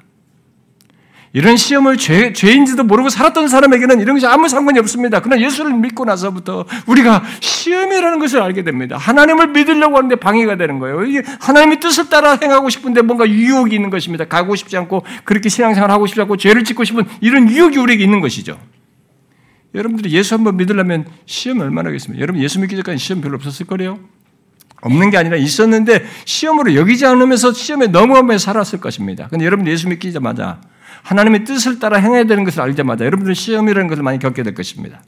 이런 1.34 1.58
시험을 1.58 1.98
죄, 1.98 2.34
죄인지도 2.34 2.84
모르고 2.84 3.10
살았던 3.10 3.48
사람에게는 3.48 4.00
이런 4.00 4.16
것이 4.16 4.26
아무 4.26 4.48
상관이 4.48 4.80
없습니다. 4.80 5.20
그러나 5.22 5.42
예수를 5.44 5.74
믿고 5.74 6.06
나서부터 6.06 6.66
우리가 6.88 7.24
시험이라는 7.40 8.20
것을 8.20 8.42
알게 8.42 8.64
됩니다. 8.64 8.98
하나님을 8.98 9.48
믿으려고 9.50 9.98
하는데 9.98 10.16
방해가 10.16 10.58
되는 10.58 10.80
거예요. 10.80 11.04
이게 11.04 11.24
하나님의 11.40 11.80
뜻을 11.80 12.10
따라 12.10 12.38
행하고 12.42 12.70
싶은데 12.70 13.02
뭔가 13.02 13.30
유혹이 13.30 13.76
있는 13.76 13.90
것입니다. 13.90 14.26
가고 14.26 14.56
싶지 14.56 14.78
않고 14.78 15.04
그렇게 15.26 15.50
신앙생활 15.50 15.92
하고 15.92 16.08
싶지 16.08 16.22
않고 16.22 16.38
죄를 16.38 16.64
짓고 16.64 16.84
싶은 16.84 17.04
이런 17.22 17.50
유혹이 17.50 17.78
우리에게 17.78 18.04
있는 18.04 18.20
것이죠. 18.22 18.60
여러분들이 19.76 20.12
예수 20.12 20.34
한번 20.34 20.58
믿으려면 20.58 21.06
시험 21.26 21.60
얼마나 21.60 21.90
하겠습니까? 21.90 22.22
여러분 22.22 22.42
예수 22.42 22.60
믿기 22.60 22.76
전까지 22.76 22.98
시험 22.98 23.22
별로 23.22 23.36
없었을 23.36 23.68
거래요? 23.68 24.00
없는 24.82 25.09
게 25.09 25.17
아니라 25.17 25.38
있었는데 25.38 26.05
시험으로 26.25 26.75
여기지 26.75 27.05
않으면서 27.05 27.53
시험에 27.53 27.88
넘어가며 27.88 28.38
살았을 28.38 28.80
것입니다. 28.80 29.28
근데 29.28 29.45
여러분 29.45 29.67
예수 29.67 29.88
믿기자마자 29.88 30.61
하나님의 31.03 31.45
뜻을 31.45 31.80
따라 31.80 31.97
행해야 31.97 32.25
되는 32.25 32.43
것을 32.43 32.61
알자마자 32.61 33.05
여러분들은 33.05 33.34
시험이라는 33.34 33.88
것을 33.88 34.03
많이 34.03 34.19
겪게 34.19 34.43
될 34.43 34.53
것입니다. 34.53 35.03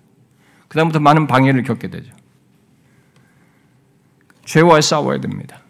그다음부터 0.67 0.99
많은 0.99 1.27
방해를 1.27 1.63
겪게 1.63 1.89
되죠. 1.89 2.13
죄와 4.45 4.81
싸워야 4.81 5.19
됩니다. 5.19 5.61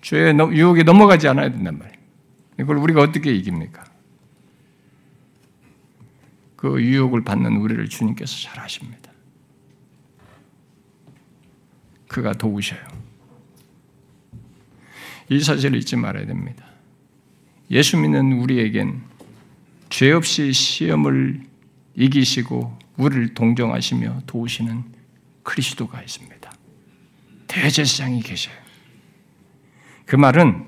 죄의 0.00 0.36
유혹에 0.52 0.82
넘어가지 0.82 1.28
않아야 1.28 1.50
된단 1.50 1.78
말이에요. 1.78 1.98
이걸 2.60 2.76
우리가 2.76 3.00
어떻게 3.00 3.34
이깁니까? 3.34 3.84
그 6.56 6.80
유혹을 6.80 7.24
받는 7.24 7.56
우리를 7.56 7.86
주님께서 7.88 8.36
잘 8.42 8.60
아십니다. 8.60 9.10
그가 12.08 12.32
도우셔요. 12.32 13.03
이 15.28 15.40
사실을 15.40 15.78
잊지 15.78 15.96
말아야 15.96 16.26
됩니다. 16.26 16.64
예수 17.70 17.96
믿는 17.96 18.32
우리에겐 18.40 19.02
죄 19.88 20.12
없이 20.12 20.52
시험을 20.52 21.40
이기시고 21.94 22.78
우리를 22.96 23.34
동정하시며 23.34 24.22
도우시는 24.26 24.84
그리스도가 25.42 26.02
있습니다. 26.02 26.52
대제사장이 27.46 28.22
계셔요. 28.22 28.54
그 30.06 30.16
말은 30.16 30.66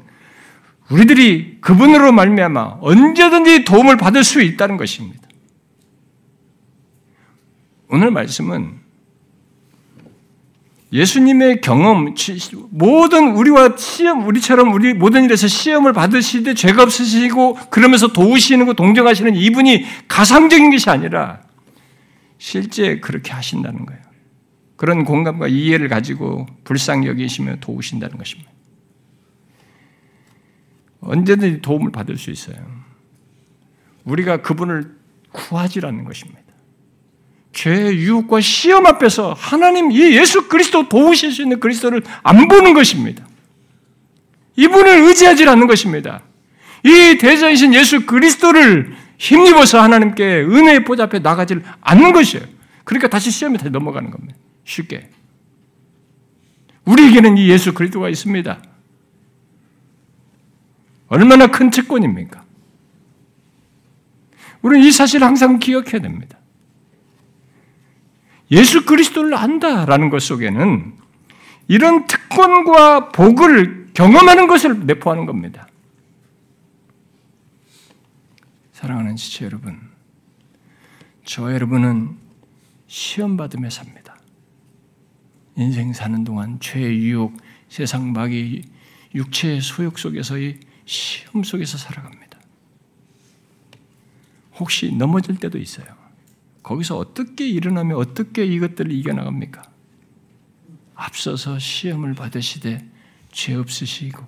우리들이 0.90 1.58
그분으로 1.60 2.12
말미암아 2.12 2.78
언제든지 2.80 3.64
도움을 3.64 3.96
받을 3.96 4.22
수 4.22 4.40
있다는 4.40 4.76
것입니다. 4.76 5.26
오늘 7.88 8.10
말씀은 8.10 8.85
예수님의 10.92 11.60
경험, 11.62 12.14
모든 12.70 13.32
우리와 13.34 13.76
시험, 13.76 14.26
우리처럼 14.26 14.72
우리 14.72 14.94
모든 14.94 15.24
일에서 15.24 15.48
시험을 15.48 15.92
받으시되 15.92 16.54
죄가 16.54 16.84
없으시고 16.84 17.54
그러면서 17.70 18.12
도우시는 18.12 18.66
거 18.66 18.74
동정하시는 18.74 19.34
이분이 19.34 19.84
가상적인 20.06 20.70
것이 20.70 20.88
아니라 20.88 21.40
실제 22.38 23.00
그렇게 23.00 23.32
하신다는 23.32 23.84
거예요. 23.84 24.00
그런 24.76 25.04
공감과 25.04 25.48
이해를 25.48 25.88
가지고 25.88 26.46
불쌍히 26.62 27.08
여기시며 27.08 27.56
도우신다는 27.60 28.16
것입니다. 28.16 28.50
언제든지 31.00 31.62
도움을 31.62 31.90
받을 31.90 32.16
수 32.16 32.30
있어요. 32.30 32.56
우리가 34.04 34.42
그분을 34.42 34.94
구하지라는 35.32 36.04
것입니다. 36.04 36.45
죄의 37.56 37.96
유혹과 37.96 38.42
시험 38.42 38.86
앞에서 38.86 39.32
하나님 39.32 39.90
이 39.90 40.14
예수 40.14 40.46
그리스도 40.46 40.90
도우실 40.90 41.32
수 41.32 41.40
있는 41.40 41.58
그리스도를 41.58 42.02
안 42.22 42.48
보는 42.48 42.74
것입니다. 42.74 43.26
이분을 44.56 45.08
의지하지 45.08 45.48
않는 45.48 45.66
것입니다. 45.66 46.22
이 46.84 47.16
대전이신 47.18 47.72
예수 47.72 48.04
그리스도를 48.04 48.94
힘입어서 49.16 49.80
하나님께 49.80 50.42
은혜의 50.42 50.84
보좌 50.84 51.04
앞에 51.04 51.20
나가지 51.20 51.56
않는 51.80 52.12
것이에요. 52.12 52.44
그러니까 52.84 53.08
다시 53.08 53.30
시험에 53.30 53.56
다시 53.56 53.70
넘어가는 53.70 54.10
겁니다. 54.10 54.36
쉽게. 54.64 55.08
우리에게는 56.84 57.38
이 57.38 57.48
예수 57.48 57.72
그리스도가 57.72 58.10
있습니다. 58.10 58.62
얼마나 61.08 61.46
큰 61.46 61.70
특권입니까? 61.70 62.44
우리는 64.60 64.86
이 64.86 64.92
사실을 64.92 65.26
항상 65.26 65.58
기억해야 65.58 66.02
됩니다. 66.02 66.35
예수 68.50 68.84
그리스도를 68.84 69.34
안다라는 69.34 70.10
것 70.10 70.22
속에는 70.22 70.94
이런 71.68 72.06
특권과 72.06 73.08
복을 73.10 73.90
경험하는 73.92 74.46
것을 74.46 74.86
내포하는 74.86 75.26
겁니다. 75.26 75.68
사랑하는 78.72 79.16
지체 79.16 79.46
여러분, 79.46 79.80
저 81.24 81.52
여러분은 81.52 82.16
시험받으며 82.86 83.70
삽니다. 83.70 84.16
인생 85.56 85.92
사는 85.92 86.22
동안 86.22 86.60
죄의 86.60 86.98
유혹, 86.98 87.36
세상 87.68 88.12
마귀, 88.12 88.62
육체의 89.14 89.60
소욕 89.62 89.98
속에서의 89.98 90.60
시험 90.84 91.42
속에서 91.42 91.78
살아갑니다. 91.78 92.38
혹시 94.58 94.94
넘어질 94.94 95.36
때도 95.36 95.58
있어요. 95.58 95.95
거기서 96.66 96.98
어떻게 96.98 97.46
일어나며 97.46 97.96
어떻게 97.96 98.44
이것들을 98.44 98.90
이겨나갑니까? 98.90 99.62
앞서서 100.96 101.60
시험을 101.60 102.14
받으시되 102.14 102.90
죄 103.30 103.54
없으시고 103.54 104.26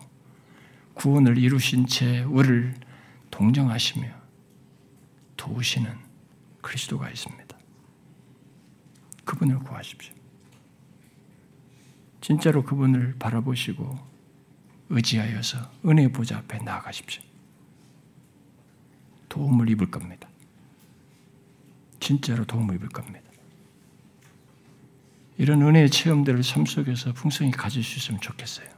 구원을 0.95 1.37
이루신 1.37 1.89
채 1.89 2.21
우리를 2.23 2.77
동정하시며 3.33 4.07
도우시는 5.37 5.93
그리스도가 6.63 7.11
있습니다. 7.11 7.59
그분을 9.25 9.59
구하십시오. 9.59 10.15
진짜로 12.21 12.63
그분을 12.63 13.17
바라보시고 13.19 13.99
의지하여서 14.91 15.73
은혜 15.87 16.07
보좌 16.07 16.39
앞에 16.39 16.59
나아가십시오. 16.59 17.21
도움을 19.29 19.69
입을 19.71 19.91
겁니다. 19.91 20.28
진짜로 22.01 22.45
도움을 22.45 22.77
입을 22.77 22.89
겁니다. 22.89 23.29
이런 25.37 25.63
은혜의 25.63 25.91
체험들을 25.91 26.43
삶 26.43 26.67
속에서 26.67 27.13
풍성히 27.13 27.53
가질 27.53 27.83
수 27.85 27.99
있으면 27.99 28.21
좋겠어요. 28.21 28.69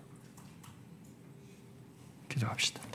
기도합시다. 2.28 2.89